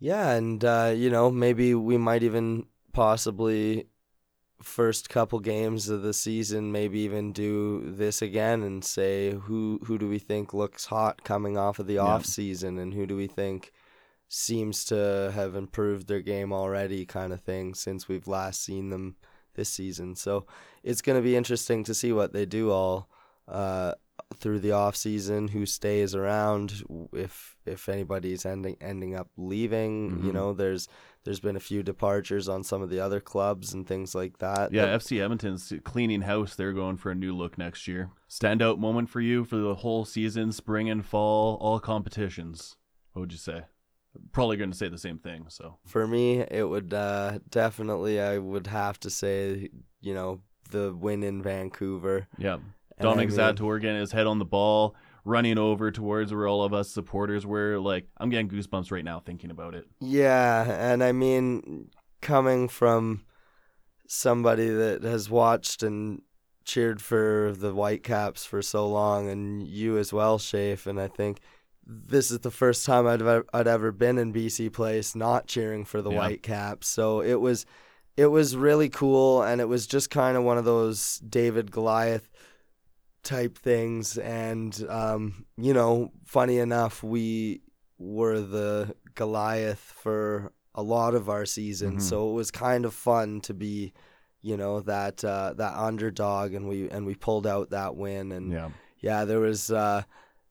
Yeah, 0.00 0.30
and 0.30 0.64
uh, 0.64 0.94
you 0.96 1.10
know, 1.10 1.30
maybe 1.30 1.74
we 1.74 1.98
might 1.98 2.22
even 2.22 2.64
possibly 2.94 3.86
first 4.62 5.10
couple 5.10 5.38
games 5.38 5.90
of 5.90 6.00
the 6.00 6.14
season 6.14 6.72
maybe 6.72 7.00
even 7.00 7.32
do 7.32 7.82
this 7.90 8.22
again 8.22 8.62
and 8.62 8.82
say 8.82 9.32
who 9.32 9.78
who 9.84 9.98
do 9.98 10.08
we 10.08 10.18
think 10.18 10.54
looks 10.54 10.86
hot 10.86 11.22
coming 11.22 11.58
off 11.58 11.78
of 11.78 11.86
the 11.86 11.94
Yeah. 11.94 12.02
off 12.02 12.24
season 12.24 12.78
and 12.78 12.94
who 12.94 13.04
do 13.04 13.16
we 13.16 13.26
think 13.26 13.70
seems 14.28 14.86
to 14.86 15.30
have 15.34 15.54
improved 15.54 16.08
their 16.08 16.22
game 16.22 16.52
already 16.54 17.04
kind 17.04 17.32
of 17.34 17.42
thing 17.42 17.74
since 17.74 18.08
we've 18.08 18.26
last 18.26 18.62
seen 18.64 18.88
them 18.88 19.16
this 19.54 19.68
season. 19.68 20.16
So 20.16 20.46
it's 20.82 21.02
going 21.02 21.18
to 21.18 21.22
be 21.22 21.36
interesting 21.36 21.84
to 21.84 21.92
see 21.94 22.12
what 22.12 22.32
they 22.32 22.46
do 22.46 22.70
all 22.70 23.10
uh, 23.48 23.94
through 24.36 24.58
the 24.60 24.72
off 24.72 24.96
season, 24.96 25.48
who 25.48 25.66
stays 25.66 26.14
around, 26.14 26.82
if 27.12 27.56
if 27.66 27.88
anybody's 27.88 28.44
ending 28.46 28.76
ending 28.80 29.14
up 29.14 29.28
leaving. 29.36 30.22
You 30.24 30.30
Mhm. 30.30 30.34
know, 30.34 30.52
there's 30.52 30.88
there's 31.24 31.40
been 31.40 31.56
a 31.56 31.60
few 31.60 31.82
departures 31.82 32.48
on 32.48 32.62
some 32.62 32.82
of 32.82 32.90
the 32.90 33.00
other 33.00 33.18
clubs 33.20 33.72
and 33.72 33.86
things 33.86 34.14
like 34.14 34.38
that. 34.38 34.72
Yeah, 34.72 34.86
that- 34.86 35.00
FC 35.00 35.20
Edmonton's 35.22 35.72
cleaning 35.84 36.22
house. 36.22 36.54
They're 36.54 36.72
going 36.74 36.96
for 36.98 37.10
a 37.10 37.14
new 37.14 37.34
look 37.34 37.56
next 37.56 37.88
year. 37.88 38.10
Standout 38.28 38.78
moment 38.78 39.08
for 39.08 39.20
you 39.22 39.44
for 39.44 39.56
the 39.56 39.76
whole 39.76 40.04
season, 40.04 40.52
spring 40.52 40.90
and 40.90 41.04
fall, 41.04 41.56
all 41.60 41.80
competitions. 41.80 42.76
What 43.12 43.20
would 43.20 43.32
you 43.32 43.38
say? 43.38 43.62
Probably 44.32 44.56
going 44.56 44.70
to 44.70 44.76
say 44.76 44.88
the 44.88 44.98
same 44.98 45.18
thing. 45.18 45.46
So 45.48 45.78
for 45.86 46.06
me, 46.06 46.40
it 46.40 46.68
would 46.68 46.92
uh, 46.94 47.38
definitely 47.50 48.20
I 48.20 48.38
would 48.38 48.66
have 48.68 49.00
to 49.00 49.10
say, 49.10 49.70
you 50.02 50.14
know, 50.14 50.40
the 50.70 50.94
win 50.94 51.22
in 51.22 51.42
Vancouver. 51.42 52.28
yeah, 52.38 52.58
I 52.98 53.02
Dominic 53.02 53.30
mean- 53.30 53.38
Zator 53.38 53.80
getting 53.80 54.00
his 54.00 54.12
head 54.12 54.26
on 54.26 54.38
the 54.38 54.44
ball, 54.44 54.94
running 55.24 55.58
over 55.58 55.90
towards 55.90 56.32
where 56.32 56.46
all 56.46 56.62
of 56.62 56.72
us 56.74 56.90
supporters 56.90 57.44
were. 57.46 57.78
Like, 57.78 58.06
I'm 58.18 58.30
getting 58.30 58.48
goosebumps 58.48 58.90
right 58.92 59.04
now 59.04 59.20
thinking 59.20 59.50
about 59.50 59.74
it. 59.74 59.86
Yeah, 60.00 60.64
and 60.92 61.02
I 61.02 61.12
mean, 61.12 61.90
coming 62.20 62.68
from 62.68 63.24
somebody 64.06 64.68
that 64.68 65.02
has 65.02 65.30
watched 65.30 65.82
and 65.82 66.22
cheered 66.64 67.00
for 67.00 67.52
the 67.56 67.72
Whitecaps 67.72 68.44
for 68.44 68.62
so 68.62 68.86
long, 68.88 69.28
and 69.28 69.66
you 69.66 69.98
as 69.98 70.12
well, 70.12 70.38
Shafe, 70.38 70.86
and 70.86 71.00
I 71.00 71.08
think 71.08 71.40
this 71.86 72.30
is 72.30 72.38
the 72.40 72.50
first 72.50 72.86
time 72.86 73.06
I'd 73.06 73.20
ever, 73.20 73.44
I'd 73.52 73.66
ever 73.66 73.92
been 73.92 74.16
in 74.18 74.32
BC 74.32 74.72
Place 74.72 75.14
not 75.14 75.46
cheering 75.46 75.84
for 75.84 76.00
the 76.00 76.10
Yeah. 76.10 76.16
Whitecaps. 76.18 76.86
So 76.88 77.20
it 77.20 77.40
was 77.40 77.66
it 78.16 78.26
was 78.26 78.56
really 78.56 78.88
cool, 78.88 79.42
and 79.42 79.60
it 79.60 79.64
was 79.68 79.86
just 79.88 80.08
kind 80.08 80.36
of 80.36 80.44
one 80.44 80.56
of 80.56 80.64
those 80.64 81.18
David 81.18 81.72
Goliath 81.72 82.30
type 83.24 83.58
things. 83.58 84.16
And 84.18 84.72
um, 84.88 85.46
you 85.56 85.74
know, 85.74 86.12
funny 86.24 86.58
enough, 86.58 87.02
we 87.02 87.62
were 87.98 88.40
the 88.40 88.94
Goliath 89.14 89.78
for 90.02 90.52
a 90.74 90.82
lot 90.82 91.14
of 91.14 91.28
our 91.28 91.46
season, 91.46 91.96
Mhm. 91.96 92.02
so 92.02 92.30
it 92.30 92.34
was 92.34 92.50
kind 92.50 92.84
of 92.84 92.92
fun 92.92 93.40
to 93.42 93.54
be, 93.54 93.92
you 94.42 94.56
know, 94.56 94.80
that 94.80 95.24
uh, 95.24 95.54
that 95.54 95.74
underdog, 95.74 96.52
and 96.54 96.68
we 96.68 96.88
and 96.90 97.06
we 97.06 97.14
pulled 97.14 97.46
out 97.46 97.70
that 97.70 97.94
win, 97.96 98.32
and 98.32 98.52
Yeah. 98.52 98.70
yeah, 98.98 99.24
there 99.24 99.40
was 99.40 99.70
uh 99.70 100.02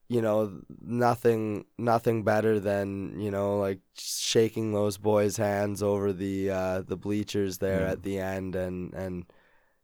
you 0.10 0.22
know 0.22 0.62
nothing 0.82 1.66
nothing 1.78 2.24
better 2.24 2.60
than 2.60 3.20
you 3.20 3.32
know 3.32 3.58
like 3.60 3.80
shaking 3.98 4.72
those 4.74 4.98
boys 4.98 5.38
hands 5.38 5.82
over 5.82 6.12
the 6.14 6.50
uh 6.52 6.82
the 6.82 6.98
bleachers 6.98 7.58
there 7.60 7.82
Yeah. 7.86 7.92
at 7.92 8.04
the 8.04 8.20
end 8.20 8.56
and 8.56 8.94
and 8.94 9.26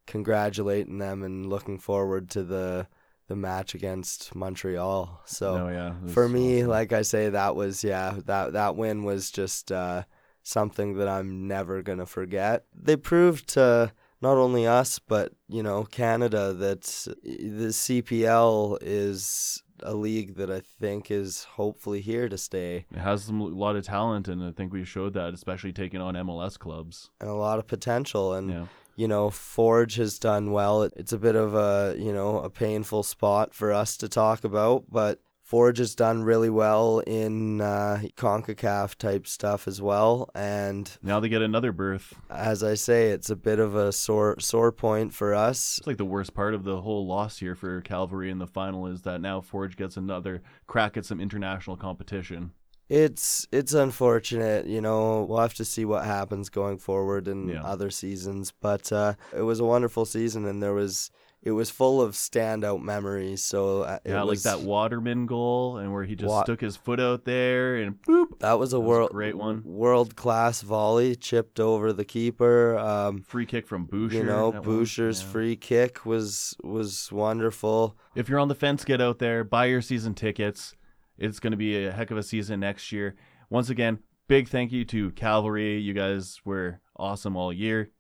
congratulating 0.10 0.98
them 0.98 1.22
and 1.22 1.46
looking 1.46 1.78
forward 1.78 2.32
to 2.32 2.44
the 2.44 2.88
the 3.28 3.36
match 3.36 3.76
against 3.76 4.34
Montreal 4.34 5.22
so 5.24 5.68
oh, 5.68 5.70
yeah. 5.70 5.94
for 6.12 6.28
me 6.28 6.62
awesome. 6.62 6.70
like 6.70 6.92
I 6.92 7.04
say 7.04 7.30
that 7.30 7.56
was 7.56 7.84
yeah 7.84 8.16
that 8.26 8.54
that 8.54 8.76
win 8.76 9.04
was 9.04 9.30
just 9.30 9.72
uh 9.72 10.04
something 10.42 10.96
that 10.98 11.08
I'm 11.08 11.48
never 11.48 11.84
going 11.84 12.00
to 12.00 12.08
forget 12.08 12.66
they 12.74 12.96
proved 12.96 13.50
to 13.50 13.92
not 14.20 14.38
only 14.38 14.66
us 14.66 14.98
but 14.98 15.32
you 15.48 15.62
know 15.62 15.84
Canada 15.84 16.54
that 16.54 16.82
the 17.24 17.68
CPL 17.70 18.80
is 18.82 19.62
a 19.84 19.94
league 19.94 20.36
that 20.38 20.50
I 20.50 20.62
think 20.62 21.12
is 21.12 21.44
hopefully 21.44 22.02
here 22.02 22.28
to 22.30 22.38
stay 22.38 22.88
it 22.92 22.98
has 22.98 23.26
some 23.26 23.42
a 23.42 23.46
lot 23.46 23.76
of 23.76 23.86
talent, 23.86 24.28
and 24.28 24.44
I 24.44 24.52
think 24.52 24.74
we 24.74 24.84
showed 24.84 25.14
that, 25.14 25.34
especially 25.34 25.72
taking 25.72 26.02
on 26.02 26.16
MLS 26.16 26.58
clubs. 26.58 27.12
and 27.22 27.30
a 27.30 27.34
lot 27.34 27.60
of 27.60 27.68
potential 27.68 28.34
and 28.34 28.50
Yeah. 28.50 28.66
You 29.00 29.08
know 29.08 29.30
Forge 29.30 29.96
has 29.96 30.20
done 30.20 30.52
well 30.52 30.84
it's 30.84 31.14
a 31.14 31.18
bit 31.18 31.38
of 31.38 31.56
a 31.56 31.96
you 31.98 32.12
know 32.12 32.40
a 32.40 32.50
painful 32.50 33.04
spot 33.04 33.54
for 33.54 33.72
us 33.72 33.96
to 33.96 34.10
talk 34.10 34.44
about 34.44 34.92
but 34.92 35.22
Forge 35.42 35.78
has 35.78 35.96
done 35.96 36.24
really 36.24 36.50
well 36.50 37.00
in 37.08 37.62
uh, 37.62 38.02
CONCACAF 38.18 38.96
type 38.96 39.26
stuff 39.26 39.70
as 39.70 39.82
well 39.82 40.30
and 40.36 40.98
Now 41.02 41.22
they 41.22 41.30
get 41.30 41.42
another 41.42 41.72
berth. 41.72 42.14
as 42.30 42.62
I 42.62 42.74
say, 42.74 43.12
it's 43.12 43.30
a 43.30 43.38
bit 43.38 43.60
of 43.60 43.74
a 43.74 43.94
sore 43.94 44.38
sore 44.42 44.74
point 44.74 45.14
for 45.14 45.34
us. 45.34 45.78
It's 45.78 45.88
like 45.88 45.96
the 45.96 46.04
worst 46.04 46.34
part 46.34 46.54
of 46.54 46.66
the 46.66 46.82
whole 46.82 47.08
loss 47.08 47.38
here 47.40 47.56
for 47.56 47.80
Cavalry 47.80 48.30
in 48.30 48.40
the 48.40 48.48
final 48.48 48.86
is 48.86 49.04
that 49.04 49.22
now 49.22 49.40
Forge 49.40 49.78
gets 49.78 49.96
another 49.96 50.42
crack 50.68 50.98
at 50.98 51.06
some 51.06 51.22
international 51.22 51.78
competition. 51.78 52.52
It's 52.90 53.48
it's 53.52 53.74
unfortunate, 53.74 54.66
you 54.66 54.82
know. 54.82 55.24
We'll 55.30 55.38
have 55.40 55.54
to 55.56 55.66
see 55.66 55.86
what 55.86 56.06
happens 56.06 56.50
going 56.50 56.80
forward 56.80 57.28
in 57.28 57.48
Yeah. 57.50 57.64
other 57.64 57.92
seasons, 57.92 58.52
but 58.60 58.92
uh, 58.92 59.14
it 59.36 59.44
was 59.44 59.60
a 59.60 59.66
wonderful 59.66 60.06
season, 60.06 60.46
and 60.46 60.62
there 60.62 60.74
was 60.74 61.12
it 61.42 61.52
was 61.52 61.70
full 61.70 62.02
of 62.02 62.16
standout 62.16 62.82
memories. 62.82 63.42
So 63.44 63.84
uh, 63.84 64.00
it 64.04 64.10
Yeah, 64.10 64.24
was, 64.24 64.44
like 64.44 64.60
that 64.60 64.66
Waterman 64.66 65.26
goal, 65.28 65.78
and 65.78 65.94
where 65.94 66.04
he 66.04 66.16
just 66.16 66.28
Wa- 66.30 66.44
stuck 66.44 66.60
his 66.60 66.76
foot 66.76 67.00
out 67.00 67.24
there 67.26 67.76
and 67.78 67.96
boop, 68.02 68.40
That 68.40 68.60
was 68.60 68.74
a 68.74 68.76
That 68.76 68.80
was 68.82 68.88
a 68.88 68.90
world 68.90 69.12
great 69.12 69.38
one. 69.38 69.62
world 69.64 70.16
class 70.18 70.62
volley 70.64 71.16
chipped 71.16 71.60
over 71.60 71.94
the 71.94 72.04
keeper. 72.04 72.76
Um, 72.78 73.22
free 73.22 73.46
kick 73.46 73.68
from 73.68 73.88
Büscher. 73.88 74.14
you 74.14 74.24
know. 74.24 74.52
Büscher's 74.52 75.22
Yeah. 75.22 75.28
free 75.30 75.56
kick 75.56 76.06
was 76.08 76.58
was 76.64 77.10
wonderful. 77.12 77.96
If 78.16 78.28
you're 78.28 78.40
on 78.40 78.48
the 78.50 78.56
fence, 78.56 78.84
get 78.84 79.00
out 79.00 79.20
there, 79.20 79.44
buy 79.44 79.66
your 79.68 79.82
season 79.82 80.16
tickets. 80.16 80.76
It's 81.20 81.40
going 81.40 81.52
to 81.52 81.58
be 81.58 81.86
a 81.86 81.92
heck 81.92 82.12
of 82.12 82.18
a 82.18 82.24
season 82.24 82.62
next 82.62 82.92
year. 82.92 83.16
Once 83.50 83.70
again, 83.70 84.00
big 84.28 84.48
thank 84.48 84.72
you 84.72 84.86
to 84.86 85.12
Cavalry. 85.12 85.78
You 85.78 85.94
guys 85.94 86.40
were 86.46 86.80
awesome 86.96 87.36
all 87.36 87.52
year. 87.52 87.92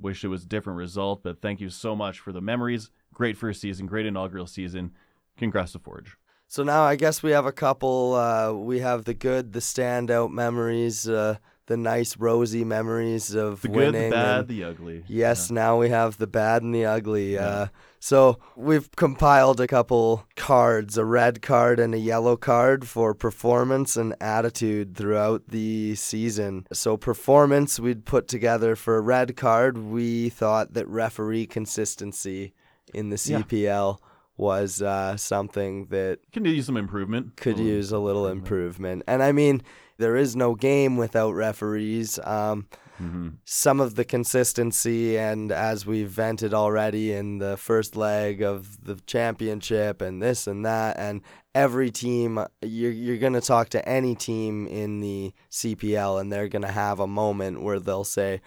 Wish 0.00 0.22
it 0.22 0.28
was 0.28 0.44
a 0.44 0.48
different 0.48 0.78
result, 0.78 1.22
but 1.22 1.42
thank 1.42 1.60
you 1.60 1.70
so 1.70 1.96
much 1.96 2.20
for 2.20 2.32
the 2.32 2.40
memories. 2.40 2.90
Great 3.12 3.36
first 3.36 3.60
season, 3.60 3.86
great 3.86 4.06
inaugural 4.06 4.46
season. 4.46 4.92
Congrats 5.36 5.72
to 5.72 5.78
Forge. 5.78 6.16
So 6.46 6.62
now 6.62 6.82
I 6.82 6.96
guess 6.96 7.22
we 7.22 7.32
have 7.32 7.46
a 7.46 7.52
couple. 7.52 8.14
Uh, 8.14 8.52
we 8.52 8.78
have 8.78 9.04
the 9.04 9.14
good, 9.14 9.52
the 9.52 9.60
standout 9.60 10.30
memories, 10.30 11.08
uh, 11.08 11.36
the 11.68 11.76
nice 11.76 12.16
rosy 12.16 12.64
memories 12.64 13.34
of 13.34 13.62
The 13.62 13.68
good, 13.68 13.76
winning. 13.94 14.10
the 14.10 14.16
bad, 14.16 14.38
and 14.40 14.48
the 14.48 14.64
ugly. 14.64 15.04
yes, 15.06 15.50
now 15.50 15.78
we 15.78 15.88
have 15.90 16.18
the 16.18 16.26
bad 16.26 16.62
and 16.62 16.74
the 16.74 16.84
ugly. 16.84 17.34
Yeah. 17.34 17.46
Uh, 17.46 17.66
so 18.00 18.38
we've 18.56 18.90
compiled 18.96 19.60
a 19.60 19.66
couple 19.66 20.24
cards, 20.36 20.96
a 20.98 21.04
red 21.04 21.40
card 21.42 21.78
and 21.80 21.94
a 21.94 21.98
yellow 21.98 22.36
card 22.36 22.86
for 22.86 23.12
performance 23.14 23.96
and 23.96 24.14
attitude 24.20 24.96
throughout 24.96 25.48
the 25.48 25.94
season. 25.94 26.66
So 26.72 26.96
performance 26.96 27.78
we'd 27.80 28.04
put 28.04 28.28
together 28.28 28.74
for 28.76 28.96
a 28.96 29.00
red 29.00 29.36
card. 29.36 29.78
We 29.78 30.28
thought 30.28 30.74
that 30.74 30.86
referee 30.88 31.46
consistency 31.46 32.54
in 32.94 33.10
the 33.10 33.22
Yeah. 33.24 33.38
CPL 33.42 33.98
was 34.36 34.80
uh, 34.80 35.16
something 35.16 35.86
that 35.86 36.20
Can 36.32 36.44
use 36.44 36.66
some 36.66 36.76
improvement. 36.76 37.36
could 37.36 37.58
use 37.58 37.90
a 37.90 37.98
little 37.98 38.26
improvement. 38.28 39.02
improvement. 39.02 39.02
And 39.08 39.22
I 39.22 39.32
mean, 39.32 39.62
there 39.98 40.16
is 40.16 40.34
no 40.36 40.54
game 40.54 40.96
without 40.96 41.32
referees. 41.32 42.18
Um, 42.24 42.66
hmm 42.98 43.28
some 43.44 43.80
of 43.80 43.94
the 43.94 44.04
consistency 44.04 45.16
and 45.16 45.52
as 45.52 45.86
we've 45.86 46.10
vented 46.10 46.52
already 46.52 47.12
in 47.12 47.38
the 47.38 47.56
first 47.56 47.94
leg 47.96 48.42
of 48.42 48.84
the 48.84 48.96
championship 49.06 50.02
and 50.02 50.20
this 50.20 50.46
and 50.48 50.66
that 50.66 50.96
and 50.98 51.20
every 51.54 51.90
team 51.90 52.44
you're 52.60 52.90
you're 52.90 53.16
going 53.18 53.32
to 53.32 53.40
talk 53.40 53.68
to 53.68 53.88
any 53.88 54.14
team 54.16 54.66
in 54.66 55.00
the 55.00 55.32
CPL 55.50 56.20
and 56.20 56.32
they're 56.32 56.48
going 56.48 56.62
to 56.62 56.72
have 56.72 56.98
a 56.98 57.06
moment 57.06 57.62
where 57.62 57.78
they'll 57.78 58.02
say 58.04 58.40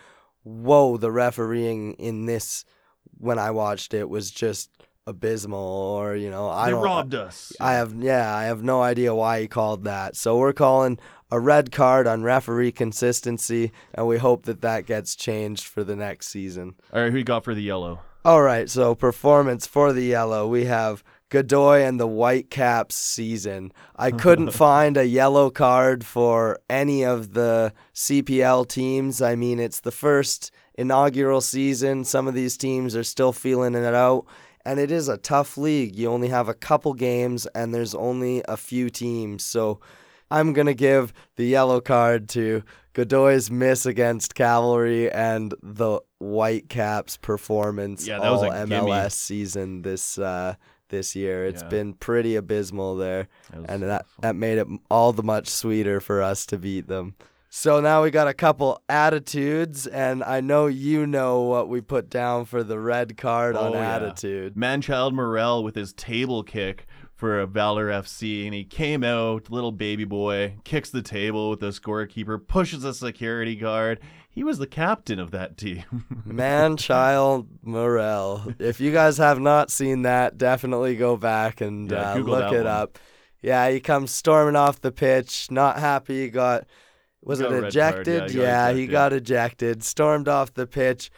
whoa 0.44 0.98
the 0.98 1.12
refereeing 1.12 1.94
in 1.94 2.26
this 2.26 2.66
when 3.18 3.40
I 3.40 3.52
watched 3.52 3.94
it 3.94 4.10
was 4.10 4.32
just 4.32 4.70
abysmal 5.08 5.60
or 5.60 6.16
you 6.16 6.30
know 6.30 6.50
I 6.50 6.66
They 6.66 6.72
don't 6.72 6.84
robbed 6.84 7.16
us. 7.16 7.54
I 7.60 7.74
have 7.74 7.94
yeah, 7.96 8.36
I 8.36 8.44
have 8.44 8.64
no 8.64 8.82
idea 8.82 9.16
why 9.16 9.42
he 9.42 9.48
called 9.48 9.84
that. 9.86 10.16
So 10.16 10.38
we're 10.38 10.54
calling 10.54 11.00
a 11.32 11.40
red 11.40 11.72
card 11.72 12.08
on 12.08 12.24
referee 12.24 12.74
consistency, 12.74 13.72
and 13.94 14.08
we 14.08 14.18
hope 14.18 14.44
that 14.44 14.62
that 14.62 14.86
gets 14.86 15.16
changed 15.16 15.66
for 15.66 15.84
the 15.84 15.96
next 15.96 16.28
season. 16.28 16.76
All 16.94 17.02
right, 17.02 17.12
who 17.12 17.20
you 17.20 17.24
got 17.24 17.44
for 17.44 17.56
the 17.56 17.64
yellow? 17.64 18.00
All 18.24 18.42
right, 18.42 18.70
so 18.70 18.94
performance 18.94 19.66
for 19.66 19.94
the 19.94 20.04
yellow, 20.04 20.48
we 20.48 20.66
have 20.66 21.04
Godoy 21.30 21.82
and 21.82 22.00
the 22.00 22.08
Whitecaps 22.08 22.96
season. 22.96 23.72
I 23.96 24.12
couldn't 24.24 24.52
find 24.52 24.98
a 24.98 25.08
yellow 25.08 25.50
card 25.50 26.06
for 26.06 26.60
any 26.70 27.04
of 27.04 27.34
the 27.34 27.74
CPL 27.96 28.68
teams. 28.68 29.22
I 29.22 29.36
mean, 29.36 29.60
it's 29.60 29.80
the 29.80 29.92
first 29.92 30.52
inaugural 30.76 31.42
season. 31.42 32.04
Some 32.04 32.28
of 32.28 32.34
these 32.34 32.58
teams 32.58 32.96
are 32.96 33.04
still 33.04 33.32
feeling 33.32 33.76
it 33.76 33.96
out. 33.96 34.26
And 34.66 34.80
it 34.80 34.92
is 34.92 35.08
a 35.08 35.18
tough 35.18 35.58
league. 35.58 35.96
You 35.96 36.12
only 36.12 36.28
have 36.28 36.48
a 36.48 36.54
couple 36.54 36.94
games, 36.94 37.48
and 37.56 37.74
there's 37.74 37.96
only 37.96 38.44
a 38.48 38.58
few 38.58 38.92
teams. 38.92 39.44
So 39.44 39.80
I'm 40.32 40.54
going 40.54 40.68
to 40.68 40.74
give 40.74 41.14
the 41.36 41.46
yellow 41.46 41.82
card 41.82 42.30
to 42.30 42.64
Godoy's 42.94 43.52
miss 43.52 43.86
against 43.86 44.34
Cavalry 44.36 45.12
and 45.12 45.54
the 45.62 46.00
Whitecaps 46.20 47.18
performance 47.18 48.08
Yeah, 48.08 48.18
all 48.20 48.44
a 48.44 48.66
gimme. 48.66 48.88
MLS 48.88 49.12
season 49.14 49.82
this 49.84 50.18
uh, 50.18 50.56
this 50.90 51.16
year. 51.16 51.46
It's 51.46 51.62
Yeah. 51.64 51.70
been 51.70 51.94
pretty 51.94 52.36
abysmal 52.36 52.96
there, 52.98 53.28
That 53.52 53.70
and 53.70 53.84
that 53.84 54.02
awful. 54.06 54.22
that 54.22 54.36
made 54.36 54.58
it 54.58 54.68
all 54.90 55.14
the 55.14 55.24
much 55.24 55.48
sweeter 55.48 56.00
for 56.02 56.22
us 56.22 56.46
to 56.48 56.58
beat 56.58 56.88
them. 56.88 57.16
So 57.54 57.82
now 57.82 58.02
we 58.04 58.12
got 58.12 58.28
a 58.30 58.34
couple 58.34 58.82
attitudes, 58.88 59.86
and 59.86 60.24
I 60.24 60.40
know 60.40 60.68
you 60.68 61.06
know 61.06 61.42
what 61.42 61.68
we 61.68 61.82
put 61.82 62.10
down 62.10 62.46
for 62.46 62.64
the 62.64 62.80
red 62.80 63.18
card 63.18 63.58
on 63.58 63.72
Oh, 63.72 63.74
yeah. 63.74 63.96
attitude. 63.96 64.56
Manchild 64.56 65.14
Morel 65.14 65.62
with 65.64 65.76
his 65.76 65.92
table 65.94 66.44
kick 66.44 66.86
for 67.22 67.40
a 67.40 67.46
Valour 67.46 67.90
FC, 67.90 68.46
and 68.46 68.54
he 68.56 68.64
came 68.64 69.04
out, 69.04 69.52
little 69.52 69.72
baby 69.72 70.06
boy, 70.06 70.56
kicks 70.64 70.90
the 70.90 71.04
table 71.04 71.52
with 71.52 71.60
the 71.60 71.68
scorekeeper, 71.68 72.46
pushes 72.48 72.84
a 72.84 72.96
security 72.96 73.56
guard. 73.56 74.00
He 74.28 74.44
was 74.44 74.58
the 74.58 74.66
captain 74.66 75.20
of 75.20 75.30
that 75.30 75.56
team. 75.56 75.84
Man 76.26 76.78
Child 76.78 77.48
Morel. 77.62 78.56
If 78.58 78.80
you 78.82 78.92
guys 78.92 79.20
have 79.20 79.40
not 79.40 79.70
seen 79.70 80.02
that, 80.02 80.40
definitely 80.40 80.96
go 80.96 81.16
back 81.16 81.62
and 81.62 81.92
Yeah, 81.92 82.14
uh, 82.14 82.18
look 82.18 82.52
it 82.52 82.58
one. 82.58 82.66
up. 82.68 82.98
Yeah, 83.44 83.70
he 83.70 83.80
comes 83.80 84.10
storming 84.10 84.56
off 84.56 84.82
the 84.82 84.92
pitch, 84.92 85.52
not 85.52 85.78
happy. 85.78 86.24
He 86.24 86.30
got 86.30 86.66
was 87.22 87.40
Got 87.40 87.52
it 87.52 87.54
red 87.62 87.74
card, 87.76 88.08
ejected? 88.08 88.32
yeah, 88.34 88.72
he 88.72 88.74
got 88.74 88.74
he 88.78 88.82
ejected. 88.86 88.92
got 88.92 89.14
ejected. 89.14 89.84
Stormed 89.84 90.28
off 90.28 90.56
the 90.56 90.66
pitch, 90.66 91.12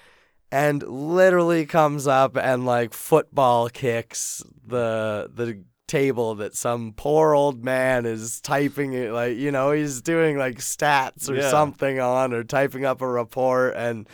and 0.51 0.84
literally 0.84 1.66
comes 1.66 2.08
up 2.08 2.36
and 2.36 2.66
like 2.66 2.93
football 2.93 3.70
kicks 3.70 4.43
the 4.68 5.30
the 5.34 5.64
table 5.88 6.36
that 6.36 6.56
some 6.56 6.94
poor 6.96 7.34
old 7.34 7.64
man 7.64 8.06
is 8.06 8.40
typing 8.42 8.94
it 8.94 9.12
like 9.12 9.38
you 9.38 9.52
know 9.52 9.72
he's 9.72 10.02
doing 10.02 10.38
like 10.38 10.58
stats 10.60 11.30
or 11.30 11.36
Yeah. 11.36 11.50
something 11.50 12.00
on 12.00 12.34
or 12.34 12.44
typing 12.44 12.86
up 12.86 13.02
a 13.02 13.08
report 13.08 13.76
and 13.76 14.08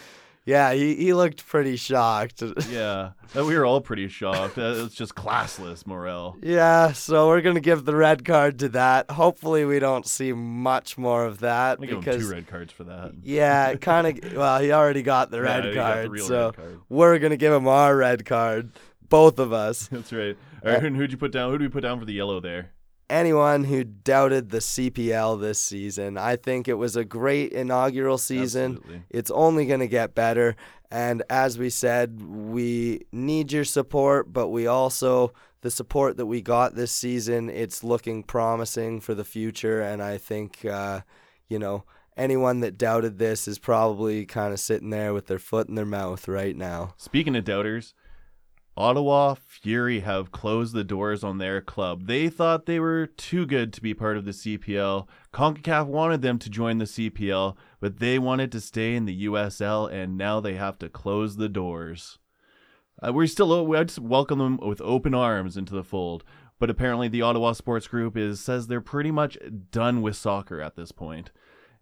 yeah 0.45 0.73
he, 0.73 0.95
he 0.95 1.13
looked 1.13 1.45
pretty 1.47 1.75
shocked 1.75 2.41
yeah, 2.71 3.11
Uh, 3.37 3.45
we 3.45 3.55
were 3.55 3.65
all 3.67 3.81
pretty 3.81 4.07
shocked. 4.07 4.57
Uh, 4.57 4.73
It's 4.85 4.95
just 4.95 5.13
classless, 5.13 5.85
Morel. 5.85 6.37
yeah 6.41 6.91
so 6.91 7.27
we're 7.27 7.41
gonna 7.41 7.59
give 7.59 7.85
the 7.85 7.95
red 7.95 8.25
card 8.25 8.57
to 8.59 8.69
that 8.69 9.11
hopefully 9.11 9.63
we 9.63 9.77
don't 9.77 10.07
see 10.07 10.33
much 10.33 10.97
more 10.97 11.25
of 11.25 11.39
that 11.41 11.77
I 11.79 11.85
give 11.85 11.93
him 11.95 11.99
because 11.99 12.23
two 12.27 12.31
red 12.31 12.47
cards 12.47 12.73
for 12.73 12.85
that. 12.85 13.13
yeah 13.21 13.75
kind 13.75 14.07
of 14.23 14.33
well 14.33 14.59
he 14.59 14.71
already 14.71 15.03
got 15.03 15.29
the 15.29 15.39
red 15.49 15.65
he 15.65 15.73
got 15.75 16.01
the 16.01 16.07
card 16.09 16.19
so 16.21 16.45
red 16.47 16.55
card. 16.55 16.79
we're 16.89 17.19
gonna 17.19 17.37
give 17.37 17.53
him 17.53 17.67
our 17.67 17.95
red 17.95 18.25
card 18.25 18.71
both 19.07 19.37
of 19.39 19.53
us 19.53 19.87
That's 19.91 20.11
right. 20.11 20.35
All 20.65 20.71
right, 20.71 20.81
who'd 20.81 21.11
you 21.11 21.17
put 21.17 21.31
down? 21.31 21.51
Who 21.51 21.57
do 21.57 21.65
we 21.65 21.69
put 21.69 21.83
down 21.83 21.99
for 21.99 22.05
the 22.05 22.13
yellow 22.13 22.39
there? 22.39 22.73
anyone 23.09 23.63
who 23.63 23.83
doubted 23.83 24.49
the 24.49 24.59
CPL 24.59 25.39
this 25.41 25.59
season. 25.61 26.17
I 26.17 26.35
think 26.35 26.67
it 26.67 26.75
was 26.75 26.95
a 26.95 27.03
great 27.03 27.51
inaugural 27.51 28.17
season. 28.17 28.73
Absolutely. 28.73 29.03
It's 29.09 29.31
only 29.31 29.65
going 29.65 29.79
to 29.79 29.87
get 29.87 30.15
better. 30.15 30.55
And 30.91 31.23
as 31.29 31.57
we 31.57 31.69
said, 31.69 32.21
we 32.21 33.01
need 33.11 33.51
your 33.51 33.65
support, 33.65 34.31
but 34.31 34.49
we 34.49 34.67
also, 34.67 35.33
the 35.61 35.71
support 35.71 36.17
that 36.17 36.25
we 36.25 36.41
got 36.41 36.75
this 36.75 36.91
season, 36.91 37.49
it's 37.49 37.83
looking 37.83 38.23
promising 38.23 38.99
for 38.99 39.13
the 39.13 39.25
future. 39.25 39.81
And 39.81 40.01
I 40.01 40.17
think, 40.17 40.65
uh, 40.65 41.01
you 41.47 41.59
know, 41.59 41.83
anyone 42.17 42.59
that 42.61 42.77
doubted 42.77 43.17
this 43.17 43.47
is 43.47 43.59
probably 43.59 44.25
kind 44.25 44.53
of 44.53 44.59
sitting 44.59 44.89
there 44.89 45.13
with 45.13 45.27
their 45.27 45.39
foot 45.39 45.67
in 45.67 45.75
their 45.75 45.85
mouth 45.85 46.27
right 46.27 46.55
now. 46.55 46.93
Speaking 46.97 47.35
of 47.35 47.43
doubters, 47.43 47.93
Ottawa 48.79 49.35
Fury 49.45 49.99
have 49.99 50.31
closed 50.31 50.73
the 50.73 50.85
doors 50.85 51.21
on 51.21 51.37
their 51.37 51.59
club. 51.59 52.07
They 52.07 52.29
thought 52.29 52.65
they 52.65 52.79
were 52.79 53.07
too 53.07 53.45
good 53.45 53.73
to 53.73 53.81
be 53.81 53.93
part 53.93 54.15
of 54.15 54.23
the 54.23 54.31
CPL. 54.31 55.05
CONCACAF 55.33 55.85
wanted 55.85 56.21
them 56.21 56.39
to 56.39 56.49
join 56.49 56.77
the 56.77 56.85
CPL, 56.85 57.57
but 57.81 57.99
they 57.99 58.17
wanted 58.17 58.53
to 58.53 58.61
stay 58.61 58.95
in 58.95 59.03
the 59.03 59.25
USL, 59.25 59.91
and 59.91 60.17
now 60.17 60.39
they 60.39 60.53
have 60.53 60.79
to 60.79 60.87
close 60.87 61.35
the 61.35 61.49
doors. 61.49 62.19
Uh, 63.05 63.11
we're 63.11 63.27
still 63.27 63.67
we 63.67 63.77
just 63.83 63.99
welcome 63.99 64.39
them 64.39 64.55
with 64.55 64.79
open 64.79 65.13
arms 65.13 65.57
into 65.57 65.73
the 65.73 65.83
fold, 65.83 66.23
but 66.57 66.69
apparently 66.69 67.09
the 67.09 67.21
Ottawa 67.21 67.51
Sports 67.51 67.87
Group 67.87 68.15
is 68.15 68.39
says 68.39 68.67
they're 68.67 68.79
pretty 68.79 69.11
much 69.11 69.37
done 69.71 70.01
with 70.01 70.15
soccer 70.15 70.61
at 70.61 70.77
this 70.77 70.93
point. 70.93 71.31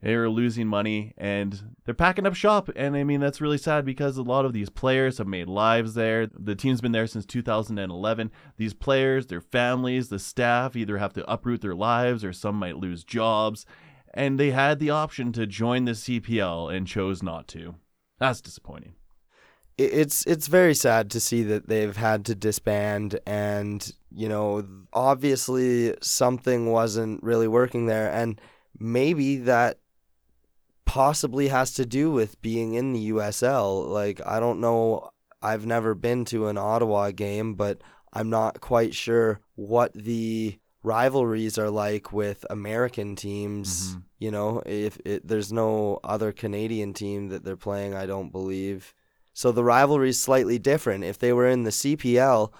They're 0.01 0.29
losing 0.29 0.67
money 0.67 1.13
and 1.17 1.75
they're 1.85 1.95
packing 1.95 2.27
up 2.27 2.35
shop. 2.35 2.69
And 2.75 2.95
I 2.95 3.03
mean, 3.03 3.19
that's 3.19 3.41
really 3.41 3.57
sad 3.57 3.83
because 3.83 4.15
a 4.17 4.21
lot 4.21 4.45
of 4.45 4.53
these 4.53 4.69
players 4.69 5.17
have 5.17 5.27
made 5.27 5.47
lives 5.47 5.95
there. 5.95 6.27
The 6.27 6.55
team's 6.55 6.81
been 6.81 6.91
there 6.91 7.07
since 7.07 7.25
2011. 7.25 8.31
These 8.57 8.73
players, 8.75 9.25
their 9.25 9.41
families, 9.41 10.09
the 10.09 10.19
staff 10.19 10.75
either 10.75 10.97
have 10.99 11.13
to 11.13 11.31
uproot 11.31 11.61
their 11.61 11.75
lives 11.75 12.23
or 12.23 12.31
some 12.31 12.55
might 12.55 12.77
lose 12.77 13.03
jobs. 13.03 13.65
And 14.13 14.39
they 14.39 14.51
had 14.51 14.79
the 14.79 14.91
option 14.91 15.31
to 15.33 15.47
join 15.47 15.85
the 15.85 15.91
CPL 15.93 16.75
and 16.75 16.87
chose 16.87 17.23
not 17.23 17.47
to. 17.49 17.75
That's 18.19 18.41
disappointing. 18.41 18.93
it's 19.77 20.25
it's 20.25 20.47
very 20.47 20.73
sad 20.73 21.11
to 21.11 21.19
see 21.19 21.43
that 21.43 21.69
they've 21.69 21.97
had 21.97 22.25
to 22.25 22.33
disband 22.33 23.19
and 23.27 23.91
you 24.11 24.27
know 24.27 24.65
obviously 24.91 25.93
something 26.01 26.71
wasn't 26.71 27.21
really 27.21 27.47
working 27.47 27.85
there 27.85 28.11
and 28.11 28.41
maybe 28.79 29.37
that 29.37 29.77
possibly 30.87 31.49
has 31.49 31.73
to 31.73 31.85
do 31.85 32.09
with 32.09 32.41
being 32.41 32.73
in 32.73 32.93
the 32.93 33.11
USL 33.11 33.87
like 33.87 34.19
I 34.25 34.39
don't 34.39 34.59
know 34.59 35.09
I've 35.41 35.65
never 35.65 35.93
been 35.93 36.25
to 36.25 36.47
an 36.47 36.57
Ottawa 36.57 37.11
game 37.11 37.53
but 37.55 37.81
I'm 38.13 38.29
not 38.29 38.61
quite 38.61 38.95
sure 38.95 39.39
what 39.55 39.93
the 39.93 40.57
rivalries 40.83 41.57
are 41.57 41.69
like 41.69 42.13
with 42.13 42.45
American 42.49 43.15
teams 43.15 43.95
Mhm. 43.95 44.03
you 44.19 44.31
know 44.31 44.63
if 44.65 44.97
it, 45.05 45.27
there's 45.27 45.51
no 45.51 45.99
other 46.03 46.31
Canadian 46.31 46.93
team 46.93 47.27
that 47.29 47.43
they're 47.43 47.57
playing 47.57 47.93
I 47.93 48.05
don't 48.05 48.31
believe 48.31 48.93
so 49.33 49.51
the 49.51 49.63
rivalry 49.63 50.09
is 50.09 50.19
slightly 50.19 50.57
different. 50.57 51.03
If 51.03 51.19
they 51.19 51.31
were 51.31 51.47
in 51.47 51.61
the 51.61 51.69
CPL, 51.71 52.51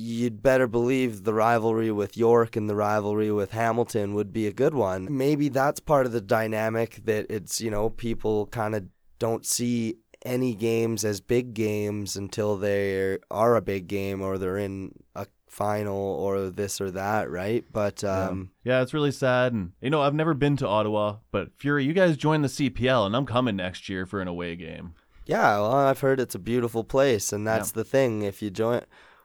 you'd 0.00 0.42
better 0.42 0.66
believe 0.66 1.24
the 1.24 1.34
rivalry 1.34 1.90
with 1.90 2.16
York 2.16 2.56
and 2.56 2.68
the 2.68 2.74
rivalry 2.74 3.30
with 3.30 3.50
Hamilton 3.52 4.14
would 4.14 4.32
be 4.32 4.46
a 4.46 4.52
good 4.52 4.74
one. 4.74 5.06
Maybe 5.10 5.48
that's 5.48 5.80
part 5.80 6.06
of 6.06 6.12
the 6.12 6.20
dynamic 6.20 7.00
that 7.04 7.26
it's, 7.28 7.60
you 7.60 7.70
know, 7.70 7.90
people 7.90 8.46
kind 8.46 8.74
of 8.74 8.84
don't 9.18 9.44
see 9.44 9.96
any 10.24 10.54
games 10.54 11.04
as 11.04 11.20
big 11.20 11.54
games 11.54 12.16
until 12.16 12.56
they 12.56 13.18
are 13.30 13.56
a 13.56 13.62
big 13.62 13.86
game 13.86 14.20
or 14.20 14.38
they're 14.38 14.58
in 14.58 14.92
a 15.14 15.26
final 15.48 15.96
or 15.96 16.50
this 16.50 16.80
or 16.80 16.90
that, 16.90 17.30
right? 17.30 17.64
But 17.72 18.02
um 18.04 18.50
Yeah, 18.64 18.82
it's 18.82 18.94
really 18.94 19.12
sad. 19.12 19.52
And, 19.52 19.72
you 19.80 19.90
know, 19.90 20.02
I've 20.02 20.14
never 20.14 20.34
been 20.34 20.56
to 20.58 20.68
Ottawa, 20.68 21.16
but 21.30 21.50
Fury, 21.58 21.84
you 21.84 21.92
guys 21.92 22.16
joined 22.16 22.44
the 22.44 22.48
CPL, 22.48 23.06
and 23.06 23.16
I'm 23.16 23.26
coming 23.26 23.56
next 23.56 23.88
year 23.88 24.06
for 24.06 24.20
an 24.20 24.28
away 24.28 24.56
game. 24.56 24.94
Yeah, 25.26 25.60
well, 25.60 25.72
I've 25.72 26.00
heard 26.00 26.18
it's 26.18 26.34
a 26.34 26.40
beautiful 26.40 26.82
place, 26.82 27.32
and 27.32 27.46
that's 27.46 27.70
the 27.70 27.84
thing. 27.84 28.22
If 28.22 28.42
you 28.42 28.50
join, 28.50 28.80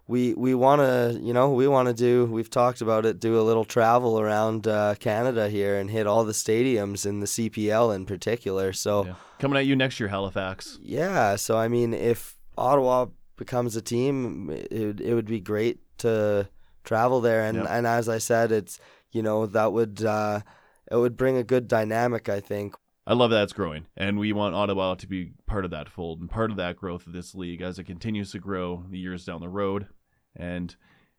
we 0.07 0.33
we 0.35 0.53
want 0.53 0.81
to, 0.81 1.19
you 1.21 1.33
know, 1.33 1.49
we 1.51 1.67
want 1.67 1.87
to 1.87 1.93
do. 1.93 2.25
We've 2.25 2.49
talked 2.49 2.81
about 2.81 3.05
it. 3.05 3.19
Do 3.19 3.39
a 3.39 3.43
little 3.43 3.65
travel 3.65 4.19
around 4.19 4.67
uh, 4.67 4.95
Canada 4.99 5.49
here 5.49 5.77
and 5.77 5.89
hit 5.89 6.05
all 6.07 6.23
the 6.23 6.33
stadiums 6.33 7.05
in 7.05 7.19
the 7.21 7.25
CPL 7.25 7.95
in 7.95 8.05
particular. 8.05 8.71
So 8.73 9.05
Yeah. 9.05 9.15
Coming 9.39 9.57
at 9.57 9.65
you 9.65 9.75
next 9.75 9.99
year, 9.99 10.09
Halifax. 10.09 10.77
yeah, 10.81 11.35
so 11.35 11.57
I 11.57 11.67
mean, 11.67 11.93
if 11.93 12.37
Ottawa 12.57 13.07
becomes 13.35 13.75
a 13.75 13.81
team, 13.81 14.49
it 14.49 14.71
would, 14.71 15.01
it 15.01 15.13
would 15.13 15.25
be 15.25 15.39
great 15.41 15.79
to 15.99 16.47
travel 16.83 17.19
there. 17.19 17.43
And 17.43 17.57
Yep. 17.57 17.67
and 17.69 17.87
as 17.87 18.07
I 18.07 18.19
said, 18.19 18.51
it's 18.51 18.79
you 19.11 19.21
know 19.23 19.45
that 19.47 19.73
would 19.73 20.03
uh, 20.05 20.41
it 20.91 20.95
would 20.97 21.17
bring 21.17 21.35
a 21.37 21.43
good 21.43 21.67
dynamic, 21.67 22.29
I 22.29 22.39
think. 22.39 22.75
I 23.07 23.13
love 23.13 23.29
that 23.31 23.43
it's 23.43 23.53
growing, 23.53 23.85
and 23.95 24.17
we 24.17 24.33
want 24.33 24.55
Ottawa 24.55 24.95
to 24.95 25.07
be 25.07 25.33
part 25.45 25.63
of 25.63 25.69
that 25.71 25.89
fold 25.89 26.21
and 26.21 26.29
part 26.29 26.49
of 26.49 26.57
that 26.57 26.75
growth 26.75 27.05
of 27.05 27.13
this 27.13 27.35
league 27.35 27.61
as 27.61 27.77
it 27.77 27.83
continues 27.83 28.31
to 28.31 28.39
grow 28.39 28.83
the 28.89 28.97
years 28.97 29.25
down 29.25 29.41
the 29.41 29.49
road. 29.49 29.87
And 30.35 30.75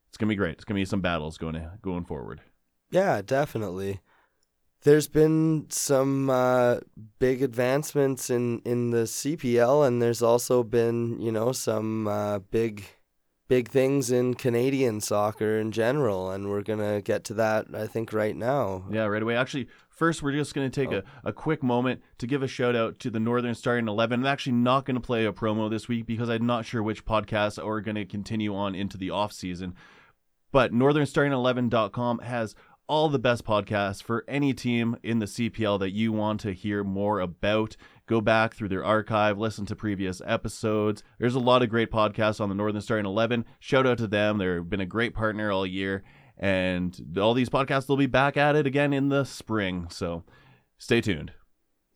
it's 0.08 0.16
gonna 0.16 0.30
be 0.30 0.36
great. 0.36 0.52
It's 0.52 0.64
gonna 0.64 0.80
be 0.80 0.84
some 0.84 1.00
battles 1.00 1.38
going 1.38 1.62
going 1.82 2.04
forward. 2.04 2.40
Yeah, 2.90 3.22
definitely. 3.22 4.00
There's 4.82 5.08
been 5.08 5.66
some 5.68 6.30
uh, 6.30 6.78
big 7.18 7.42
advancements 7.42 8.30
in, 8.30 8.60
in 8.60 8.90
the 8.90 9.04
CPL, 9.04 9.86
and 9.86 10.00
there's 10.00 10.22
also 10.22 10.62
been, 10.62 11.20
you 11.20 11.32
know, 11.32 11.50
some 11.50 12.06
uh, 12.06 12.38
big 12.38 12.84
big 13.48 13.68
things 13.68 14.10
in 14.10 14.34
Canadian 14.34 15.00
soccer 15.00 15.58
in 15.58 15.72
general, 15.72 16.30
and 16.30 16.48
we're 16.48 16.62
gonna 16.62 17.00
get 17.00 17.24
to 17.24 17.34
that 17.34 17.66
I 17.74 17.86
think 17.86 18.12
right 18.12 18.36
now. 18.36 18.84
Yeah, 18.90 19.06
right 19.06 19.22
away. 19.22 19.36
Actually, 19.36 19.68
first 19.88 20.22
we're 20.22 20.32
just 20.32 20.54
gonna 20.54 20.70
take 20.70 20.92
a, 20.92 21.02
oh. 21.02 21.28
a 21.28 21.32
quick 21.32 21.62
moment 21.62 22.02
to 22.18 22.26
give 22.26 22.42
a 22.42 22.48
shout 22.48 22.74
out 22.74 22.98
to 23.00 23.10
the 23.10 23.20
Northern 23.20 23.54
Starting 23.54 23.88
Eleven. 23.88 24.20
I'm 24.20 24.26
actually 24.26 24.52
not 24.52 24.84
gonna 24.84 25.00
play 25.00 25.24
a 25.24 25.32
promo 25.32 25.70
this 25.70 25.88
week 25.88 26.06
because 26.06 26.28
I'm 26.28 26.46
not 26.46 26.64
sure 26.64 26.82
which 26.82 27.04
podcasts 27.04 27.62
are 27.64 27.80
gonna 27.80 28.04
continue 28.04 28.54
on 28.54 28.74
into 28.74 28.98
the 28.98 29.10
off 29.10 29.32
season. 29.32 29.74
But 30.52 30.72
NorthernStarting11.com 30.72 32.20
has 32.20 32.54
all 32.88 33.08
the 33.08 33.18
best 33.18 33.44
podcasts 33.44 34.02
for 34.02 34.24
any 34.28 34.54
team 34.54 34.96
in 35.02 35.18
the 35.18 35.26
CPL 35.26 35.78
that 35.80 35.90
you 35.90 36.12
want 36.12 36.40
to 36.40 36.52
hear 36.52 36.84
more 36.84 37.20
about. 37.20 37.76
Go 38.06 38.20
back 38.20 38.54
through 38.54 38.68
their 38.68 38.84
archive, 38.84 39.36
listen 39.36 39.66
to 39.66 39.74
previous 39.74 40.22
episodes. 40.24 41.02
There's 41.18 41.34
a 41.34 41.40
lot 41.40 41.62
of 41.62 41.70
great 41.70 41.90
podcasts 41.90 42.40
on 42.40 42.48
the 42.48 42.54
Northern 42.54 42.80
Starting 42.80 43.06
11. 43.06 43.44
Shout 43.58 43.86
out 43.86 43.98
to 43.98 44.06
them. 44.06 44.38
They've 44.38 44.68
been 44.68 44.80
a 44.80 44.86
great 44.86 45.12
partner 45.12 45.50
all 45.50 45.66
year. 45.66 46.04
And 46.38 47.18
all 47.20 47.34
these 47.34 47.48
podcasts 47.48 47.88
will 47.88 47.96
be 47.96 48.06
back 48.06 48.36
at 48.36 48.54
it 48.54 48.66
again 48.66 48.92
in 48.92 49.08
the 49.08 49.24
spring. 49.24 49.88
So 49.90 50.22
stay 50.78 51.00
tuned. 51.00 51.32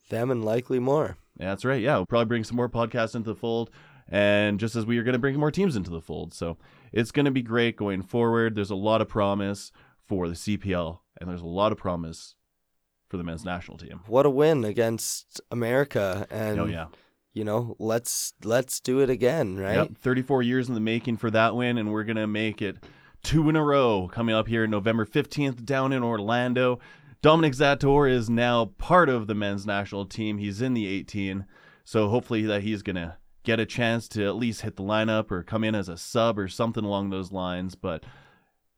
Them 0.09 0.31
and 0.31 0.45
likely 0.45 0.81
more. 0.81 1.17
That's 1.37 1.65
right. 1.65 1.81
Yeah, 1.81 1.97
we'll 1.97 2.07
probably 2.07 2.27
bring 2.27 2.45
some 2.45 2.57
more 2.57 2.69
podcasts 2.69 3.15
into 3.15 3.31
the 3.31 3.37
fold. 3.37 3.71
And 4.09 4.59
just 4.59 4.75
as 4.75 4.85
we 4.85 4.99
are 4.99 5.05
going 5.05 5.13
to 5.13 5.21
bring 5.21 5.39
more 5.39 5.53
teams 5.53 5.77
into 5.77 5.91
the 5.91 6.01
fold. 6.01 6.35
So 6.35 6.59
it's 6.93 7.13
going 7.13 7.27
to 7.27 7.31
be 7.31 7.43
great 7.43 7.77
going 7.77 8.03
forward. 8.03 8.57
There's 8.57 8.71
a 8.71 8.75
lot 8.75 9.01
of 9.01 9.09
promise 9.09 9.71
for 10.09 10.27
the 10.27 10.35
CPL, 10.35 10.99
and 11.21 11.31
there's 11.31 11.41
a 11.41 11.47
lot 11.47 11.71
of 11.71 11.79
promise 11.79 12.35
for 13.11 13.17
the 13.17 13.25
men's 13.25 13.45
national 13.45 13.77
team. 13.77 14.01
What 14.07 14.25
a 14.25 14.31
win 14.31 14.65
against 14.65 15.41
America 15.51 16.27
and 16.31 16.59
oh 16.59 16.67
yeah. 16.67 16.87
You 17.33 17.45
know, 17.45 17.77
let's 17.79 18.33
let's 18.43 18.81
do 18.81 18.99
it 18.99 19.09
again, 19.09 19.57
right? 19.57 19.77
Yep, 19.77 19.99
34 19.99 20.43
years 20.43 20.69
in 20.69 20.75
the 20.75 20.81
making 20.81 21.17
for 21.17 21.31
that 21.31 21.55
win 21.55 21.79
and 21.79 21.93
we're 21.93 22.03
going 22.03 22.17
to 22.17 22.27
make 22.27 22.61
it 22.61 22.79
two 23.23 23.49
in 23.49 23.55
a 23.55 23.63
row 23.63 24.09
coming 24.11 24.35
up 24.35 24.49
here 24.49 24.67
November 24.67 25.07
15th 25.07 25.65
down 25.65 25.93
in 25.93 26.03
Orlando. 26.03 26.81
Dominic 27.23 27.53
Zator 27.53 28.11
is 28.11 28.29
now 28.29 28.65
part 28.79 29.09
of 29.09 29.29
the 29.29 29.35
men's 29.35 29.65
national 29.65 30.07
team. 30.07 30.39
He's 30.39 30.61
in 30.61 30.75
the 30.75 30.89
18. 30.89 31.45
So 31.85 32.09
hopefully 32.09 32.43
that 32.47 32.63
he's 32.63 32.83
going 32.83 32.97
to 32.97 33.17
get 33.43 33.61
a 33.61 33.67
chance 33.67 34.09
to 34.09 34.25
at 34.25 34.37
least 34.37 34.63
hit 34.63 34.77
the 34.77 34.83
lineup 34.83 35.31
or 35.31 35.43
come 35.43 35.65
in 35.65 35.75
as 35.75 35.89
a 35.89 35.97
sub 35.97 36.39
or 36.39 36.49
something 36.49 36.85
along 36.85 37.11
those 37.11 37.33
lines, 37.33 37.75
but 37.75 38.05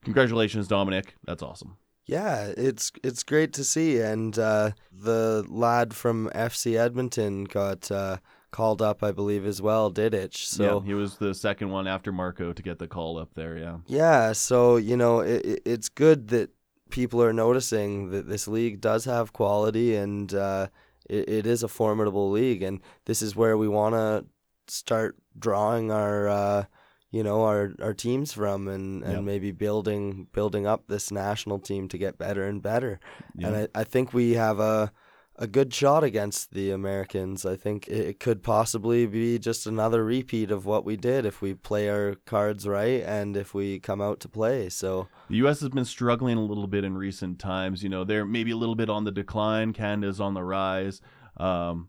congratulations, 0.04 0.68
Dominic. 0.68 1.14
That's 1.24 1.42
awesome. 1.42 1.76
Yeah, 2.06 2.52
it's 2.56 2.90
it's 3.04 3.22
great 3.22 3.52
to 3.54 3.64
see, 3.64 4.00
and 4.00 4.36
uh, 4.38 4.70
the 4.92 5.44
lad 5.48 5.94
from 5.94 6.30
FC 6.34 6.76
Edmonton 6.76 7.44
got 7.44 7.90
uh, 7.90 8.16
called 8.50 8.82
up, 8.82 9.02
I 9.04 9.12
believe, 9.12 9.46
as 9.46 9.62
well. 9.62 9.90
Didic, 9.92 10.36
so 10.36 10.80
yeah, 10.80 10.86
he 10.86 10.94
was 10.94 11.16
the 11.16 11.34
second 11.34 11.70
one 11.70 11.86
after 11.86 12.10
Marco 12.10 12.52
to 12.52 12.62
get 12.62 12.78
the 12.78 12.88
call 12.88 13.18
up 13.18 13.34
there. 13.34 13.56
Yeah, 13.56 13.78
yeah. 13.86 14.32
So 14.32 14.76
you 14.76 14.96
know, 14.96 15.20
it, 15.20 15.62
it's 15.64 15.88
good 15.88 16.28
that 16.28 16.50
people 16.90 17.22
are 17.22 17.32
noticing 17.32 18.10
that 18.10 18.28
this 18.28 18.48
league 18.48 18.80
does 18.80 19.04
have 19.04 19.32
quality, 19.32 19.94
and 19.94 20.34
uh, 20.34 20.66
it, 21.08 21.28
it 21.28 21.46
is 21.46 21.62
a 21.62 21.68
formidable 21.68 22.30
league, 22.30 22.62
and 22.62 22.80
this 23.04 23.22
is 23.22 23.36
where 23.36 23.56
we 23.56 23.68
want 23.68 23.94
to 23.94 24.24
start 24.66 25.16
drawing 25.38 25.90
our 25.90 26.28
uh, 26.28 26.64
you 27.12 27.22
know 27.22 27.44
our 27.44 27.72
our 27.80 27.94
teams 27.94 28.32
from 28.32 28.66
and 28.66 29.04
and 29.04 29.12
yep. 29.12 29.22
maybe 29.22 29.52
building 29.52 30.26
building 30.32 30.66
up 30.66 30.88
this 30.88 31.12
national 31.12 31.60
team 31.60 31.86
to 31.88 31.98
get 31.98 32.18
better 32.18 32.44
and 32.44 32.62
better 32.62 32.98
yep. 33.36 33.52
and 33.52 33.68
I, 33.74 33.80
I 33.80 33.84
think 33.84 34.12
we 34.12 34.32
have 34.32 34.58
a 34.58 34.90
a 35.36 35.46
good 35.46 35.72
shot 35.72 36.04
against 36.04 36.52
the 36.52 36.70
Americans. 36.70 37.46
I 37.46 37.56
think 37.56 37.88
it 37.88 38.20
could 38.20 38.42
possibly 38.42 39.06
be 39.06 39.38
just 39.38 39.66
another 39.66 40.04
repeat 40.04 40.50
of 40.50 40.66
what 40.66 40.84
we 40.84 40.96
did 40.96 41.24
if 41.24 41.40
we 41.40 41.54
play 41.54 41.88
our 41.88 42.16
cards 42.26 42.68
right 42.68 43.02
and 43.02 43.36
if 43.36 43.54
we 43.54 43.80
come 43.80 44.00
out 44.00 44.20
to 44.20 44.28
play. 44.28 44.68
So 44.68 45.08
the 45.30 45.36
U.S. 45.36 45.60
has 45.60 45.70
been 45.70 45.86
struggling 45.86 46.36
a 46.36 46.44
little 46.44 46.66
bit 46.66 46.84
in 46.84 46.96
recent 46.96 47.38
times. 47.38 47.82
You 47.82 47.88
know, 47.88 48.04
they're 48.04 48.26
maybe 48.26 48.50
a 48.50 48.56
little 48.56 48.74
bit 48.74 48.90
on 48.90 49.04
the 49.04 49.10
decline. 49.10 49.72
Canada's 49.72 50.20
on 50.20 50.34
the 50.34 50.44
rise. 50.44 51.00
Um, 51.38 51.88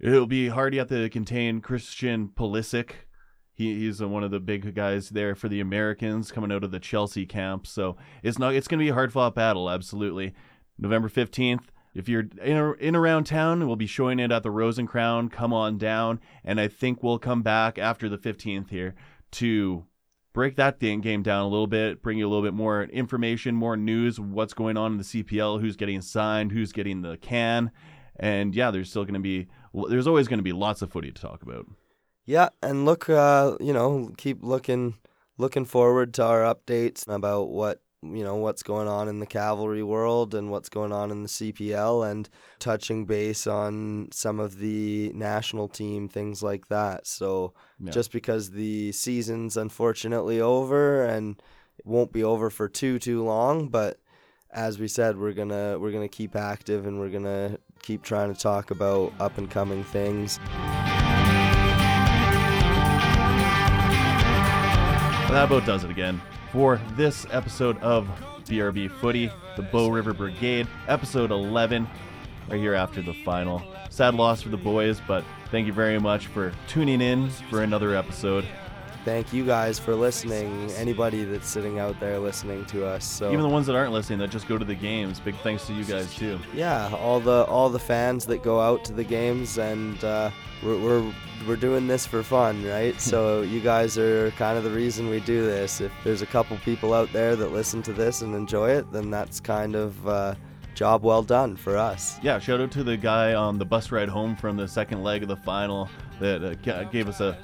it'll 0.00 0.26
be 0.26 0.48
hard 0.48 0.74
yet 0.74 0.88
to 0.88 1.08
contain 1.10 1.60
Christian 1.60 2.28
Pulisic 2.28 2.92
he, 3.60 3.78
he's 3.80 4.02
one 4.02 4.24
of 4.24 4.30
the 4.30 4.40
big 4.40 4.74
guys 4.74 5.10
there 5.10 5.34
for 5.34 5.48
the 5.48 5.60
Americans 5.60 6.32
coming 6.32 6.50
out 6.50 6.64
of 6.64 6.70
the 6.70 6.80
Chelsea 6.80 7.26
camp. 7.26 7.66
So 7.66 7.96
it's 8.22 8.38
not 8.38 8.54
it's 8.54 8.66
going 8.66 8.78
to 8.78 8.84
be 8.84 8.88
a 8.88 8.94
hard 8.94 9.12
fought 9.12 9.34
battle. 9.34 9.68
Absolutely. 9.68 10.32
November 10.78 11.10
15th. 11.10 11.64
If 11.94 12.08
you're 12.08 12.28
in, 12.42 12.74
in 12.80 12.96
around 12.96 13.24
town, 13.24 13.66
we'll 13.66 13.76
be 13.76 13.86
showing 13.86 14.18
it 14.18 14.32
at 14.32 14.42
the 14.42 14.50
Rose 14.50 14.78
and 14.78 14.88
Crown. 14.88 15.28
Come 15.28 15.52
on 15.52 15.76
down. 15.76 16.20
And 16.42 16.58
I 16.58 16.68
think 16.68 17.02
we'll 17.02 17.18
come 17.18 17.42
back 17.42 17.78
after 17.78 18.08
the 18.08 18.16
15th 18.16 18.70
here 18.70 18.94
to 19.32 19.84
break 20.32 20.56
that 20.56 20.78
game 20.78 21.22
down 21.22 21.42
a 21.44 21.48
little 21.48 21.66
bit, 21.66 22.02
bring 22.02 22.16
you 22.16 22.26
a 22.26 22.30
little 22.30 22.44
bit 22.44 22.54
more 22.54 22.84
information, 22.84 23.54
more 23.54 23.76
news, 23.76 24.18
what's 24.18 24.54
going 24.54 24.78
on 24.78 24.92
in 24.92 24.98
the 24.98 25.04
CPL, 25.04 25.60
who's 25.60 25.76
getting 25.76 26.00
signed, 26.00 26.52
who's 26.52 26.72
getting 26.72 27.02
the 27.02 27.18
can. 27.18 27.72
And 28.16 28.54
yeah, 28.54 28.70
there's 28.70 28.88
still 28.88 29.04
going 29.04 29.14
to 29.14 29.20
be, 29.20 29.48
there's 29.88 30.06
always 30.06 30.28
going 30.28 30.38
to 30.38 30.44
be 30.44 30.52
lots 30.52 30.80
of 30.80 30.90
footy 30.90 31.10
to 31.10 31.20
talk 31.20 31.42
about. 31.42 31.66
Yeah, 32.30 32.50
and 32.62 32.84
look, 32.84 33.10
uh, 33.10 33.56
you 33.58 33.72
know, 33.72 34.12
keep 34.16 34.44
looking 34.44 34.94
looking 35.36 35.64
forward 35.64 36.14
to 36.14 36.24
our 36.24 36.42
updates 36.42 37.08
about 37.08 37.48
what 37.48 37.82
you 38.02 38.22
know 38.22 38.36
what's 38.36 38.62
going 38.62 38.86
on 38.86 39.08
in 39.08 39.18
the 39.18 39.26
cavalry 39.26 39.82
world 39.82 40.36
and 40.36 40.48
what's 40.48 40.68
going 40.68 40.92
on 40.92 41.10
in 41.10 41.24
the 41.24 41.28
CPL 41.28 42.08
and 42.08 42.28
touching 42.60 43.04
base 43.04 43.48
on 43.48 44.10
some 44.12 44.38
of 44.38 44.58
the 44.58 45.10
national 45.12 45.66
team 45.66 46.08
things 46.08 46.40
like 46.40 46.68
that. 46.68 47.04
So 47.08 47.52
yeah. 47.80 47.90
just 47.90 48.12
because 48.12 48.52
the 48.52 48.92
season's 48.92 49.56
unfortunately 49.56 50.40
over 50.40 51.04
and 51.04 51.42
it 51.80 51.86
won't 51.86 52.12
be 52.12 52.22
over 52.22 52.48
for 52.48 52.68
too 52.68 53.00
too 53.00 53.24
long, 53.24 53.70
but 53.70 53.98
as 54.52 54.78
we 54.78 54.86
said, 54.86 55.18
we're 55.18 55.32
gonna 55.32 55.80
we're 55.80 55.90
gonna 55.90 56.08
keep 56.08 56.36
active 56.36 56.86
and 56.86 57.00
we're 57.00 57.10
gonna 57.10 57.58
keep 57.82 58.04
trying 58.04 58.32
to 58.32 58.40
talk 58.40 58.70
about 58.70 59.12
up 59.18 59.36
and 59.36 59.50
coming 59.50 59.82
things. 59.82 60.38
That 65.32 65.44
about 65.44 65.64
does 65.64 65.84
it 65.84 65.90
again 65.92 66.20
for 66.50 66.80
this 66.96 67.24
episode 67.30 67.78
of 67.78 68.08
BRB 68.46 68.90
Footy, 68.90 69.30
the 69.54 69.62
Bow 69.62 69.88
River 69.88 70.12
Brigade, 70.12 70.66
episode 70.88 71.30
11, 71.30 71.86
right 72.48 72.58
here 72.58 72.74
after 72.74 73.00
the 73.00 73.14
final. 73.14 73.62
Sad 73.90 74.14
loss 74.14 74.42
for 74.42 74.48
the 74.48 74.56
boys, 74.56 75.00
but 75.06 75.22
thank 75.52 75.68
you 75.68 75.72
very 75.72 76.00
much 76.00 76.26
for 76.26 76.52
tuning 76.66 77.00
in 77.00 77.30
for 77.48 77.62
another 77.62 77.94
episode. 77.94 78.44
Thank 79.04 79.32
you 79.32 79.46
guys 79.46 79.78
for 79.78 79.94
listening. 79.94 80.70
Anybody 80.72 81.24
that's 81.24 81.48
sitting 81.48 81.78
out 81.78 81.98
there 82.00 82.18
listening 82.18 82.66
to 82.66 82.84
us. 82.86 83.04
So 83.04 83.28
even 83.30 83.42
the 83.42 83.48
ones 83.48 83.66
that 83.66 83.74
aren't 83.74 83.92
listening 83.92 84.18
that 84.18 84.30
just 84.30 84.46
go 84.46 84.58
to 84.58 84.64
the 84.64 84.74
games, 84.74 85.20
big 85.20 85.36
thanks 85.36 85.66
to 85.68 85.72
you 85.72 85.84
guys 85.84 86.14
too. 86.14 86.38
Yeah, 86.54 86.94
all 86.94 87.18
the 87.18 87.44
all 87.44 87.70
the 87.70 87.78
fans 87.78 88.26
that 88.26 88.42
go 88.42 88.60
out 88.60 88.84
to 88.86 88.92
the 88.92 89.04
games, 89.04 89.56
and 89.58 90.02
uh, 90.04 90.30
we're, 90.62 90.78
we're 90.78 91.14
we're 91.46 91.56
doing 91.56 91.86
this 91.86 92.06
for 92.06 92.22
fun, 92.22 92.62
right? 92.64 93.00
so 93.00 93.40
you 93.42 93.60
guys 93.60 93.96
are 93.96 94.30
kind 94.32 94.58
of 94.58 94.64
the 94.64 94.70
reason 94.70 95.08
we 95.08 95.20
do 95.20 95.46
this. 95.46 95.80
If 95.80 95.92
there's 96.04 96.22
a 96.22 96.26
couple 96.26 96.56
people 96.58 96.92
out 96.92 97.10
there 97.12 97.36
that 97.36 97.52
listen 97.52 97.82
to 97.84 97.92
this 97.92 98.20
and 98.20 98.34
enjoy 98.34 98.70
it, 98.70 98.92
then 98.92 99.10
that's 99.10 99.40
kind 99.40 99.74
of 99.74 100.06
uh, 100.06 100.34
job 100.74 101.02
well 101.02 101.22
done 101.22 101.56
for 101.56 101.76
us. 101.76 102.18
Yeah, 102.22 102.38
shout 102.38 102.60
out 102.60 102.70
to 102.72 102.84
the 102.84 102.96
guy 102.96 103.34
on 103.34 103.58
the 103.58 103.64
bus 103.64 103.90
ride 103.90 104.08
home 104.08 104.36
from 104.36 104.56
the 104.56 104.68
second 104.68 105.02
leg 105.02 105.22
of 105.22 105.28
the 105.28 105.36
final 105.36 105.88
that 106.20 106.44
uh, 106.44 106.84
gave 106.84 107.08
us 107.08 107.20
a, 107.20 107.38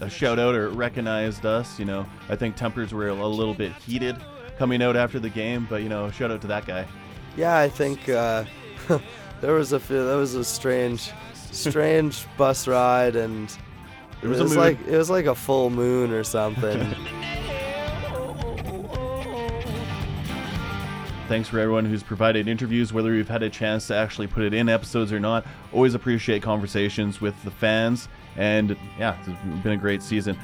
a 0.00 0.10
shout 0.10 0.38
out 0.38 0.54
or 0.54 0.68
recognized 0.70 1.46
us. 1.46 1.78
You 1.78 1.84
know, 1.84 2.06
I 2.28 2.36
think 2.36 2.56
tempers 2.56 2.92
were 2.92 3.08
a 3.08 3.14
little 3.14 3.54
bit 3.54 3.72
heated 3.72 4.16
coming 4.58 4.82
out 4.82 4.96
after 4.96 5.18
the 5.18 5.30
game, 5.30 5.66
but 5.68 5.82
you 5.82 5.88
know, 5.88 6.10
shout 6.10 6.30
out 6.30 6.40
to 6.42 6.46
that 6.48 6.66
guy. 6.66 6.86
Yeah, 7.36 7.58
I 7.58 7.68
think 7.68 8.08
uh, 8.08 8.44
there 9.40 9.54
was 9.54 9.72
a 9.72 9.78
that 9.78 10.16
was 10.16 10.34
a 10.34 10.44
strange 10.44 11.12
strange 11.52 12.26
bus 12.36 12.66
ride, 12.66 13.16
and 13.16 13.50
it 14.22 14.28
was, 14.28 14.40
it 14.40 14.42
was 14.42 14.56
like 14.56 14.78
it 14.86 14.96
was 14.96 15.10
like 15.10 15.26
a 15.26 15.34
full 15.34 15.70
moon 15.70 16.12
or 16.12 16.24
something. 16.24 16.94
Thanks 21.28 21.48
for 21.48 21.58
everyone 21.58 21.84
who's 21.84 22.04
provided 22.04 22.46
interviews, 22.46 22.92
whether 22.92 23.10
we've 23.10 23.28
had 23.28 23.42
a 23.42 23.50
chance 23.50 23.88
to 23.88 23.96
actually 23.96 24.28
put 24.28 24.44
it 24.44 24.54
in 24.54 24.68
episodes 24.68 25.12
or 25.12 25.18
not. 25.18 25.44
Always 25.72 25.94
appreciate 25.94 26.40
conversations 26.40 27.20
with 27.20 27.34
the 27.42 27.50
fans, 27.50 28.08
and 28.36 28.76
yeah, 28.96 29.18
it's 29.26 29.62
been 29.62 29.72
a 29.72 29.76
great 29.76 30.04
season. 30.04 30.38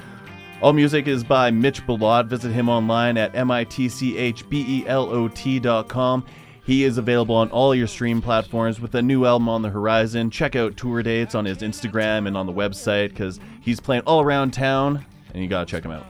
All 0.61 0.72
music 0.72 1.07
is 1.07 1.22
by 1.22 1.53
Mitch 1.53 1.87
Belot. 1.87 2.26
Visit 2.26 2.51
him 2.51 2.68
online 2.68 3.16
at 3.16 3.33
mitchbelot.com. 3.33 6.26
He 6.64 6.85
is 6.85 6.99
available 6.99 7.35
on 7.35 7.51
all 7.51 7.74
your 7.74 7.89
stream 7.89 8.22
platforms 8.22 8.80
with 8.80 8.95
a 8.95 9.03
new 9.03 9.24
album 9.24 9.49
on 9.49 9.62
the 9.62 9.70
horizon. 9.70 10.30
Check 10.30 10.57
out 10.57 10.76
tour 10.76 11.03
dates 11.03 11.35
on 11.35 11.45
his 11.45 11.59
Instagram 11.59 12.26
and 12.26 12.37
on 12.37 12.47
the 12.47 12.53
website 12.53 13.11
because 13.11 13.41
he's 13.61 13.80
playing 13.80 14.03
all 14.03 14.20
around 14.20 14.53
town, 14.53 15.05
and 15.33 15.43
you 15.43 15.49
gotta 15.49 15.66
check 15.66 15.85
him 15.85 15.93
out. 15.93 16.07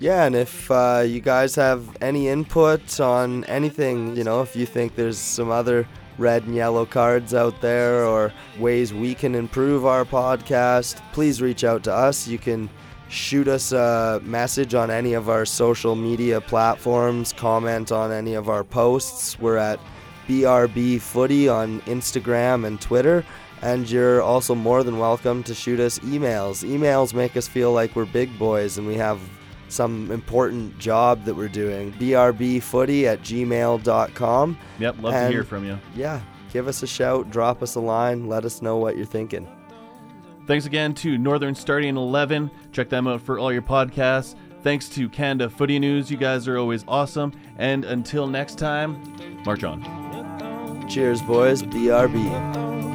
Yeah, 0.00 0.24
and 0.26 0.36
if 0.36 0.70
uh, 0.70 1.02
you 1.04 1.20
guys 1.20 1.56
have 1.56 1.96
any 2.00 2.28
input 2.28 3.00
on 3.00 3.42
anything, 3.44 4.14
you 4.14 4.22
know, 4.22 4.42
if 4.42 4.54
you 4.54 4.64
think 4.64 4.94
there's 4.94 5.18
some 5.18 5.50
other 5.50 5.88
red 6.18 6.44
and 6.44 6.54
yellow 6.54 6.86
cards 6.86 7.34
out 7.34 7.60
there 7.60 8.04
or 8.04 8.32
ways 8.60 8.94
we 8.94 9.12
can 9.14 9.34
improve 9.34 9.84
our 9.86 10.04
podcast, 10.04 11.02
please 11.12 11.42
reach 11.42 11.64
out 11.64 11.82
to 11.84 11.92
us. 11.92 12.28
You 12.28 12.38
can 12.38 12.70
shoot 13.08 13.48
us 13.48 13.72
a 13.72 14.20
message 14.22 14.72
on 14.72 14.88
any 14.88 15.14
of 15.14 15.28
our 15.28 15.44
social 15.44 15.96
media 15.96 16.40
platforms, 16.40 17.32
comment 17.32 17.90
on 17.90 18.12
any 18.12 18.34
of 18.34 18.48
our 18.48 18.62
posts. 18.62 19.36
We're 19.40 19.56
at 19.56 19.80
BRB 20.28 21.00
Footy 21.00 21.48
on 21.48 21.80
Instagram 21.82 22.66
and 22.66 22.80
Twitter. 22.80 23.24
And 23.62 23.90
you're 23.90 24.22
also 24.22 24.54
more 24.54 24.84
than 24.84 25.00
welcome 25.00 25.42
to 25.42 25.54
shoot 25.54 25.80
us 25.80 25.98
emails. 26.00 26.64
Emails 26.64 27.12
make 27.12 27.36
us 27.36 27.48
feel 27.48 27.72
like 27.72 27.96
we're 27.96 28.04
big 28.04 28.38
boys 28.38 28.78
and 28.78 28.86
we 28.86 28.94
have 28.94 29.18
some 29.68 30.10
important 30.10 30.78
job 30.78 31.24
that 31.24 31.34
we're 31.34 31.48
doing. 31.48 31.92
BRBfooty 31.94 33.04
at 33.04 33.20
gmail.com. 33.22 34.58
Yep, 34.78 34.96
love 35.02 35.14
And- 35.14 35.26
to 35.28 35.32
hear 35.32 35.44
from 35.44 35.64
you. 35.64 35.78
Yeah, 35.94 36.20
give 36.52 36.68
us 36.68 36.82
a 36.82 36.86
shout, 36.86 37.30
drop 37.30 37.62
us 37.62 37.74
a 37.74 37.80
line, 37.80 38.26
let 38.28 38.44
us 38.44 38.62
know 38.62 38.76
what 38.78 38.96
you're 38.96 39.06
thinking. 39.06 39.46
Thanks 40.46 40.64
again 40.64 40.94
to 40.94 41.18
Northern 41.18 41.54
Starting 41.54 41.96
11. 41.96 42.50
Check 42.72 42.88
them 42.88 43.06
out 43.06 43.20
for 43.20 43.38
all 43.38 43.52
your 43.52 43.60
podcasts. 43.62 44.34
Thanks 44.62 44.88
to 44.90 45.08
Canada 45.08 45.50
Footy 45.50 45.78
News. 45.78 46.10
You 46.10 46.16
guys 46.16 46.48
are 46.48 46.56
always 46.58 46.84
awesome. 46.88 47.32
And 47.58 47.84
until 47.84 48.26
next 48.26 48.56
time, 48.58 48.98
march 49.44 49.62
on. 49.62 50.86
Cheers, 50.88 51.20
boys. 51.22 51.62
BRB. 51.62 52.87